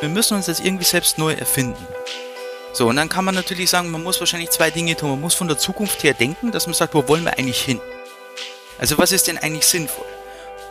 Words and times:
Wir 0.00 0.08
müssen 0.08 0.36
uns 0.36 0.46
das 0.46 0.60
irgendwie 0.60 0.84
selbst 0.84 1.18
neu 1.18 1.32
erfinden. 1.32 1.84
So, 2.72 2.88
und 2.88 2.94
dann 2.94 3.08
kann 3.08 3.24
man 3.24 3.34
natürlich 3.34 3.68
sagen, 3.68 3.90
man 3.90 4.04
muss 4.04 4.20
wahrscheinlich 4.20 4.50
zwei 4.50 4.70
Dinge 4.70 4.94
tun. 4.94 5.10
Man 5.10 5.20
muss 5.20 5.34
von 5.34 5.48
der 5.48 5.58
Zukunft 5.58 6.04
her 6.04 6.14
denken, 6.14 6.52
dass 6.52 6.68
man 6.68 6.74
sagt, 6.74 6.94
wo 6.94 7.08
wollen 7.08 7.24
wir 7.24 7.36
eigentlich 7.36 7.60
hin? 7.60 7.80
Also 8.78 8.96
was 8.96 9.10
ist 9.10 9.26
denn 9.26 9.38
eigentlich 9.38 9.66
sinnvoll? 9.66 10.06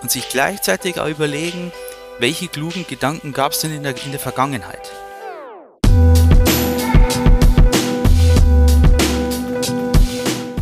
Und 0.01 0.11
sich 0.11 0.29
gleichzeitig 0.29 1.01
auch 1.01 1.09
überlegen, 1.09 1.73
welche 2.20 2.48
klugen 2.48 2.86
Gedanken 2.88 3.34
gab 3.34 3.52
es 3.52 3.59
denn 3.59 3.75
in 3.75 3.84
der, 3.84 4.02
in 4.02 4.11
der 4.11 4.20
Vergangenheit? 4.21 4.93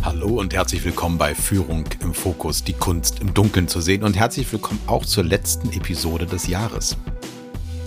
Hallo 0.02 0.40
und 0.40 0.52
herzlich 0.52 0.84
willkommen 0.84 1.18
bei 1.18 1.36
Führung 1.36 1.84
im 2.00 2.12
Fokus, 2.12 2.64
die 2.64 2.72
Kunst 2.72 3.20
im 3.20 3.32
Dunkeln 3.32 3.68
zu 3.68 3.80
sehen 3.80 4.02
und 4.02 4.16
herzlich 4.16 4.50
willkommen 4.50 4.80
auch 4.88 5.06
zur 5.06 5.22
letzten 5.22 5.72
Episode 5.72 6.26
des 6.26 6.48
Jahres. 6.48 6.96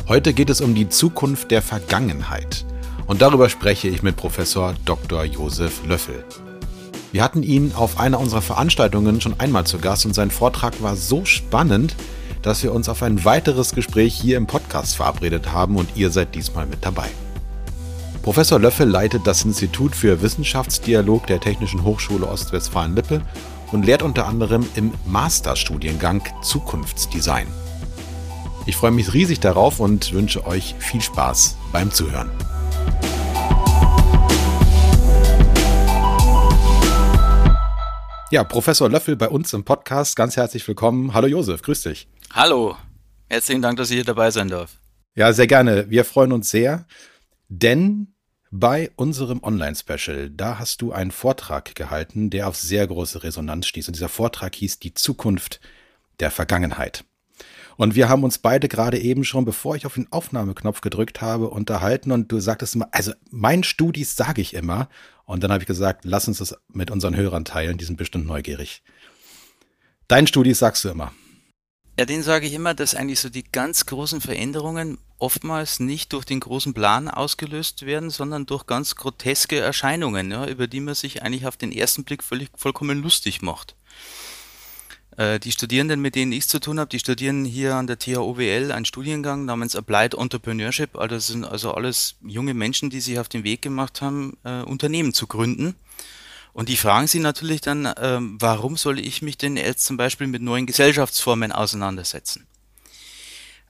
Heute 0.09 0.33
geht 0.33 0.49
es 0.49 0.59
um 0.59 0.73
die 0.73 0.89
Zukunft 0.89 1.51
der 1.51 1.61
Vergangenheit 1.61 2.65
und 3.05 3.21
darüber 3.21 3.47
spreche 3.47 3.89
ich 3.89 4.01
mit 4.01 4.15
Professor 4.15 4.73
Dr. 4.83 5.23
Josef 5.23 5.85
Löffel. 5.85 6.25
Wir 7.11 7.23
hatten 7.23 7.43
ihn 7.43 7.73
auf 7.75 7.99
einer 7.99 8.19
unserer 8.19 8.41
Veranstaltungen 8.41 9.21
schon 9.21 9.39
einmal 9.39 9.67
zu 9.67 9.77
Gast 9.77 10.07
und 10.07 10.15
sein 10.15 10.31
Vortrag 10.31 10.81
war 10.81 10.95
so 10.95 11.25
spannend, 11.25 11.95
dass 12.41 12.63
wir 12.63 12.73
uns 12.73 12.89
auf 12.89 13.03
ein 13.03 13.23
weiteres 13.23 13.75
Gespräch 13.75 14.15
hier 14.15 14.37
im 14.37 14.47
Podcast 14.47 14.95
verabredet 14.95 15.51
haben 15.51 15.75
und 15.75 15.95
ihr 15.95 16.09
seid 16.09 16.33
diesmal 16.33 16.65
mit 16.65 16.83
dabei. 16.83 17.09
Professor 18.23 18.57
Löffel 18.57 18.89
leitet 18.89 19.27
das 19.27 19.45
Institut 19.45 19.95
für 19.95 20.23
Wissenschaftsdialog 20.23 21.27
der 21.27 21.39
Technischen 21.39 21.83
Hochschule 21.83 22.27
Ostwestfalen-Lippe 22.27 23.21
und 23.71 23.85
lehrt 23.85 24.01
unter 24.01 24.25
anderem 24.25 24.65
im 24.73 24.91
Masterstudiengang 25.05 26.23
Zukunftsdesign. 26.41 27.45
Ich 28.69 28.75
freue 28.75 28.91
mich 28.91 29.15
riesig 29.15 29.39
darauf 29.39 29.79
und 29.79 30.13
wünsche 30.13 30.45
euch 30.45 30.75
viel 30.77 31.01
Spaß 31.01 31.57
beim 31.71 31.91
Zuhören. 31.91 32.29
Ja, 38.29 38.43
Professor 38.43 38.87
Löffel 38.87 39.15
bei 39.15 39.27
uns 39.27 39.53
im 39.53 39.63
Podcast. 39.63 40.15
Ganz 40.15 40.37
herzlich 40.37 40.67
willkommen. 40.67 41.15
Hallo 41.15 41.25
Josef, 41.25 41.63
grüß 41.63 41.81
dich. 41.81 42.07
Hallo, 42.31 42.77
herzlichen 43.27 43.63
Dank, 43.63 43.77
dass 43.77 43.89
ich 43.89 43.95
hier 43.95 44.03
dabei 44.03 44.29
sein 44.29 44.49
darf. 44.49 44.77
Ja, 45.15 45.33
sehr 45.33 45.47
gerne. 45.47 45.89
Wir 45.89 46.05
freuen 46.05 46.31
uns 46.31 46.51
sehr, 46.51 46.85
denn 47.47 48.13
bei 48.51 48.91
unserem 48.97 49.41
Online-Special, 49.41 50.29
da 50.29 50.59
hast 50.59 50.83
du 50.83 50.91
einen 50.91 51.09
Vortrag 51.09 51.73
gehalten, 51.73 52.29
der 52.29 52.47
auf 52.47 52.55
sehr 52.55 52.85
große 52.85 53.23
Resonanz 53.23 53.65
stieß. 53.65 53.87
Und 53.87 53.95
dieser 53.95 54.09
Vortrag 54.09 54.53
hieß 54.53 54.77
Die 54.77 54.93
Zukunft 54.93 55.59
der 56.19 56.29
Vergangenheit. 56.29 57.03
Und 57.79 57.95
wir 57.95 58.09
haben 58.09 58.25
uns 58.25 58.39
beide 58.39 58.67
gerade 58.67 58.99
eben 58.99 59.23
schon, 59.23 59.45
bevor 59.45 59.73
ich 59.73 59.85
auf 59.85 59.93
den 59.93 60.11
Aufnahmeknopf 60.11 60.81
gedrückt 60.81 61.21
habe, 61.21 61.49
unterhalten 61.49 62.11
und 62.11 62.29
du 62.29 62.41
sagtest 62.41 62.75
immer, 62.75 62.89
also 62.91 63.13
mein 63.31 63.63
Studis 63.63 64.17
sage 64.17 64.41
ich 64.41 64.53
immer. 64.53 64.89
Und 65.23 65.45
dann 65.45 65.51
habe 65.53 65.63
ich 65.63 65.67
gesagt, 65.67 66.03
lass 66.03 66.27
uns 66.27 66.39
das 66.39 66.57
mit 66.67 66.91
unseren 66.91 67.15
Hörern 67.15 67.45
teilen, 67.45 67.77
die 67.77 67.85
sind 67.85 67.95
bestimmt 67.95 68.25
neugierig. 68.25 68.83
Dein 70.09 70.27
Studis 70.27 70.59
sagst 70.59 70.83
du 70.83 70.89
immer. 70.89 71.13
Ja, 71.97 72.03
den 72.03 72.21
sage 72.21 72.47
ich 72.47 72.53
immer, 72.53 72.73
dass 72.73 72.95
eigentlich 72.95 73.21
so 73.21 73.29
die 73.29 73.45
ganz 73.49 73.85
großen 73.85 74.19
Veränderungen 74.19 74.97
oftmals 75.17 75.79
nicht 75.79 76.11
durch 76.11 76.25
den 76.25 76.41
großen 76.41 76.73
Plan 76.73 77.07
ausgelöst 77.07 77.85
werden, 77.85 78.09
sondern 78.09 78.45
durch 78.45 78.65
ganz 78.65 78.97
groteske 78.97 79.57
Erscheinungen, 79.57 80.31
ja, 80.31 80.45
über 80.47 80.67
die 80.67 80.81
man 80.81 80.95
sich 80.95 81.23
eigentlich 81.23 81.47
auf 81.47 81.55
den 81.55 81.71
ersten 81.71 82.03
Blick 82.03 82.25
völlig 82.25 82.49
vollkommen 82.57 83.01
lustig 83.01 83.41
macht. 83.41 83.77
Äh, 85.19 85.37
die 85.37 85.51
Studierenden, 85.51 85.99
mit 85.99 86.15
denen 86.15 86.31
ich 86.31 86.47
zu 86.47 86.61
tun 86.61 86.79
habe, 86.79 86.87
die 86.87 86.99
studieren 86.99 87.43
hier 87.43 87.75
an 87.75 87.87
der 87.87 87.99
THOWL 87.99 88.71
einen 88.71 88.85
Studiengang 88.85 89.43
namens 89.43 89.75
Applied 89.75 90.13
Entrepreneurship. 90.13 90.95
Also 90.95 91.15
das 91.15 91.27
sind 91.27 91.43
also 91.43 91.73
alles 91.73 92.15
junge 92.21 92.53
Menschen, 92.53 92.89
die 92.89 93.01
sich 93.01 93.19
auf 93.19 93.27
den 93.27 93.43
Weg 93.43 93.61
gemacht 93.61 94.01
haben, 94.01 94.37
äh, 94.45 94.61
Unternehmen 94.61 95.13
zu 95.13 95.27
gründen. 95.27 95.75
Und 96.53 96.69
die 96.69 96.77
fragen 96.77 97.07
sie 97.07 97.19
natürlich 97.19 97.59
dann, 97.59 97.93
ähm, 98.01 98.37
warum 98.39 98.77
soll 98.77 98.97
ich 98.97 99.21
mich 99.21 99.37
denn 99.37 99.57
jetzt 99.57 99.85
zum 99.85 99.97
Beispiel 99.97 100.27
mit 100.27 100.41
neuen 100.41 100.65
Gesellschaftsformen 100.65 101.51
auseinandersetzen? 101.51 102.47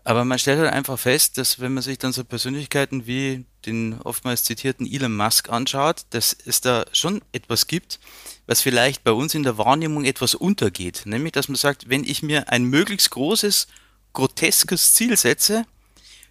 Aber 0.03 0.25
man 0.25 0.39
stellt 0.39 0.59
halt 0.59 0.71
einfach 0.71 0.97
fest, 0.97 1.37
dass 1.37 1.59
wenn 1.59 1.73
man 1.73 1.83
sich 1.83 1.97
dann 1.97 2.13
so 2.13 2.23
Persönlichkeiten 2.23 3.05
wie 3.05 3.45
den 3.65 3.99
oftmals 4.01 4.43
zitierten 4.43 4.91
Elon 4.91 5.15
Musk 5.15 5.49
anschaut, 5.49 6.05
dass 6.11 6.35
es 6.45 6.61
da 6.61 6.85
schon 6.93 7.21
etwas 7.31 7.67
gibt, 7.67 7.99
was 8.47 8.61
vielleicht 8.61 9.03
bei 9.03 9.11
uns 9.11 9.35
in 9.35 9.43
der 9.43 9.57
Wahrnehmung 9.57 10.05
etwas 10.05 10.35
untergeht. 10.35 11.03
Nämlich, 11.05 11.33
dass 11.33 11.49
man 11.49 11.57
sagt, 11.57 11.89
wenn 11.89 12.03
ich 12.03 12.23
mir 12.23 12.49
ein 12.49 12.63
möglichst 12.63 13.11
großes, 13.11 13.67
groteskes 14.13 14.93
Ziel 14.93 15.17
setze, 15.17 15.65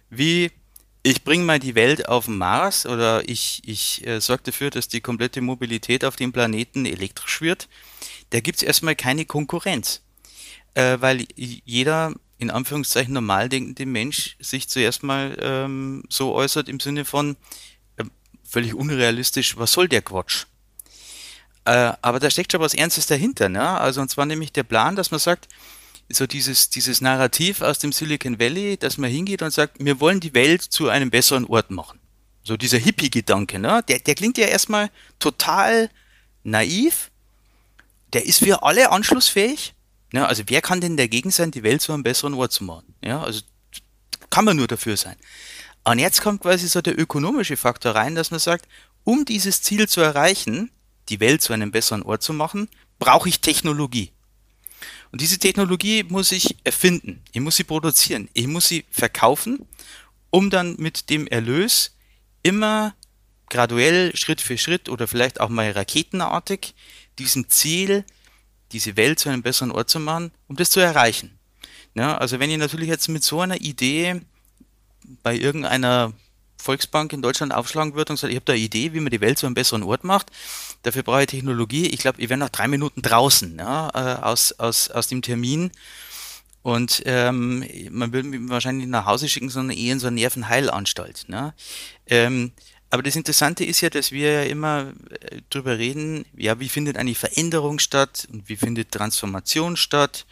wie 0.09 0.51
ich 1.03 1.23
bringe 1.23 1.45
mal 1.45 1.59
die 1.59 1.75
Welt 1.75 2.09
auf 2.09 2.25
den 2.25 2.37
Mars 2.37 2.85
oder 2.85 3.27
ich, 3.29 3.61
ich 3.65 4.05
äh, 4.05 4.19
sorge 4.19 4.43
dafür, 4.43 4.69
dass 4.69 4.89
die 4.89 4.99
komplette 4.99 5.41
Mobilität 5.41 6.03
auf 6.03 6.15
dem 6.15 6.33
Planeten 6.33 6.85
elektrisch 6.85 7.41
wird, 7.41 7.69
da 8.31 8.41
gibt 8.41 8.57
es 8.57 8.63
erstmal 8.63 8.95
keine 8.95 9.25
Konkurrenz. 9.25 10.01
Äh, 10.73 10.97
weil 10.99 11.25
jeder 11.35 12.13
in 12.39 12.49
Anführungszeichen 12.49 13.13
normal 13.13 13.49
denkende 13.49 13.85
Mensch 13.85 14.37
sich 14.39 14.69
zuerst 14.69 15.03
mal 15.03 15.37
ähm, 15.41 16.03
so 16.09 16.33
äußert 16.33 16.69
im 16.69 16.79
Sinne 16.79 17.05
von 17.05 17.35
äh, 17.97 18.05
völlig 18.43 18.73
unrealistisch, 18.73 19.57
was 19.57 19.73
soll 19.73 19.89
der 19.89 20.01
Quatsch? 20.01 20.45
Äh, 21.65 21.93
aber 22.01 22.19
da 22.19 22.31
steckt 22.31 22.53
schon 22.53 22.61
was 22.61 22.73
Ernstes 22.73 23.07
dahinter, 23.07 23.49
ne? 23.49 23.61
Also 23.61 24.01
und 24.01 24.09
zwar 24.09 24.25
nämlich 24.25 24.53
der 24.53 24.63
Plan, 24.63 24.95
dass 24.95 25.11
man 25.11 25.19
sagt, 25.19 25.49
so 26.11 26.25
dieses, 26.25 26.69
dieses 26.69 27.01
Narrativ 27.01 27.61
aus 27.61 27.77
dem 27.77 27.91
Silicon 27.91 28.39
Valley, 28.39 28.77
dass 28.77 28.97
man 28.97 29.11
hingeht 29.11 29.41
und 29.41 29.51
sagt, 29.51 29.83
wir 29.83 29.99
wollen 29.99 30.21
die 30.21 30.33
Welt 30.33 30.61
zu 30.61 30.89
einem 30.89 31.11
besseren 31.11 31.45
Ort 31.45 31.69
machen. 31.69 31.99
So 32.43 32.57
dieser 32.57 32.79
Hippie-Gedanke, 32.79 33.59
ne? 33.59 33.83
Der, 33.87 33.99
der 33.99 34.15
klingt 34.15 34.37
ja 34.37 34.47
erstmal 34.47 34.89
total 35.19 35.89
naiv. 36.43 37.11
Der 38.13 38.25
ist 38.25 38.39
für 38.39 38.63
alle 38.63 38.91
anschlussfähig. 38.91 39.75
Ne? 40.11 40.27
Also 40.27 40.43
wer 40.47 40.61
kann 40.61 40.81
denn 40.81 40.97
dagegen 40.97 41.31
sein, 41.31 41.51
die 41.51 41.63
Welt 41.63 41.81
zu 41.81 41.93
einem 41.93 42.03
besseren 42.03 42.33
Ort 42.33 42.51
zu 42.51 42.63
machen? 42.63 42.95
Ja, 43.03 43.21
also 43.23 43.41
kann 44.29 44.45
man 44.45 44.57
nur 44.57 44.67
dafür 44.67 44.97
sein. 44.97 45.15
Und 45.83 45.99
jetzt 45.99 46.21
kommt 46.21 46.41
quasi 46.41 46.67
so 46.67 46.81
der 46.81 46.99
ökonomische 46.99 47.57
Faktor 47.57 47.95
rein, 47.95 48.15
dass 48.15 48.31
man 48.31 48.39
sagt, 48.39 48.67
um 49.03 49.25
dieses 49.25 49.61
Ziel 49.61 49.87
zu 49.87 50.01
erreichen, 50.01 50.71
die 51.09 51.19
Welt 51.19 51.41
zu 51.41 51.53
einem 51.53 51.71
besseren 51.71 52.03
Ort 52.03 52.21
zu 52.21 52.33
machen, 52.33 52.69
brauche 52.99 53.29
ich 53.29 53.39
Technologie. 53.39 54.11
Und 55.11 55.21
diese 55.21 55.39
Technologie 55.39 56.03
muss 56.03 56.31
ich 56.31 56.57
erfinden, 56.63 57.23
ich 57.31 57.41
muss 57.41 57.55
sie 57.55 57.63
produzieren, 57.63 58.29
ich 58.33 58.47
muss 58.47 58.67
sie 58.67 58.85
verkaufen, 58.91 59.65
um 60.29 60.49
dann 60.49 60.75
mit 60.77 61.09
dem 61.09 61.25
Erlös 61.25 61.95
immer 62.43 62.93
graduell, 63.49 64.15
Schritt 64.15 64.41
für 64.41 64.57
Schritt 64.57 64.89
oder 64.89 65.07
vielleicht 65.07 65.39
auch 65.41 65.49
mal 65.49 65.71
raketenartig 65.71 66.75
diesem 67.17 67.49
Ziel, 67.49 68.05
diese 68.71 68.97
Welt 68.97 69.19
zu 69.19 69.29
einem 69.29 69.41
besseren 69.41 69.71
Ort 69.71 69.89
zu 69.89 69.99
machen, 69.99 70.31
um 70.47 70.55
das 70.55 70.69
zu 70.69 70.79
erreichen. 70.79 71.37
Ja, 71.95 72.17
also 72.17 72.39
wenn 72.39 72.49
ich 72.49 72.57
natürlich 72.57 72.87
jetzt 72.87 73.07
mit 73.07 73.23
so 73.23 73.41
einer 73.41 73.59
Idee 73.61 74.21
bei 75.23 75.35
irgendeiner 75.35 76.13
Volksbank 76.57 77.13
in 77.13 77.21
Deutschland 77.21 77.53
aufschlagen 77.53 77.95
würde 77.95 78.13
und 78.13 78.17
sagt, 78.17 78.31
ich 78.31 78.35
habe 78.35 78.45
da 78.45 78.53
eine 78.53 78.61
Idee, 78.61 78.93
wie 78.93 78.99
man 78.99 79.11
die 79.11 79.21
Welt 79.21 79.37
zu 79.37 79.45
einem 79.45 79.55
besseren 79.55 79.83
Ort 79.83 80.03
macht, 80.03 80.31
Dafür 80.83 81.03
brauche 81.03 81.21
ich 81.21 81.27
Technologie. 81.27 81.87
Ich 81.87 81.99
glaube, 81.99 82.21
ich 82.21 82.29
wäre 82.29 82.39
nach 82.39 82.49
drei 82.49 82.67
Minuten 82.67 83.01
draußen 83.01 83.57
ja, 83.57 83.89
äh, 83.93 84.21
aus, 84.21 84.53
aus, 84.53 84.89
aus 84.89 85.07
dem 85.07 85.21
Termin. 85.21 85.71
Und 86.61 87.03
ähm, 87.05 87.65
man 87.89 88.13
würde 88.13 88.29
mich 88.29 88.39
wahrscheinlich 88.49 88.87
nach 88.87 89.05
Hause 89.05 89.27
schicken, 89.27 89.49
sondern 89.49 89.77
eher 89.77 89.93
in 89.93 89.99
so 89.99 90.07
eine 90.07 90.15
Nervenheilanstalt. 90.15 91.25
Ne? 91.27 91.53
Ähm, 92.07 92.51
aber 92.89 93.03
das 93.03 93.15
Interessante 93.15 93.63
ist 93.63 93.81
ja, 93.81 93.89
dass 93.89 94.11
wir 94.11 94.31
ja 94.31 94.43
immer 94.43 94.93
äh, 95.21 95.41
drüber 95.49 95.77
reden, 95.77 96.25
ja, 96.35 96.59
wie 96.59 96.69
findet 96.69 96.97
eigentlich 96.97 97.19
Veränderung 97.19 97.79
statt 97.79 98.27
und 98.31 98.49
wie 98.49 98.55
findet 98.55 98.91
Transformation 98.91 99.77
statt. 99.77 100.25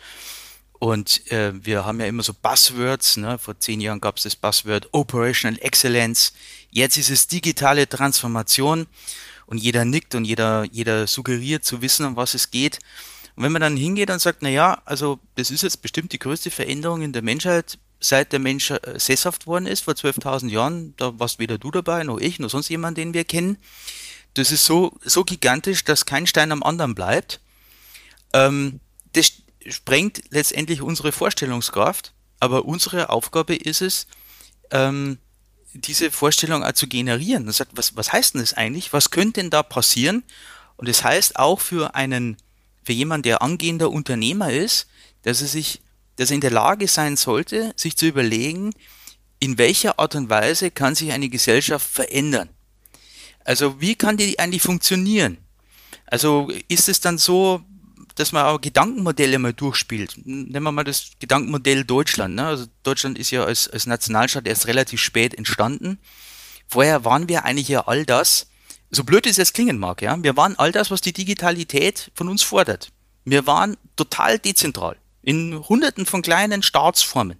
Und 0.80 1.32
äh, 1.32 1.54
wir 1.66 1.86
haben 1.86 2.00
ja 2.00 2.06
immer 2.06 2.24
so 2.24 2.34
Buzzwords. 2.34 3.18
Ne? 3.18 3.38
Vor 3.40 3.60
zehn 3.60 3.82
Jahren 3.82 4.02
gab 4.02 4.18
es 4.18 4.24
das 4.24 4.36
Buzzword 4.36 4.90
Operational 4.92 5.60
Excellence. 5.62 6.34
Jetzt 6.70 6.98
ist 6.98 7.10
es 7.10 7.28
digitale 7.28 7.88
Transformation 7.90 8.88
und 9.46 9.58
jeder 9.58 9.86
nickt 9.86 10.14
und 10.14 10.26
jeder, 10.26 10.66
jeder 10.72 11.08
suggeriert 11.08 11.66
zu 11.66 11.82
wissen, 11.82 12.06
um 12.06 12.16
was 12.16 12.34
es 12.34 12.52
geht. 12.52 12.80
Und 13.36 13.44
wenn 13.44 13.52
man 13.52 13.62
dann 13.62 13.78
hingeht 13.78 14.10
und 14.10 14.20
sagt, 14.20 14.40
na 14.42 14.50
ja, 14.50 14.82
also 14.86 15.20
das 15.36 15.52
ist 15.52 15.64
jetzt 15.64 15.82
bestimmt 15.82 16.12
die 16.12 16.20
größte 16.20 16.52
Veränderung 16.52 17.02
in 17.02 17.14
der 17.14 17.22
Menschheit, 17.22 17.78
seit 18.00 18.32
der 18.32 18.40
Mensch 18.40 18.72
äh, 18.72 18.80
sesshaft 18.98 19.48
worden 19.48 19.66
ist, 19.66 19.84
vor 19.84 19.94
12.000 19.94 20.50
Jahren, 20.50 20.94
da 20.98 21.20
warst 21.20 21.40
weder 21.40 21.58
du 21.58 21.72
dabei, 21.72 22.04
noch 22.04 22.20
ich, 22.20 22.40
noch 22.40 22.50
sonst 22.50 22.70
jemand, 22.70 22.98
den 22.98 23.14
wir 23.14 23.24
kennen. 23.24 23.58
Das 24.34 24.52
ist 24.52 24.66
so, 24.66 24.98
so 25.04 25.24
gigantisch, 25.24 25.84
dass 25.84 26.06
kein 26.06 26.28
Stein 26.28 26.52
am 26.52 26.64
anderen 26.64 26.94
bleibt. 26.96 27.40
Ähm, 28.34 28.80
das 29.14 29.32
sprengt 29.68 30.22
letztendlich 30.30 30.82
unsere 30.82 31.12
Vorstellungskraft, 31.12 32.14
aber 32.40 32.66
unsere 32.66 33.10
Aufgabe 33.10 33.56
ist 33.56 33.82
es, 33.82 34.08
ähm, 34.72 35.18
diese 35.74 36.12
Vorstellung 36.12 36.64
auch 36.64 36.74
zu 36.74 36.88
generieren. 36.88 37.48
Und 37.48 37.54
sagt, 37.54 37.72
was, 37.76 37.96
was 37.96 38.12
heißt 38.12 38.34
denn 38.34 38.42
das 38.42 38.54
eigentlich? 38.54 38.94
Was 38.94 39.12
könnte 39.12 39.42
denn 39.42 39.50
da 39.50 39.64
passieren? 39.64 40.24
Und 40.78 40.88
das 40.88 41.04
heißt 41.04 41.38
auch 41.38 41.60
für 41.60 41.96
einen, 41.96 42.38
für 42.84 42.94
jemanden, 42.94 43.24
der 43.24 43.42
angehender 43.42 43.90
Unternehmer 43.90 44.52
ist, 44.52 44.88
dass 45.24 45.42
er 45.42 45.48
sich, 45.48 45.82
dass 46.18 46.32
er 46.32 46.36
in 46.36 46.42
der 46.42 46.52
Lage 46.52 46.88
sein 46.88 47.16
sollte, 47.16 47.74
sich 47.76 47.96
zu 47.96 48.08
überlegen, 48.08 48.74
in 49.40 49.58
welcher 49.58 50.00
Art 50.00 50.16
und 50.16 50.30
Weise 50.30 50.72
kann 50.72 50.96
sich 50.96 51.12
eine 51.12 51.30
Gesellschaft 51.30 51.88
verändern? 51.88 52.50
Also 53.46 53.80
wie 53.80 53.96
kann 53.96 54.18
die 54.18 54.38
eigentlich 54.40 54.62
funktionieren? 54.62 55.38
Also 56.06 56.52
ist 56.68 56.90
es 56.90 57.00
dann 57.00 57.18
so, 57.18 57.62
dass 58.16 58.32
man 58.32 58.46
auch 58.46 58.60
Gedankenmodelle 58.60 59.38
mal 59.38 59.54
durchspielt. 59.54 60.16
Nehmen 60.26 60.64
wir 60.64 60.72
mal 60.72 60.84
das 60.84 61.12
Gedankenmodell 61.20 61.86
Deutschland. 61.86 62.36
Ne? 62.36 62.46
Also 62.46 62.66
Deutschland 62.84 63.18
ist 63.20 63.30
ja 63.32 63.44
als, 63.44 63.70
als 63.70 63.86
Nationalstaat 63.86 64.48
erst 64.48 64.68
relativ 64.68 65.00
spät 65.00 65.36
entstanden. 65.36 66.00
Vorher 66.68 67.06
waren 67.06 67.30
wir 67.30 67.46
eigentlich 67.46 67.68
ja 67.68 67.88
all 67.88 68.06
das, 68.06 68.48
so 68.90 69.04
blöd 69.04 69.28
es 69.28 69.38
jetzt 69.38 69.54
klingen 69.54 69.78
mag, 69.78 70.02
ja, 70.02 70.22
wir 70.22 70.36
waren 70.36 70.58
all 70.58 70.72
das, 70.72 70.92
was 70.92 71.02
die 71.02 71.14
Digitalität 71.14 72.12
von 72.16 72.28
uns 72.28 72.42
fordert. 72.42 72.92
Wir 73.24 73.46
waren 73.46 73.78
total 73.96 74.40
dezentral 74.40 74.98
in 75.28 75.62
hunderten 75.68 76.06
von 76.06 76.22
kleinen 76.22 76.64
Staatsformen 76.64 77.38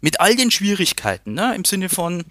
mit 0.00 0.18
all 0.18 0.34
den 0.34 0.50
Schwierigkeiten, 0.50 1.32
ne, 1.32 1.54
im 1.54 1.64
Sinne 1.64 1.88
von 1.88 2.24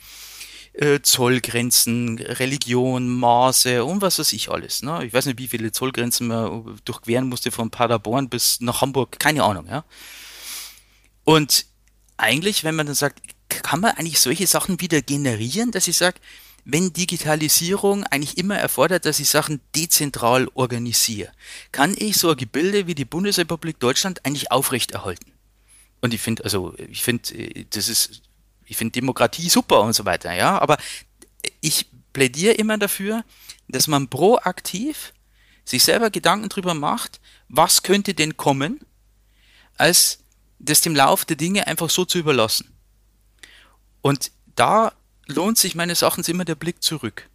äh, 0.74 1.00
Zollgrenzen, 1.02 2.20
Religion, 2.20 3.08
Maße 3.08 3.86
und 3.86 4.02
was 4.02 4.20
weiß 4.20 4.34
ich 4.34 4.52
alles. 4.52 4.82
Ne? 4.82 5.06
Ich 5.06 5.14
weiß 5.14 5.28
nicht, 5.28 5.40
wie 5.40 5.48
viele 5.48 5.72
Zollgrenzen 5.72 6.28
man 6.28 6.82
durchqueren 6.84 7.30
musste 7.30 7.50
von 7.50 7.70
Paderborn 7.70 8.28
bis 8.28 8.60
nach 8.60 8.82
Hamburg, 8.82 9.20
keine 9.20 9.44
Ahnung. 9.44 9.68
Ja? 9.70 9.86
Und 11.24 11.66
eigentlich, 12.18 12.66
wenn 12.66 12.76
man 12.76 12.86
dann 12.86 12.96
sagt, 12.96 13.22
kann 13.48 13.80
man 13.80 13.92
eigentlich 13.92 14.20
solche 14.20 14.48
Sachen 14.48 14.82
wieder 14.82 15.02
generieren, 15.02 15.72
dass 15.72 15.88
ich 15.88 15.96
sage, 15.96 16.20
wenn 16.66 16.94
Digitalisierung 16.94 18.04
eigentlich 18.06 18.38
immer 18.38 18.58
erfordert, 18.58 19.06
dass 19.06 19.20
ich 19.20 19.30
Sachen 19.30 19.60
dezentral 19.76 20.48
organisiere, 20.54 21.32
kann 21.72 21.94
ich 21.98 22.18
so 22.18 22.30
ein 22.30 22.38
Gebilde 22.38 22.88
wie 22.88 22.96
die 22.96 23.06
Bundesrepublik 23.06 23.80
Deutschland 23.80 24.26
eigentlich 24.26 24.52
aufrechterhalten. 24.52 25.32
Und 26.02 26.14
ich 26.14 26.22
finde, 26.22 26.44
also 26.44 26.74
ich 26.78 27.04
finde, 27.04 27.34
äh, 27.34 27.66
das 27.70 27.90
ist 27.90 28.22
ich 28.66 28.78
finde 28.78 28.94
Demokratie 28.94 29.50
super 29.50 29.82
und 29.82 29.94
so 29.94 30.06
weiter, 30.06 30.34
ja, 30.34 30.60
aber 30.60 30.78
ich 31.62 31.88
plädiere 32.14 32.54
immer 32.54 32.78
dafür, 32.78 33.24
dass 33.68 33.88
man 33.88 34.08
proaktiv 34.08 35.14
sich 35.66 35.84
selber 35.84 36.10
Gedanken 36.10 36.50
drüber 36.50 36.74
macht, 36.74 37.20
was 37.50 37.84
könnte 37.84 38.14
denn 38.14 38.38
kommen, 38.38 38.80
als 39.78 40.20
das 40.60 40.82
dem 40.82 40.96
Lauf 40.96 41.26
der 41.26 41.36
Dinge 41.36 41.68
einfach 41.68 41.90
so 41.90 42.06
zu 42.06 42.18
überlassen. 42.18 42.72
Und 44.02 44.32
da 44.56 44.94
lohnt 45.34 45.58
sich 45.58 45.76
meines 45.76 46.02
Erachtens 46.02 46.30
immer 46.30 46.46
der 46.46 46.56
Blick 46.56 46.82
zurück. 46.84 47.30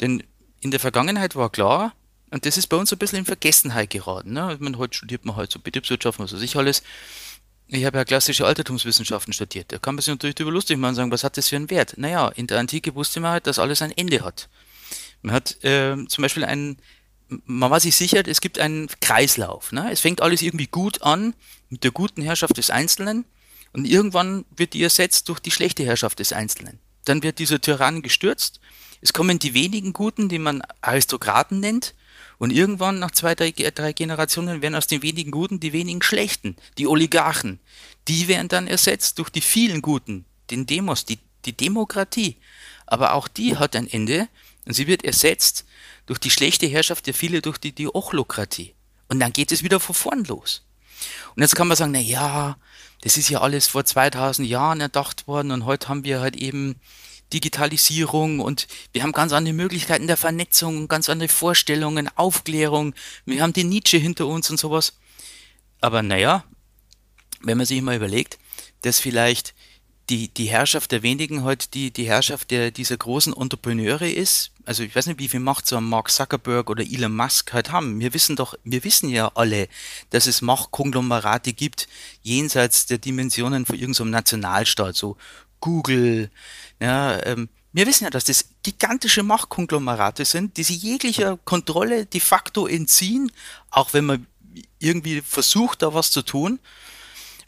Denn 0.00 0.22
in 0.60 0.70
der 0.70 0.80
Vergangenheit 0.80 1.36
war 1.36 1.50
klar, 1.50 1.94
und 2.30 2.44
das 2.44 2.56
ist 2.56 2.66
bei 2.66 2.76
uns 2.76 2.92
ein 2.92 2.98
bisschen 2.98 3.20
in 3.20 3.24
Vergessenheit 3.24 3.90
geraten. 3.90 4.32
Ne? 4.32 4.56
Man, 4.60 4.78
heute 4.78 4.96
studiert 4.96 5.24
man 5.24 5.36
halt 5.36 5.50
so 5.52 5.60
Betriebswirtschaft, 5.60 6.18
was 6.18 6.32
weiß 6.32 6.42
ich 6.42 6.56
alles. 6.56 6.82
Ich 7.68 7.84
habe 7.84 7.98
ja 7.98 8.04
klassische 8.04 8.46
Altertumswissenschaften 8.46 9.32
studiert. 9.32 9.72
Da 9.72 9.78
kann 9.78 9.94
man 9.94 10.02
sich 10.02 10.12
natürlich 10.12 10.34
darüber 10.34 10.52
lustig 10.52 10.76
machen 10.76 10.90
und 10.90 10.94
sagen, 10.96 11.10
was 11.10 11.24
hat 11.24 11.36
das 11.36 11.48
für 11.48 11.56
einen 11.56 11.70
Wert? 11.70 11.94
Naja, 11.96 12.28
in 12.28 12.46
der 12.46 12.58
Antike 12.58 12.94
wusste 12.94 13.20
man 13.20 13.32
halt, 13.32 13.46
dass 13.46 13.58
alles 13.58 13.82
ein 13.82 13.90
Ende 13.90 14.22
hat. 14.22 14.48
Man 15.22 15.34
hat 15.34 15.62
äh, 15.64 15.96
zum 16.08 16.22
Beispiel 16.22 16.44
einen, 16.44 16.78
man 17.28 17.70
war 17.70 17.80
sich 17.80 17.96
sicher, 17.96 18.22
es 18.26 18.40
gibt 18.40 18.58
einen 18.58 18.88
Kreislauf. 19.00 19.72
Ne? 19.72 19.90
Es 19.90 20.00
fängt 20.00 20.20
alles 20.20 20.42
irgendwie 20.42 20.68
gut 20.68 21.02
an 21.02 21.34
mit 21.68 21.84
der 21.84 21.90
guten 21.90 22.22
Herrschaft 22.22 22.56
des 22.56 22.70
Einzelnen 22.70 23.24
und 23.72 23.84
irgendwann 23.84 24.44
wird 24.56 24.74
die 24.74 24.82
ersetzt 24.82 25.28
durch 25.28 25.40
die 25.40 25.50
schlechte 25.50 25.84
Herrschaft 25.84 26.18
des 26.18 26.32
Einzelnen. 26.32 26.78
Dann 27.06 27.22
wird 27.22 27.38
dieser 27.38 27.60
Tyrann 27.60 28.02
gestürzt. 28.02 28.60
Es 29.00 29.14
kommen 29.14 29.38
die 29.38 29.54
wenigen 29.54 29.94
Guten, 29.94 30.28
die 30.28 30.38
man 30.38 30.62
Aristokraten 30.82 31.60
nennt, 31.60 31.94
und 32.38 32.50
irgendwann, 32.50 32.98
nach 32.98 33.12
zwei, 33.12 33.34
drei, 33.34 33.50
drei 33.50 33.92
Generationen, 33.92 34.62
werden 34.62 34.74
aus 34.74 34.86
den 34.86 35.02
wenigen 35.02 35.30
Guten 35.30 35.60
die 35.60 35.72
wenigen 35.72 36.02
Schlechten, 36.02 36.56
die 36.78 36.86
Oligarchen. 36.86 37.60
Die 38.08 38.28
werden 38.28 38.48
dann 38.48 38.66
ersetzt 38.66 39.18
durch 39.18 39.30
die 39.30 39.40
vielen 39.40 39.82
Guten, 39.82 40.26
den 40.50 40.66
Demos, 40.66 41.04
die, 41.04 41.18
die 41.44 41.56
Demokratie. 41.56 42.36
Aber 42.86 43.14
auch 43.14 43.28
die 43.28 43.56
hat 43.56 43.74
ein 43.74 43.88
Ende 43.88 44.28
und 44.66 44.74
sie 44.74 44.86
wird 44.86 45.04
ersetzt 45.04 45.64
durch 46.04 46.18
die 46.18 46.30
schlechte 46.30 46.66
Herrschaft 46.66 47.06
der 47.06 47.14
viele, 47.14 47.40
durch 47.40 47.58
die, 47.58 47.72
die 47.72 47.88
Ochlokratie. 47.88 48.74
Und 49.08 49.20
dann 49.20 49.32
geht 49.32 49.50
es 49.50 49.62
wieder 49.62 49.80
von 49.80 49.94
vorn 49.94 50.24
los. 50.24 50.65
Und 51.34 51.42
jetzt 51.42 51.56
kann 51.56 51.68
man 51.68 51.76
sagen, 51.76 51.92
na 51.92 52.00
ja, 52.00 52.56
das 53.02 53.16
ist 53.16 53.28
ja 53.28 53.40
alles 53.40 53.66
vor 53.66 53.84
2000 53.84 54.48
Jahren 54.48 54.80
erdacht 54.80 55.28
worden 55.28 55.50
und 55.50 55.64
heute 55.64 55.88
haben 55.88 56.04
wir 56.04 56.20
halt 56.20 56.36
eben 56.36 56.76
Digitalisierung 57.32 58.40
und 58.40 58.68
wir 58.92 59.02
haben 59.02 59.12
ganz 59.12 59.32
andere 59.32 59.54
Möglichkeiten 59.54 60.06
der 60.06 60.16
Vernetzung, 60.16 60.88
ganz 60.88 61.08
andere 61.08 61.28
Vorstellungen, 61.28 62.08
Aufklärung. 62.16 62.94
Wir 63.24 63.42
haben 63.42 63.52
den 63.52 63.68
Nietzsche 63.68 63.96
hinter 63.96 64.26
uns 64.26 64.48
und 64.50 64.58
sowas. 64.58 64.94
Aber 65.80 66.02
naja, 66.02 66.44
wenn 67.40 67.58
man 67.58 67.66
sich 67.66 67.82
mal 67.82 67.96
überlegt, 67.96 68.38
dass 68.82 69.00
vielleicht 69.00 69.54
die, 70.10 70.28
die 70.28 70.46
Herrschaft 70.46 70.92
der 70.92 71.02
wenigen 71.02 71.42
heute 71.42 71.68
die, 71.68 71.90
die 71.90 72.06
Herrschaft 72.06 72.50
der, 72.50 72.70
dieser 72.70 72.96
großen 72.96 73.34
Entrepreneure 73.34 74.08
ist. 74.08 74.52
Also 74.64 74.82
ich 74.82 74.94
weiß 74.94 75.06
nicht, 75.06 75.18
wie 75.18 75.28
viel 75.28 75.40
Macht 75.40 75.66
so 75.66 75.76
ein 75.76 75.84
Mark 75.84 76.10
Zuckerberg 76.10 76.70
oder 76.70 76.84
Elon 76.84 77.14
Musk 77.14 77.52
halt 77.52 77.72
haben. 77.72 77.98
Wir 77.98 78.14
wissen 78.14 78.36
doch, 78.36 78.54
wir 78.64 78.84
wissen 78.84 79.08
ja 79.08 79.32
alle, 79.34 79.68
dass 80.10 80.26
es 80.26 80.42
Machtkonglomerate 80.42 81.52
gibt, 81.52 81.88
jenseits 82.22 82.86
der 82.86 82.98
Dimensionen 82.98 83.66
von 83.66 83.76
irgendeinem 83.76 84.10
Nationalstaat, 84.10 84.94
so 84.96 85.16
Google, 85.60 86.30
ja, 86.80 87.24
ähm, 87.24 87.48
wir 87.72 87.86
wissen 87.86 88.04
ja, 88.04 88.10
dass 88.10 88.24
das 88.24 88.46
gigantische 88.62 89.22
Machtkonglomerate 89.22 90.24
sind, 90.24 90.56
die 90.56 90.62
sich 90.62 90.82
jeglicher 90.82 91.38
Kontrolle 91.44 92.06
de 92.06 92.20
facto 92.20 92.66
entziehen, 92.66 93.30
auch 93.70 93.92
wenn 93.92 94.06
man 94.06 94.26
irgendwie 94.78 95.20
versucht, 95.20 95.82
da 95.82 95.92
was 95.92 96.10
zu 96.10 96.22
tun. 96.22 96.58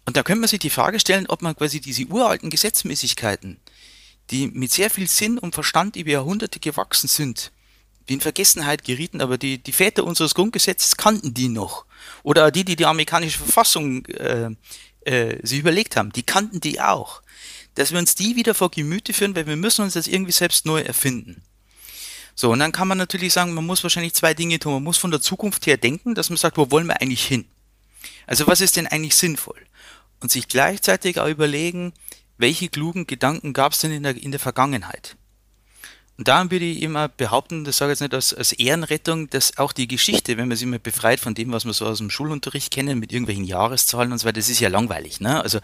Und 0.09 0.17
da 0.17 0.23
könnte 0.23 0.41
man 0.41 0.49
sich 0.49 0.59
die 0.59 0.71
Frage 0.71 0.99
stellen, 1.01 1.27
ob 1.27 1.43
man 1.43 1.55
quasi 1.55 1.83
diese 1.83 2.07
uralten 2.07 2.49
Gesetzmäßigkeiten, 2.49 3.59
die 4.31 4.47
mit 4.47 4.73
sehr 4.73 4.89
viel 4.89 5.07
Sinn 5.07 5.37
und 5.37 5.55
Verstand 5.55 5.97
über 5.97 6.13
Jahrhunderte 6.13 6.61
gewachsen 6.61 7.09
sind, 7.09 7.53
die 8.09 8.15
in 8.15 8.23
Vergessenheit 8.23 8.85
gerieten, 8.85 9.21
aber 9.21 9.37
die, 9.37 9.63
die 9.63 9.73
Väter 9.73 10.05
unseres 10.05 10.35
Grundgesetzes 10.35 10.97
kannten 10.97 11.35
die 11.35 11.49
noch. 11.49 11.85
Oder 12.23 12.51
die, 12.51 12.65
die 12.65 12.75
die 12.75 12.87
amerikanische 12.87 13.37
Verfassung 13.37 14.07
äh, 14.07 14.49
äh, 15.03 15.47
sich 15.47 15.59
überlegt 15.59 15.95
haben, 15.95 16.11
die 16.11 16.23
kannten 16.23 16.63
die 16.63 16.81
auch 16.81 17.21
dass 17.75 17.93
wir 17.93 17.99
uns 18.01 18.17
die 18.17 18.35
wieder 18.35 18.55
vor 18.55 18.73
Gemüte 18.73 19.13
führen, 19.13 19.37
weil 19.37 19.47
wir 19.47 19.57
müssen 19.57 19.83
uns 19.83 19.93
das 19.93 20.09
irgendwie 20.09 20.33
selbst 20.33 20.67
neu 20.67 20.81
erfinden. 20.81 21.43
So, 22.35 22.51
und 22.51 22.59
dann 22.59 22.73
kann 22.73 22.89
man 22.89 22.99
natürlich 22.99 23.33
sagen, 23.33 23.55
man 23.55 23.67
muss 23.67 23.85
wahrscheinlich 23.85 24.15
zwei 24.15 24.35
Dinge 24.35 24.59
tun. 24.59 24.73
Man 24.73 24.83
muss 24.83 24.99
von 24.99 25.13
der 25.13 25.21
Zukunft 25.21 25.65
her 25.67 25.77
denken, 25.77 26.17
dass 26.17 26.29
man 26.29 26.39
sagt, 26.39 26.57
wo 26.57 26.73
wollen 26.73 26.89
wir 26.89 27.01
eigentlich 27.01 27.25
hin? 27.25 27.45
Also 28.27 28.49
was 28.49 28.61
ist 28.61 28.77
denn 28.77 28.89
eigentlich 28.89 29.15
sinnvoll? 29.15 29.61
Und 30.21 30.33
sich 30.33 30.49
gleichzeitig 30.49 31.21
auch 31.21 31.29
überlegen, 31.29 31.93
welche 32.39 32.69
klugen 32.69 33.07
Gedanken 33.07 33.53
gab 33.53 33.73
es 33.73 33.81
denn 33.81 33.93
in 33.93 34.03
der, 34.03 34.17
in 34.17 34.31
der 34.31 34.41
Vergangenheit? 34.41 35.17
Und 36.19 36.27
darum 36.27 36.51
würde 36.51 36.65
ich 36.65 36.83
immer 36.83 37.07
behaupten, 37.09 37.63
das 37.63 37.77
sage 37.77 37.93
ich 37.93 38.01
jetzt 38.01 38.01
nicht 38.01 38.15
als, 38.15 38.35
als 38.35 38.53
Ehrenrettung, 38.53 39.31
dass 39.31 39.57
auch 39.57 39.73
die 39.73 39.87
Geschichte, 39.87 40.37
wenn 40.37 40.49
man 40.49 40.57
sich 40.57 40.67
mal 40.67 40.81
befreit 40.81 41.21
von 41.21 41.37
dem, 41.37 41.53
was 41.53 41.65
wir 41.65 41.73
so 41.73 41.87
aus 41.87 41.99
dem 41.99 42.11
Schulunterricht 42.11 42.73
kennen, 42.73 42.99
mit 42.99 43.13
irgendwelchen 43.13 43.45
Jahreszahlen 43.45 44.11
und 44.11 44.19
so 44.19 44.25
weiter, 44.25 44.41
das 44.41 44.49
ist 44.49 44.59
ja 44.59 44.69
langweilig. 44.69 45.21
Ne? 45.21 45.41
Also 45.41 45.61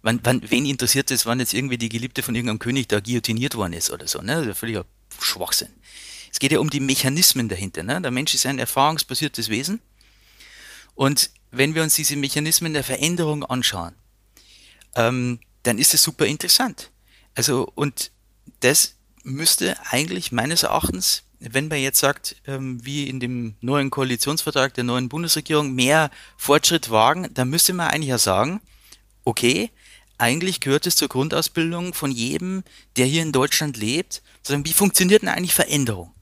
wann, 0.00 0.18
wann, 0.22 0.40
wen 0.48 0.64
interessiert 0.64 1.10
es, 1.10 1.26
wann 1.26 1.38
jetzt 1.38 1.52
irgendwie 1.52 1.76
die 1.76 1.90
Geliebte 1.90 2.22
von 2.22 2.34
irgendeinem 2.34 2.60
König 2.60 2.88
da 2.88 3.00
guillotiniert 3.00 3.56
worden 3.56 3.74
ist 3.74 3.90
oder 3.90 4.08
so. 4.08 4.22
Ne? 4.22 4.32
Das 4.32 4.40
ist 4.40 4.46
ja 4.46 4.54
völliger 4.54 4.84
Schwachsinn. 5.20 5.68
Es 6.32 6.38
geht 6.38 6.52
ja 6.52 6.60
um 6.60 6.70
die 6.70 6.80
Mechanismen 6.80 7.50
dahinter. 7.50 7.82
Ne? 7.82 8.00
Der 8.00 8.10
Mensch 8.10 8.34
ist 8.34 8.46
ein 8.46 8.58
erfahrungsbasiertes 8.58 9.50
Wesen. 9.50 9.82
Und 10.94 11.30
wenn 11.50 11.74
wir 11.74 11.82
uns 11.82 11.94
diese 11.94 12.16
Mechanismen 12.16 12.72
der 12.72 12.84
Veränderung 12.84 13.44
anschauen, 13.44 13.94
ähm, 14.94 15.40
dann 15.62 15.78
ist 15.78 15.94
es 15.94 16.02
super 16.02 16.26
interessant. 16.26 16.90
Also, 17.34 17.70
und 17.74 18.10
das 18.60 18.96
müsste 19.22 19.76
eigentlich 19.90 20.32
meines 20.32 20.62
Erachtens, 20.62 21.22
wenn 21.38 21.68
man 21.68 21.78
jetzt 21.78 22.00
sagt, 22.00 22.36
ähm, 22.46 22.84
wie 22.84 23.08
in 23.08 23.20
dem 23.20 23.54
neuen 23.60 23.90
Koalitionsvertrag 23.90 24.74
der 24.74 24.84
neuen 24.84 25.08
Bundesregierung, 25.08 25.72
mehr 25.72 26.10
Fortschritt 26.36 26.90
wagen, 26.90 27.28
dann 27.32 27.50
müsste 27.50 27.72
man 27.72 27.88
eigentlich 27.88 28.10
ja 28.10 28.18
sagen, 28.18 28.60
okay, 29.24 29.70
eigentlich 30.18 30.60
gehört 30.60 30.86
es 30.86 30.96
zur 30.96 31.08
Grundausbildung 31.08 31.94
von 31.94 32.10
jedem, 32.10 32.62
der 32.96 33.06
hier 33.06 33.22
in 33.22 33.32
Deutschland 33.32 33.78
lebt, 33.78 34.22
sagen, 34.42 34.66
wie 34.66 34.72
funktioniert 34.72 35.22
denn 35.22 35.30
eigentlich 35.30 35.54
Veränderung? 35.54 36.12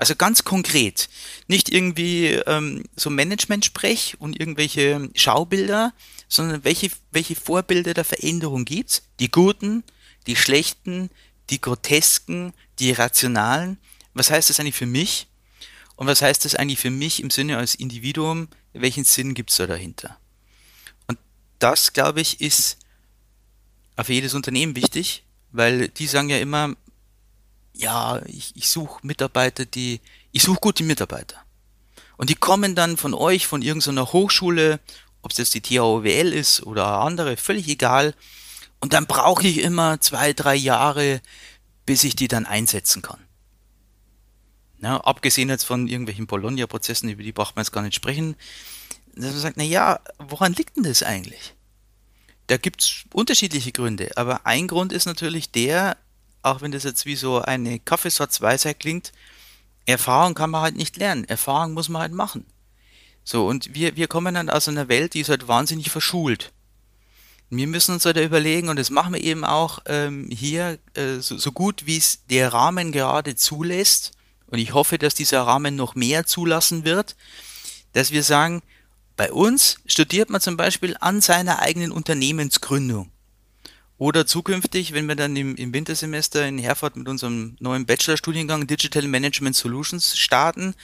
Also 0.00 0.16
ganz 0.16 0.44
konkret, 0.44 1.10
nicht 1.46 1.68
irgendwie 1.68 2.28
ähm, 2.28 2.84
so 2.96 3.10
Management-Sprech 3.10 4.16
und 4.18 4.40
irgendwelche 4.40 5.10
Schaubilder, 5.14 5.92
sondern 6.26 6.64
welche, 6.64 6.90
welche 7.10 7.36
Vorbilder 7.36 7.92
der 7.92 8.06
Veränderung 8.06 8.64
gibt's? 8.64 9.02
Die 9.18 9.30
guten, 9.30 9.84
die 10.26 10.36
schlechten, 10.36 11.10
die 11.50 11.60
grotesken, 11.60 12.54
die 12.78 12.92
rationalen. 12.92 13.76
Was 14.14 14.30
heißt 14.30 14.48
das 14.48 14.58
eigentlich 14.58 14.74
für 14.74 14.86
mich? 14.86 15.26
Und 15.96 16.06
was 16.06 16.22
heißt 16.22 16.46
das 16.46 16.54
eigentlich 16.54 16.78
für 16.78 16.88
mich 16.88 17.22
im 17.22 17.28
Sinne 17.28 17.58
als 17.58 17.74
Individuum? 17.74 18.48
Welchen 18.72 19.04
Sinn 19.04 19.34
gibt 19.34 19.50
es 19.50 19.58
da 19.58 19.66
dahinter? 19.66 20.18
Und 21.08 21.18
das, 21.58 21.92
glaube 21.92 22.22
ich, 22.22 22.40
ist 22.40 22.78
auf 23.96 24.08
jedes 24.08 24.32
Unternehmen 24.32 24.76
wichtig, 24.76 25.24
weil 25.52 25.88
die 25.88 26.06
sagen 26.06 26.30
ja 26.30 26.38
immer, 26.38 26.74
ja, 27.80 28.20
ich, 28.26 28.54
ich 28.56 28.68
suche 28.68 29.04
Mitarbeiter, 29.06 29.64
die, 29.64 30.00
ich 30.32 30.42
suche 30.42 30.60
gute 30.60 30.84
Mitarbeiter. 30.84 31.36
Und 32.16 32.28
die 32.28 32.34
kommen 32.34 32.74
dann 32.74 32.96
von 32.96 33.14
euch, 33.14 33.46
von 33.46 33.62
irgendeiner 33.62 34.12
Hochschule, 34.12 34.80
ob 35.22 35.32
es 35.32 35.38
jetzt 35.38 35.54
die 35.54 35.62
THOWL 35.62 36.32
ist 36.32 36.62
oder 36.62 37.00
andere, 37.00 37.36
völlig 37.36 37.68
egal, 37.68 38.14
Und 38.82 38.94
dann 38.94 39.06
brauche 39.06 39.46
ich 39.46 39.58
immer 39.58 40.00
zwei, 40.00 40.32
drei 40.32 40.54
Jahre, 40.54 41.20
bis 41.84 42.04
ich 42.04 42.16
die 42.16 42.28
dann 42.28 42.46
einsetzen 42.46 43.02
kann. 43.02 43.20
Ja, 44.80 44.96
abgesehen 44.98 45.50
jetzt 45.50 45.64
von 45.64 45.86
irgendwelchen 45.86 46.26
Bologna-Prozessen, 46.26 47.10
über 47.10 47.22
die 47.22 47.32
braucht 47.32 47.56
man 47.56 47.64
jetzt 47.64 47.72
gar 47.72 47.82
nicht 47.82 47.94
sprechen, 47.94 48.36
dass 49.14 49.32
man 49.32 49.40
sagt, 49.40 49.56
na 49.58 49.64
ja, 49.64 50.00
woran 50.18 50.54
liegt 50.54 50.76
denn 50.76 50.84
das 50.84 51.02
eigentlich? 51.02 51.54
Da 52.46 52.56
gibt 52.56 52.80
es 52.80 53.04
unterschiedliche 53.12 53.72
Gründe, 53.72 54.10
aber 54.16 54.46
ein 54.46 54.66
Grund 54.66 54.92
ist 54.92 55.04
natürlich 55.04 55.50
der, 55.50 55.98
auch 56.42 56.60
wenn 56.60 56.72
das 56.72 56.84
jetzt 56.84 57.06
wie 57.06 57.16
so 57.16 57.40
eine 57.40 57.78
Kaffeesatzweisheit 57.78 58.80
klingt, 58.80 59.12
Erfahrung 59.86 60.34
kann 60.34 60.50
man 60.50 60.62
halt 60.62 60.76
nicht 60.76 60.96
lernen, 60.96 61.24
Erfahrung 61.24 61.72
muss 61.72 61.88
man 61.88 62.02
halt 62.02 62.12
machen. 62.12 62.46
So, 63.24 63.46
und 63.46 63.74
wir, 63.74 63.96
wir 63.96 64.08
kommen 64.08 64.34
dann 64.34 64.50
aus 64.50 64.68
einer 64.68 64.88
Welt, 64.88 65.14
die 65.14 65.20
ist 65.20 65.28
halt 65.28 65.48
wahnsinnig 65.48 65.90
verschult. 65.90 66.52
Wir 67.50 67.66
müssen 67.66 67.94
uns 67.94 68.04
halt 68.04 68.16
überlegen, 68.16 68.68
und 68.68 68.78
das 68.78 68.90
machen 68.90 69.14
wir 69.14 69.22
eben 69.22 69.44
auch 69.44 69.80
ähm, 69.86 70.30
hier 70.30 70.78
äh, 70.94 71.18
so, 71.18 71.36
so 71.36 71.50
gut, 71.52 71.86
wie 71.86 71.96
es 71.96 72.24
der 72.26 72.52
Rahmen 72.52 72.92
gerade 72.92 73.34
zulässt, 73.34 74.12
und 74.46 74.58
ich 74.58 74.74
hoffe, 74.74 74.98
dass 74.98 75.14
dieser 75.14 75.42
Rahmen 75.42 75.76
noch 75.76 75.94
mehr 75.94 76.26
zulassen 76.26 76.84
wird, 76.84 77.16
dass 77.92 78.10
wir 78.10 78.22
sagen, 78.22 78.62
bei 79.16 79.32
uns 79.32 79.78
studiert 79.86 80.30
man 80.30 80.40
zum 80.40 80.56
Beispiel 80.56 80.96
an 81.00 81.20
seiner 81.20 81.60
eigenen 81.60 81.92
Unternehmensgründung. 81.92 83.10
Oder 84.00 84.26
zukünftig, 84.26 84.94
wenn 84.94 85.04
wir 85.08 85.14
dann 85.14 85.36
im, 85.36 85.56
im 85.56 85.74
Wintersemester 85.74 86.48
in 86.48 86.56
Herford 86.56 86.96
mit 86.96 87.06
unserem 87.06 87.58
neuen 87.60 87.84
Bachelorstudiengang 87.84 88.66
Digital 88.66 89.02
Management 89.02 89.54
Solutions 89.54 90.16
starten, 90.16 90.74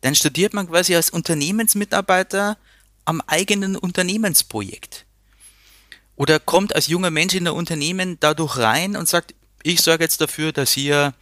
dann 0.00 0.16
studiert 0.16 0.52
man 0.52 0.66
quasi 0.66 0.96
als 0.96 1.10
Unternehmensmitarbeiter 1.10 2.58
am 3.04 3.20
eigenen 3.20 3.76
Unternehmensprojekt. 3.76 5.06
Oder 6.16 6.40
kommt 6.40 6.74
als 6.74 6.88
junger 6.88 7.10
Mensch 7.10 7.34
in 7.34 7.46
ein 7.46 7.54
Unternehmen 7.54 8.16
dadurch 8.18 8.56
rein 8.56 8.96
und 8.96 9.08
sagt, 9.08 9.36
ich 9.62 9.80
sorge 9.80 10.02
jetzt 10.02 10.20
dafür, 10.20 10.50
dass 10.50 10.72
hier 10.72 11.14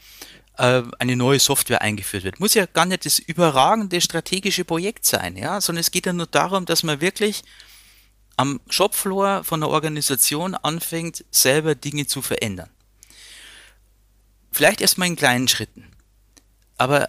äh, 0.56 0.80
eine 0.98 1.14
neue 1.14 1.40
Software 1.40 1.82
eingeführt 1.82 2.24
wird. 2.24 2.40
Muss 2.40 2.54
ja 2.54 2.64
gar 2.64 2.86
nicht 2.86 3.04
das 3.04 3.18
überragende 3.18 4.00
strategische 4.00 4.64
Projekt 4.64 5.04
sein, 5.04 5.36
ja, 5.36 5.60
sondern 5.60 5.80
es 5.82 5.90
geht 5.90 6.06
ja 6.06 6.14
nur 6.14 6.26
darum, 6.26 6.64
dass 6.64 6.84
man 6.84 7.02
wirklich 7.02 7.42
am 8.36 8.60
Shopfloor 8.68 9.44
von 9.44 9.60
der 9.60 9.70
Organisation 9.70 10.54
anfängt, 10.54 11.24
selber 11.30 11.74
Dinge 11.74 12.06
zu 12.06 12.22
verändern. 12.22 12.70
Vielleicht 14.52 14.80
erstmal 14.80 15.08
in 15.08 15.16
kleinen 15.16 15.48
Schritten. 15.48 15.90
Aber 16.76 17.08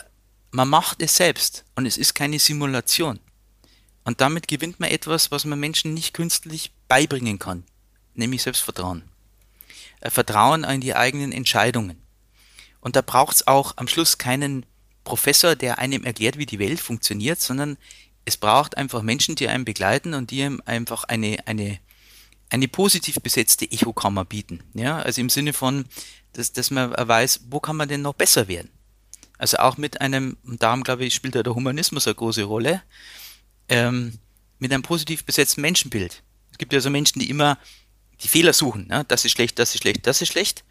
man 0.52 0.70
macht 0.70 1.02
es 1.02 1.16
selbst 1.16 1.66
und 1.76 1.86
es 1.86 1.98
ist 1.98 2.14
keine 2.14 2.40
Simulation. 2.40 3.20
Und 4.04 4.22
damit 4.22 4.48
gewinnt 4.48 4.80
man 4.80 4.90
etwas, 4.90 5.32
was 5.32 5.46
man 5.46 5.60
Menschen 5.60 5.94
nicht 5.94 6.14
künstlich 6.14 6.72
beibringen 6.88 7.40
kann, 7.40 7.64
nämlich 8.14 8.44
Selbstvertrauen. 8.44 9.04
Äh, 10.02 10.12
Vertrauen 10.12 10.64
in 10.64 10.82
die 10.82 10.96
eigenen 10.96 11.32
Entscheidungen. 11.32 12.02
Und 12.80 12.96
da 12.96 13.02
braucht 13.02 13.38
es 13.38 13.48
auch 13.48 13.74
am 13.78 13.88
Schluss 13.88 14.18
keinen 14.18 14.66
Professor, 15.04 15.56
der 15.56 15.80
einem 15.80 16.04
erklärt, 16.04 16.38
wie 16.38 16.46
die 16.46 16.60
Welt 16.60 16.80
funktioniert, 16.80 17.42
sondern 17.42 17.78
es 18.26 18.38
braucht 18.38 18.78
einfach 18.78 19.02
Menschen, 19.02 19.36
die 19.36 19.48
einem 19.48 19.66
begleiten 19.66 20.14
und 20.14 20.32
die 20.32 20.44
einem 20.44 20.62
einfach 20.66 21.04
eine, 21.06 21.38
eine, 21.46 21.80
eine 22.50 22.68
positiv 22.68 23.16
besetzte 23.22 23.72
Echokammer 23.72 24.26
bieten. 24.26 24.64
Ja, 24.74 25.00
also 25.00 25.22
im 25.22 25.30
Sinne 25.30 25.54
von, 25.54 25.86
dass, 26.34 26.52
dass 26.52 26.72
man 26.72 26.92
weiß, 26.92 27.42
wo 27.50 27.60
kann 27.60 27.78
man 27.78 27.88
denn 27.88 28.02
noch 28.02 28.16
besser 28.16 28.48
werden? 28.48 28.70
Also 29.38 29.58
auch 29.58 29.78
mit 29.78 30.02
einem, 30.02 30.38
und 30.44 30.64
darum 30.64 30.84
glaube 30.84 31.06
ich, 31.06 31.14
spielt 31.14 31.36
ja 31.36 31.44
der 31.44 31.56
Humanismus 31.56 32.08
eine 32.08 32.16
große 32.16 32.44
Rolle, 32.44 32.82
ähm, 33.70 34.18
mit 34.60 34.72
einem 34.72 34.84
positiv 34.84 35.24
besetzten 35.24 35.62
Menschenbild. 35.62 36.24
Es 36.52 36.58
gibt 36.58 36.74
ja 36.74 36.80
so 36.80 36.90
Menschen, 36.90 37.20
die 37.20 37.30
immer 37.30 37.58
die 38.22 38.28
Fehler 38.28 38.54
suchen. 38.54 38.88
Ne? 38.88 39.06
Das 39.08 39.26
ist 39.26 39.34
schlecht, 39.34 39.60
das 39.60 39.76
ist 39.76 39.82
schlecht, 39.82 40.08
das 40.08 40.22
ist 40.22 40.30
schlecht. 40.30 40.64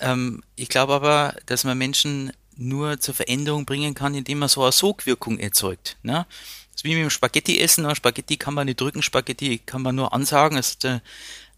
Ähm, 0.00 0.42
ich 0.56 0.68
glaube 0.68 0.94
aber, 0.94 1.36
dass 1.46 1.64
man 1.64 1.76
Menschen 1.76 2.32
nur 2.56 3.00
zur 3.00 3.14
Veränderung 3.14 3.64
bringen 3.66 3.94
kann, 3.94 4.14
indem 4.14 4.38
man 4.38 4.48
so 4.48 4.62
eine 4.62 4.72
Sogwirkung 4.72 5.38
erzeugt. 5.38 5.96
Ne? 6.02 6.26
Das 6.72 6.76
ist 6.76 6.84
wie 6.84 6.94
mit 6.94 7.02
dem 7.02 7.10
Spaghetti 7.10 7.60
essen. 7.60 7.84
Ne? 7.84 7.94
Spaghetti 7.94 8.36
kann 8.36 8.54
man 8.54 8.66
nicht 8.66 8.80
drücken, 8.80 9.02
Spaghetti 9.02 9.58
kann 9.58 9.82
man 9.82 9.94
nur 9.94 10.12
ansagen. 10.12 10.56
Das 10.56 10.72
hat 10.72 10.84
äh, 10.84 11.00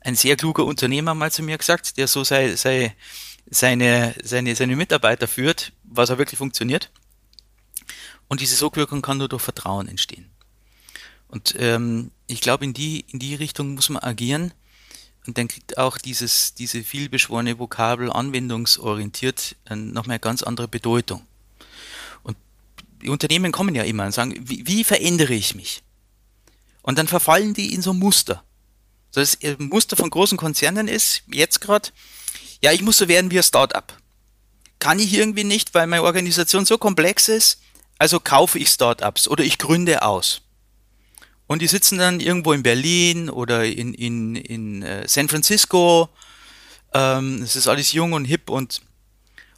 ein 0.00 0.14
sehr 0.14 0.36
kluger 0.36 0.64
Unternehmer 0.64 1.14
mal 1.14 1.30
zu 1.30 1.42
mir 1.42 1.58
gesagt, 1.58 1.96
der 1.96 2.06
so 2.08 2.24
sei, 2.24 2.54
sei, 2.56 2.94
seine, 3.50 4.14
seine, 4.22 4.54
seine 4.54 4.76
Mitarbeiter 4.76 5.26
führt, 5.26 5.72
was 5.84 6.10
auch 6.10 6.18
wirklich 6.18 6.38
funktioniert. 6.38 6.90
Und 8.28 8.40
diese 8.40 8.56
Sogwirkung 8.56 9.02
kann 9.02 9.18
nur 9.18 9.28
durch 9.28 9.42
Vertrauen 9.42 9.88
entstehen. 9.88 10.30
Und 11.28 11.54
ähm, 11.58 12.10
ich 12.26 12.40
glaube, 12.40 12.64
in 12.64 12.72
die, 12.72 13.04
in 13.10 13.18
die 13.18 13.34
Richtung 13.34 13.74
muss 13.74 13.88
man 13.88 14.02
agieren. 14.02 14.52
Und 15.26 15.38
dann 15.38 15.49
kriegt 15.49 15.76
auch 15.78 15.99
dieses, 15.99 16.54
diese 16.54 16.85
vielbeschworene 16.85 17.59
Vokabel 17.59 18.11
anwendungsorientiert 18.11 19.56
äh, 19.68 19.75
nochmal 19.75 20.14
eine 20.14 20.21
ganz 20.21 20.42
andere 20.42 20.68
Bedeutung. 20.68 21.26
Und 22.23 22.37
die 23.02 23.09
Unternehmen 23.09 23.52
kommen 23.52 23.75
ja 23.75 23.83
immer 23.83 24.04
und 24.04 24.12
sagen, 24.12 24.35
wie, 24.38 24.66
wie 24.66 24.85
verändere 24.85 25.35
ich 25.35 25.54
mich? 25.54 25.83
Und 26.83 26.99
dann 26.99 27.09
verfallen 27.09 27.54
die 27.54 27.75
in 27.75 27.83
so 27.83 27.92
Muster. 27.92 28.45
So 29.11 29.21
das 29.21 29.38
Muster 29.59 29.97
von 29.97 30.11
großen 30.11 30.38
Konzernen 30.38 30.87
ist 30.87 31.23
jetzt 31.26 31.61
gerade, 31.61 31.88
ja, 32.62 32.73
ich 32.73 32.83
muss 32.83 32.99
so 32.99 33.09
werden 33.09 33.30
wie 33.30 33.38
ein 33.38 33.42
Startup. 33.42 33.97
Kann 34.78 34.99
ich 34.99 35.14
irgendwie 35.14 35.45
nicht, 35.45 35.75
weil 35.75 35.87
meine 35.87 36.02
Organisation 36.02 36.64
so 36.64 36.78
komplex 36.78 37.28
ist, 37.28 37.61
also 37.99 38.21
kaufe 38.21 38.59
ich 38.59 38.68
Startups 38.68 39.26
oder 39.26 39.42
ich 39.42 39.59
gründe 39.59 40.02
aus. 40.02 40.42
Und 41.46 41.62
die 41.62 41.68
sitzen 41.68 41.98
dann 41.98 42.20
irgendwo 42.20 42.52
in 42.52 42.62
Berlin 42.62 43.30
oder 43.30 43.64
in, 43.64 43.94
in, 43.94 44.34
in 44.34 44.82
äh, 44.82 45.06
San 45.06 45.28
Francisco. 45.28 46.08
Ähm, 46.92 47.42
es 47.42 47.54
ist 47.56 47.68
alles 47.68 47.92
jung 47.92 48.12
und 48.12 48.24
hip 48.24 48.50
und, 48.50 48.82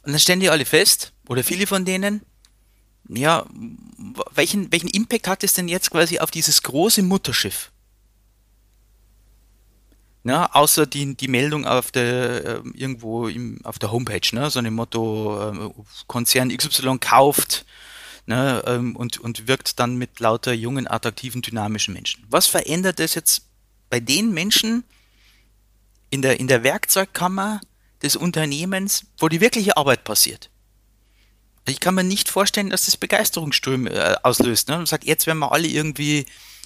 und 0.03 0.11
dann 0.11 0.19
stellen 0.19 0.39
die 0.39 0.49
alle 0.49 0.65
fest, 0.65 1.13
oder 1.27 1.43
viele 1.43 1.67
von 1.67 1.85
denen, 1.85 2.21
ja, 3.07 3.45
welchen, 4.33 4.71
welchen 4.71 4.89
Impact 4.89 5.27
hat 5.27 5.43
es 5.43 5.53
denn 5.53 5.67
jetzt 5.67 5.91
quasi 5.91 6.19
auf 6.19 6.31
dieses 6.31 6.61
große 6.61 7.01
Mutterschiff? 7.01 7.71
Na, 10.23 10.53
außer 10.53 10.85
die, 10.85 11.15
die 11.15 11.27
Meldung 11.27 11.65
auf 11.65 11.91
der, 11.91 12.45
äh, 12.45 12.61
irgendwo 12.73 13.27
im, 13.27 13.59
auf 13.63 13.79
der 13.79 13.91
Homepage, 13.91 14.27
ne, 14.33 14.49
so 14.49 14.59
ein 14.59 14.73
Motto, 14.73 15.51
äh, 15.51 15.69
Konzern 16.07 16.55
XY 16.55 16.97
kauft 16.99 17.65
ne, 18.29 18.63
ähm, 18.67 18.95
und, 18.95 19.17
und 19.17 19.47
wirkt 19.47 19.79
dann 19.79 19.97
mit 19.97 20.19
lauter 20.19 20.53
jungen, 20.53 20.87
attraktiven, 20.87 21.41
dynamischen 21.41 21.95
Menschen. 21.95 22.23
Was 22.29 22.45
verändert 22.45 22.99
das 22.99 23.15
jetzt 23.15 23.47
bei 23.89 23.99
den 23.99 24.31
Menschen 24.31 24.83
in 26.11 26.21
der, 26.21 26.39
in 26.39 26.47
der 26.47 26.63
Werkzeugkammer 26.63 27.59
des 28.03 28.15
Unternehmens, 28.15 29.07
wo 29.17 29.27
die 29.27 29.41
wirkliche 29.41 29.75
Arbeit 29.75 30.03
passiert? 30.03 30.51
Ich 31.67 31.79
kann 31.79 31.95
mir 31.95 32.03
nicht 32.03 32.29
vorstellen, 32.29 32.69
dass 32.69 32.85
das 32.85 32.97
Begeisterungsströme 32.97 33.89
äh, 33.89 34.15
auslöst. 34.23 34.69
Ne? 34.69 34.77
Man 34.77 34.85
sagt, 34.85 35.05
jetzt 35.05 35.27
werden 35.27 35.39
wir 35.39 35.51
alle 35.51 35.67
irgendwie 35.67 36.25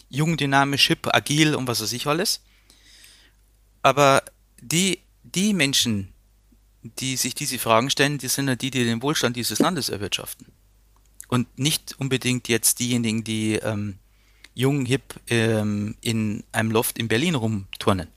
jung, 0.10 0.38
dynamisch, 0.38 0.88
hip, 0.88 1.08
agil 1.13 1.55
und 1.55 1.67
was 1.67 1.82
weiß 1.82 1.93
ich 1.93 2.08
alles. 2.08 2.41
Aber 3.82 4.22
die, 4.62 5.00
die 5.24 5.53
Menschen, 5.53 6.13
die 6.84 7.15
sich 7.15 7.36
diese 7.36 7.58
Fragen 7.58 7.89
stellen, 7.89 8.17
die 8.17 8.27
sind 8.27 8.50
ja 8.50 8.55
die, 8.55 8.70
die 8.70 8.84
den 8.84 9.01
Wohlstand 9.01 9.36
dieses 9.38 9.60
Landes 9.60 9.89
erwirtschaften 9.89 10.52
und 11.33 11.57
nicht 11.57 11.95
unbedingt 11.97 12.47
jetzt 12.47 12.77
diejenigen, 12.77 13.23
die 13.23 13.55
ähm, 13.55 13.97
jung, 14.53 14.85
hip 14.85 15.19
ähm, 15.29 15.95
in 16.01 16.43
einem 16.51 16.69
Loft 16.69 16.99
in 16.99 17.07
Berlin 17.07 17.33
rumturnen. 17.33 18.07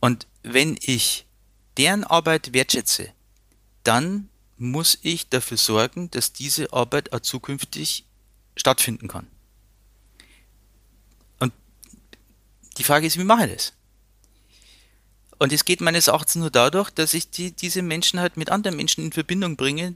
Und 0.00 0.26
wenn 0.42 0.76
ich 0.80 1.24
deren 1.76 2.02
Arbeit 2.02 2.52
wertschätze, 2.52 3.12
dann 3.84 4.28
muss 4.56 4.98
ich 5.02 5.28
dafür 5.28 5.56
sorgen, 5.56 6.10
dass 6.10 6.32
diese 6.32 6.72
Arbeit 6.72 7.12
auch 7.12 7.20
zukünftig 7.20 8.04
stattfinden 8.56 9.06
kann. 9.06 9.28
Und 11.38 11.52
die 12.76 12.82
Frage 12.82 13.06
ist, 13.06 13.18
wie 13.18 13.24
mache 13.24 13.46
ich 13.46 13.54
das? 13.54 13.72
Und 15.38 15.52
es 15.52 15.64
geht 15.64 15.80
meines 15.80 16.08
Erachtens 16.08 16.34
nur 16.34 16.50
dadurch, 16.50 16.90
dass 16.90 17.14
ich 17.14 17.30
die, 17.30 17.52
diese 17.52 17.82
Menschen 17.82 18.18
halt 18.18 18.36
mit 18.36 18.50
anderen 18.50 18.76
Menschen 18.76 19.04
in 19.04 19.12
Verbindung 19.12 19.54
bringe, 19.56 19.94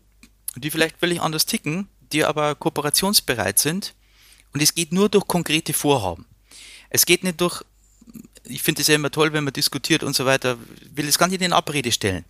die 0.56 0.70
vielleicht 0.70 0.98
völlig 0.98 1.20
anders 1.20 1.46
ticken, 1.46 1.88
die 2.12 2.24
aber 2.24 2.54
kooperationsbereit 2.54 3.58
sind. 3.58 3.94
Und 4.52 4.62
es 4.62 4.74
geht 4.74 4.92
nur 4.92 5.08
durch 5.08 5.26
konkrete 5.26 5.72
Vorhaben. 5.72 6.26
Es 6.90 7.06
geht 7.06 7.24
nicht 7.24 7.40
durch, 7.40 7.62
ich 8.44 8.62
finde 8.62 8.82
es 8.82 8.88
ja 8.88 8.94
immer 8.94 9.10
toll, 9.10 9.32
wenn 9.32 9.44
man 9.44 9.52
diskutiert 9.52 10.02
und 10.02 10.14
so 10.14 10.26
weiter, 10.26 10.58
will 10.94 11.08
es 11.08 11.18
gar 11.18 11.28
nicht 11.28 11.40
in 11.40 11.52
Abrede 11.52 11.90
stellen. 11.90 12.24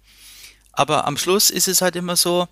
Aber 0.73 1.07
am 1.07 1.17
Schluss 1.17 1.51
ist 1.51 1.69
es 1.69 1.83
halt 1.83 1.97
immer 1.97 2.17
so, 2.17 2.49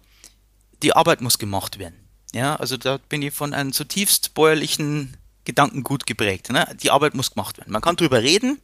die 0.82 0.94
Arbeit 0.94 1.20
muss 1.20 1.38
gemacht 1.38 1.78
werden. 1.78 1.96
Ja, 2.32 2.56
also 2.56 2.76
da 2.76 2.98
bin 3.08 3.22
ich 3.22 3.34
von 3.34 3.54
einem 3.54 3.72
zutiefst 3.72 4.34
bäuerlichen 4.34 5.16
Gedankengut 5.44 6.06
geprägt. 6.06 6.50
Ne? 6.50 6.66
Die 6.82 6.90
Arbeit 6.90 7.14
muss 7.14 7.32
gemacht 7.32 7.58
werden. 7.58 7.72
Man 7.72 7.82
kann 7.82 7.96
drüber 7.96 8.22
reden, 8.22 8.60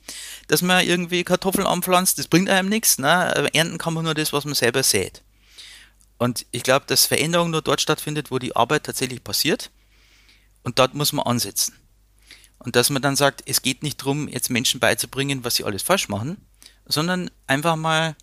dass 0.49 0.63
man 0.63 0.87
irgendwie 0.87 1.25
Kartoffeln 1.25 1.67
anpflanzt, 1.67 2.19
das 2.19 2.29
bringt 2.29 2.49
einem 2.49 2.69
nichts. 2.69 2.99
Ne? 2.99 3.51
Ernten 3.53 3.79
kann 3.79 3.95
man 3.95 4.05
nur 4.05 4.15
das, 4.15 4.33
was 4.33 4.45
man 4.45 4.55
selber 4.55 4.83
sät. 4.83 5.23
Und 6.19 6.47
ich 6.51 6.63
glaube, 6.63 6.87
dass 6.87 7.07
Veränderung 7.07 7.51
nur 7.51 7.63
dort 7.63 7.81
stattfindet, 7.81 8.31
wo 8.31 8.39
die 8.39 8.57
Arbeit 8.57 8.85
tatsächlich 8.85 9.23
passiert. 9.23 9.71
Und 10.63 10.79
dort 10.79 10.95
muss 10.95 11.13
man 11.13 11.27
ansetzen. 11.27 11.75
Und 12.59 12.75
dass 12.75 12.91
man 12.91 13.03
dann 13.03 13.17
sagt, 13.17 13.43
es 13.47 13.63
geht 13.63 13.83
nicht 13.83 14.01
darum, 14.01 14.29
jetzt 14.29 14.51
Menschen 14.51 14.81
beizubringen, 14.81 15.45
was 15.45 15.57
sie 15.57 15.65
alles 15.65 15.83
falsch 15.83 16.09
machen, 16.09 16.39
sondern 16.87 17.31
einfach 17.47 17.77
mal 17.77 18.17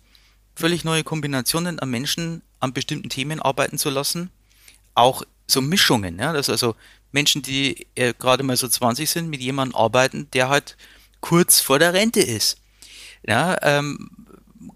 völlig 0.56 0.84
neue 0.84 1.04
Kombinationen 1.04 1.78
an 1.78 1.90
Menschen 1.90 2.42
an 2.60 2.72
bestimmten 2.72 3.10
Themen 3.10 3.40
arbeiten 3.40 3.78
zu 3.78 3.90
lassen. 3.90 4.30
Auch 4.94 5.22
so 5.46 5.60
Mischungen, 5.60 6.18
ja, 6.18 6.32
dass 6.32 6.48
also 6.48 6.74
Menschen, 7.12 7.42
die 7.42 7.86
äh, 7.94 8.14
gerade 8.18 8.42
mal 8.42 8.56
so 8.56 8.66
20 8.66 9.08
sind, 9.08 9.28
mit 9.28 9.40
jemandem 9.40 9.76
arbeiten, 9.76 10.28
der 10.32 10.48
halt 10.48 10.76
kurz 11.20 11.60
vor 11.60 11.78
der 11.78 11.92
Rente 11.92 12.20
ist. 12.20 12.58
Ja, 13.26 13.56
ähm, 13.62 14.10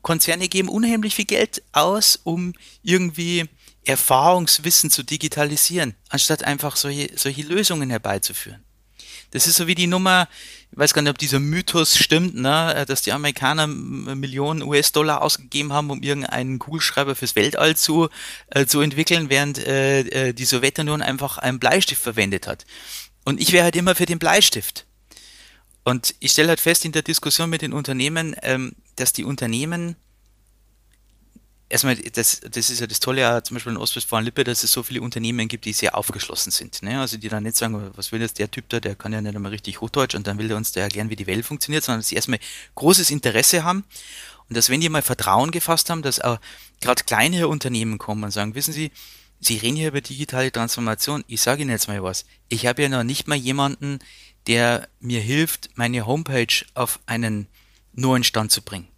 Konzerne 0.02 0.48
geben 0.48 0.68
unheimlich 0.68 1.14
viel 1.14 1.24
Geld 1.24 1.62
aus, 1.72 2.18
um 2.22 2.54
irgendwie 2.82 3.48
Erfahrungswissen 3.84 4.90
zu 4.90 5.02
digitalisieren, 5.02 5.94
anstatt 6.08 6.44
einfach 6.44 6.76
solche, 6.76 7.10
solche 7.16 7.42
Lösungen 7.42 7.90
herbeizuführen. 7.90 8.62
Das 9.30 9.46
ist 9.46 9.56
so 9.56 9.66
wie 9.66 9.74
die 9.74 9.86
Nummer, 9.86 10.28
ich 10.70 10.78
weiß 10.78 10.94
gar 10.94 11.02
nicht, 11.02 11.10
ob 11.10 11.18
dieser 11.18 11.38
Mythos 11.38 11.98
stimmt, 11.98 12.34
ne, 12.34 12.84
dass 12.88 13.02
die 13.02 13.12
Amerikaner 13.12 13.66
Millionen 13.66 14.62
US-Dollar 14.62 15.20
ausgegeben 15.22 15.72
haben, 15.72 15.90
um 15.90 16.02
irgendeinen 16.02 16.58
Kugelschreiber 16.58 17.14
fürs 17.14 17.36
Weltall 17.36 17.76
zu, 17.76 18.08
äh, 18.48 18.64
zu 18.64 18.80
entwickeln, 18.80 19.28
während 19.28 19.58
äh, 19.58 20.00
äh 20.00 20.32
die 20.32 20.44
Sowjetunion 20.46 21.02
einfach 21.02 21.38
einen 21.38 21.58
Bleistift 21.58 22.02
verwendet 22.02 22.46
hat. 22.46 22.64
Und 23.24 23.40
ich 23.40 23.52
wäre 23.52 23.64
halt 23.64 23.76
immer 23.76 23.94
für 23.94 24.06
den 24.06 24.18
Bleistift. 24.18 24.86
Und 25.84 26.14
ich 26.20 26.32
stelle 26.32 26.48
halt 26.48 26.60
fest 26.60 26.84
in 26.84 26.92
der 26.92 27.02
Diskussion 27.02 27.50
mit 27.50 27.62
den 27.62 27.72
Unternehmen, 27.72 28.34
ähm, 28.42 28.74
dass 29.00 29.12
die 29.12 29.24
Unternehmen 29.24 29.96
erstmal, 31.68 31.96
das, 31.96 32.40
das 32.40 32.70
ist 32.70 32.80
ja 32.80 32.86
das 32.86 33.00
Tolle 33.00 33.20
ja 33.20 33.42
zum 33.42 33.56
Beispiel 33.56 33.72
in 33.72 33.78
Ostwestfalen-Lippe, 33.78 34.44
dass 34.44 34.64
es 34.64 34.72
so 34.72 34.82
viele 34.82 35.02
Unternehmen 35.02 35.48
gibt, 35.48 35.64
die 35.64 35.72
sehr 35.72 35.96
aufgeschlossen 35.96 36.50
sind. 36.50 36.82
Ne? 36.82 37.00
Also 37.00 37.16
die 37.16 37.28
dann 37.28 37.42
nicht 37.42 37.56
sagen, 37.56 37.90
was 37.94 38.12
will 38.12 38.20
jetzt 38.20 38.38
der 38.38 38.50
Typ 38.50 38.68
da, 38.68 38.80
der 38.80 38.94
kann 38.94 39.12
ja 39.12 39.20
nicht 39.20 39.36
einmal 39.36 39.52
richtig 39.52 39.80
Hochdeutsch 39.80 40.14
und 40.14 40.26
dann 40.26 40.38
will 40.38 40.50
er 40.50 40.56
uns 40.56 40.72
da 40.72 40.80
erklären, 40.80 41.10
wie 41.10 41.16
die 41.16 41.26
Welt 41.26 41.44
funktioniert, 41.44 41.84
sondern 41.84 42.00
dass 42.00 42.08
sie 42.08 42.16
erstmal 42.16 42.40
großes 42.74 43.10
Interesse 43.10 43.64
haben 43.64 43.84
und 44.48 44.56
dass 44.56 44.70
wenn 44.70 44.80
die 44.80 44.88
mal 44.88 45.02
Vertrauen 45.02 45.50
gefasst 45.50 45.90
haben, 45.90 46.02
dass 46.02 46.20
auch 46.20 46.38
gerade 46.80 47.04
kleinere 47.04 47.48
Unternehmen 47.48 47.98
kommen 47.98 48.24
und 48.24 48.30
sagen, 48.30 48.54
wissen 48.54 48.72
Sie, 48.72 48.90
Sie 49.40 49.56
reden 49.56 49.76
hier 49.76 49.88
über 49.88 50.00
digitale 50.00 50.50
Transformation. 50.50 51.22
Ich 51.28 51.42
sage 51.42 51.62
Ihnen 51.62 51.70
jetzt 51.70 51.86
mal 51.86 52.02
was. 52.02 52.24
Ich 52.48 52.66
habe 52.66 52.82
ja 52.82 52.88
noch 52.88 53.04
nicht 53.04 53.28
mal 53.28 53.36
jemanden, 53.36 54.00
der 54.48 54.88
mir 54.98 55.20
hilft, 55.20 55.70
meine 55.76 56.06
Homepage 56.06 56.64
auf 56.74 56.98
einen 57.06 57.46
neuen 58.00 58.24
Stand 58.24 58.52
zu 58.52 58.62
bringen 58.62 58.88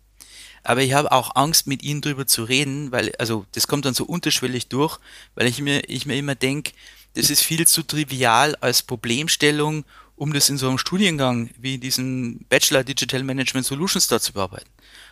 aber 0.62 0.82
ich 0.82 0.92
habe 0.92 1.12
auch 1.12 1.36
Angst, 1.36 1.66
mit 1.66 1.82
ihnen 1.82 2.00
drüber 2.00 2.26
zu 2.26 2.44
reden, 2.44 2.92
weil, 2.92 3.12
also 3.18 3.46
das 3.52 3.66
kommt 3.66 3.84
dann 3.84 3.94
so 3.94 4.04
unterschwellig 4.04 4.68
durch, 4.68 4.98
weil 5.34 5.46
ich 5.46 5.60
mir, 5.60 5.88
ich 5.88 6.06
mir 6.06 6.16
immer 6.16 6.34
denke, 6.34 6.72
das 7.14 7.30
ist 7.30 7.42
viel 7.42 7.66
zu 7.66 7.82
trivial 7.82 8.54
als 8.56 8.82
Problemstellung, 8.82 9.84
um 10.16 10.32
das 10.32 10.50
in 10.50 10.58
so 10.58 10.68
einem 10.68 10.78
Studiengang 10.78 11.50
wie 11.58 11.78
diesen 11.78 12.44
Bachelor 12.48 12.84
Digital 12.84 13.24
Management 13.24 13.66
Solutions 13.66 14.06
da 14.06 14.20
zu 14.20 14.34
bearbeiten. 14.34 14.68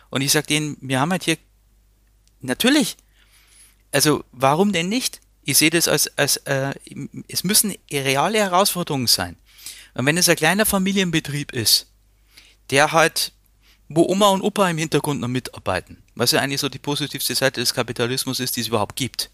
Und 0.09 0.21
ich 0.21 0.31
sage 0.31 0.47
denen, 0.47 0.77
wir 0.81 0.99
haben 0.99 1.11
halt 1.11 1.23
hier, 1.23 1.37
natürlich, 2.41 2.95
also 3.91 4.23
warum 4.31 4.71
denn 4.71 4.87
nicht? 4.87 5.19
Ich 5.43 5.57
sehe 5.57 5.71
das 5.71 5.87
als, 5.87 6.15
als 6.15 6.37
äh, 6.37 6.73
es 7.27 7.43
müssen 7.43 7.75
reale 7.91 8.37
Herausforderungen 8.37 9.07
sein. 9.07 9.35
Und 9.95 10.05
wenn 10.05 10.17
es 10.17 10.29
ein 10.29 10.35
kleiner 10.35 10.67
Familienbetrieb 10.67 11.51
ist, 11.51 11.87
der 12.69 12.91
halt 12.91 13.33
wo 13.89 14.05
Oma 14.07 14.29
und 14.29 14.41
Opa 14.41 14.69
im 14.69 14.77
Hintergrund 14.77 15.19
noch 15.19 15.27
mitarbeiten, 15.27 16.01
was 16.15 16.31
ja 16.31 16.39
eigentlich 16.39 16.61
so 16.61 16.69
die 16.69 16.79
positivste 16.79 17.35
Seite 17.35 17.59
des 17.59 17.73
Kapitalismus 17.73 18.39
ist, 18.39 18.55
die 18.55 18.61
es 18.61 18.67
überhaupt 18.67 18.95
gibt. 18.95 19.31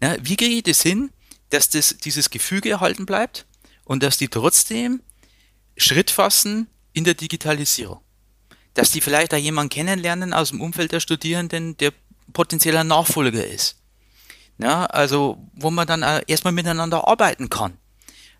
Na, 0.00 0.16
wie 0.22 0.36
kriege 0.36 0.54
ich 0.54 0.62
das 0.62 0.80
hin, 0.80 1.10
dass 1.50 1.68
das, 1.68 1.96
dieses 1.98 2.30
Gefüge 2.30 2.70
erhalten 2.70 3.04
bleibt 3.04 3.46
und 3.84 4.02
dass 4.02 4.16
die 4.16 4.28
trotzdem 4.28 5.02
Schritt 5.76 6.10
fassen 6.10 6.68
in 6.92 7.04
der 7.04 7.14
Digitalisierung? 7.14 8.00
Dass 8.74 8.90
die 8.90 9.00
vielleicht 9.00 9.34
auch 9.34 9.38
jemanden 9.38 9.70
kennenlernen 9.70 10.32
aus 10.32 10.50
dem 10.50 10.60
Umfeld 10.60 10.92
der 10.92 11.00
Studierenden, 11.00 11.76
der 11.76 11.92
potenzieller 12.32 12.84
Nachfolger 12.84 13.46
ist. 13.46 13.76
Ja, 14.58 14.86
also, 14.86 15.38
wo 15.52 15.70
man 15.70 15.86
dann 15.86 16.02
erstmal 16.26 16.52
miteinander 16.52 17.06
arbeiten 17.08 17.50
kann. 17.50 17.76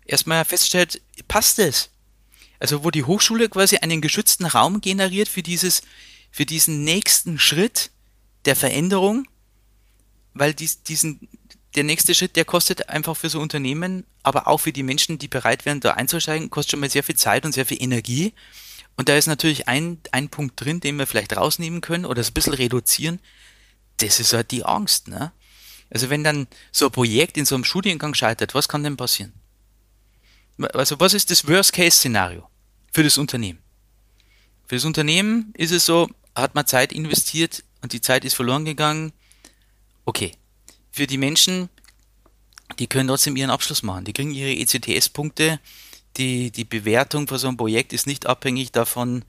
Erstmal 0.05 0.45
feststellt, 0.45 1.01
passt 1.27 1.59
es? 1.59 1.89
Also 2.65 2.83
wo 2.83 2.89
die 2.89 3.03
Hochschule 3.03 3.47
quasi 3.47 3.77
einen 3.77 4.01
geschützten 4.01 4.43
Raum 4.43 4.81
generiert 4.81 5.27
für 5.27 5.43
dieses, 5.43 5.83
für 6.31 6.47
diesen 6.47 6.83
nächsten 6.83 7.37
Schritt 7.37 7.91
der 8.45 8.55
Veränderung, 8.55 9.27
weil 10.33 10.55
dies, 10.55 10.81
diesen, 10.81 11.29
der 11.75 11.83
nächste 11.83 12.15
Schritt, 12.15 12.35
der 12.35 12.43
kostet 12.43 12.89
einfach 12.89 13.15
für 13.15 13.29
so 13.29 13.39
Unternehmen, 13.39 14.03
aber 14.23 14.47
auch 14.47 14.57
für 14.57 14.73
die 14.73 14.81
Menschen, 14.81 15.19
die 15.19 15.27
bereit 15.27 15.67
wären, 15.67 15.79
da 15.79 15.91
einzusteigen, 15.91 16.49
kostet 16.49 16.71
schon 16.71 16.79
mal 16.79 16.89
sehr 16.89 17.03
viel 17.03 17.15
Zeit 17.15 17.45
und 17.45 17.51
sehr 17.51 17.67
viel 17.67 17.83
Energie. 17.83 18.33
Und 18.97 19.09
da 19.09 19.15
ist 19.15 19.27
natürlich 19.27 19.67
ein, 19.67 19.99
ein 20.11 20.29
Punkt 20.29 20.59
drin, 20.59 20.79
den 20.79 20.97
wir 20.97 21.05
vielleicht 21.05 21.37
rausnehmen 21.37 21.81
können 21.81 22.03
oder 22.03 22.21
es 22.21 22.31
ein 22.31 22.33
bisschen 22.33 22.55
reduzieren. 22.55 23.19
Das 23.97 24.19
ist 24.19 24.33
halt 24.33 24.49
die 24.49 24.65
Angst, 24.65 25.07
ne? 25.07 25.31
Also 25.91 26.09
wenn 26.09 26.23
dann 26.23 26.47
so 26.71 26.87
ein 26.87 26.91
Projekt 26.91 27.37
in 27.37 27.45
so 27.45 27.53
einem 27.53 27.63
Studiengang 27.63 28.15
scheitert, 28.15 28.55
was 28.55 28.67
kann 28.67 28.83
denn 28.83 28.97
passieren? 28.97 29.33
Also 30.73 30.99
was 30.99 31.13
ist 31.13 31.29
das 31.29 31.47
Worst-Case-Szenario 31.47 32.49
für 32.95 33.03
das 33.03 33.17
Unternehmen? 33.17 33.59
Für 34.67 34.75
das 34.75 34.85
Unternehmen 34.85 35.53
ist 35.57 35.71
es 35.71 35.85
so, 35.85 36.09
hat 36.33 36.55
man 36.55 36.65
Zeit 36.65 36.93
investiert 36.93 37.61
und 37.81 37.91
die 37.91 37.99
Zeit 37.99 38.23
ist 38.23 38.35
verloren 38.35 38.63
gegangen. 38.63 39.11
Okay. 40.05 40.31
Für 40.93 41.05
die 41.05 41.17
Menschen, 41.17 41.67
die 42.79 42.87
können 42.87 43.09
trotzdem 43.09 43.35
ihren 43.35 43.49
Abschluss 43.49 43.83
machen. 43.83 44.05
Die 44.05 44.13
kriegen 44.13 44.31
ihre 44.31 44.55
ECTS-Punkte. 44.55 45.59
Die, 46.15 46.51
die 46.51 46.63
Bewertung 46.63 47.27
für 47.27 47.37
so 47.37 47.49
ein 47.49 47.57
Projekt 47.57 47.91
ist 47.91 48.07
nicht 48.07 48.27
abhängig 48.27 48.71
davon, 48.71 49.25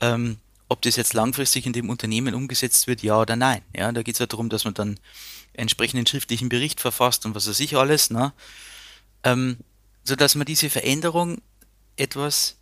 ähm, 0.00 0.36
ob 0.68 0.82
das 0.82 0.96
jetzt 0.96 1.14
langfristig 1.14 1.64
in 1.64 1.72
dem 1.72 1.88
Unternehmen 1.88 2.34
umgesetzt 2.34 2.86
wird, 2.86 3.02
ja 3.02 3.18
oder 3.18 3.34
nein. 3.34 3.62
Ja, 3.74 3.90
da 3.92 4.02
geht 4.02 4.16
es 4.16 4.18
ja 4.18 4.26
darum, 4.26 4.50
dass 4.50 4.66
man 4.66 4.74
dann 4.74 5.00
entsprechenden 5.54 6.06
schriftlichen 6.06 6.50
Bericht 6.50 6.82
verfasst 6.82 7.24
und 7.24 7.34
was 7.34 7.48
weiß 7.48 7.60
ich 7.60 7.78
alles. 7.78 8.10
Ne? 8.10 8.34
Ähm, 9.24 9.56
so 10.04 10.16
dass 10.16 10.34
man 10.34 10.44
diese 10.44 10.68
Veränderung 10.68 11.40
etwas 11.96 12.56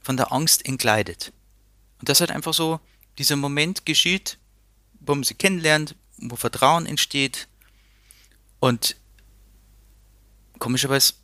von 0.00 0.16
der 0.16 0.32
Angst 0.32 0.66
entkleidet. 0.66 1.32
Und 1.98 2.08
das 2.08 2.20
halt 2.20 2.30
einfach 2.30 2.54
so 2.54 2.80
dieser 3.18 3.36
Moment 3.36 3.84
geschieht, 3.86 4.38
wo 5.00 5.14
man 5.14 5.24
sie 5.24 5.34
kennenlernt, 5.34 5.94
wo 6.18 6.36
Vertrauen 6.36 6.86
entsteht 6.86 7.48
und 8.60 8.96
komischerweise 10.58 11.14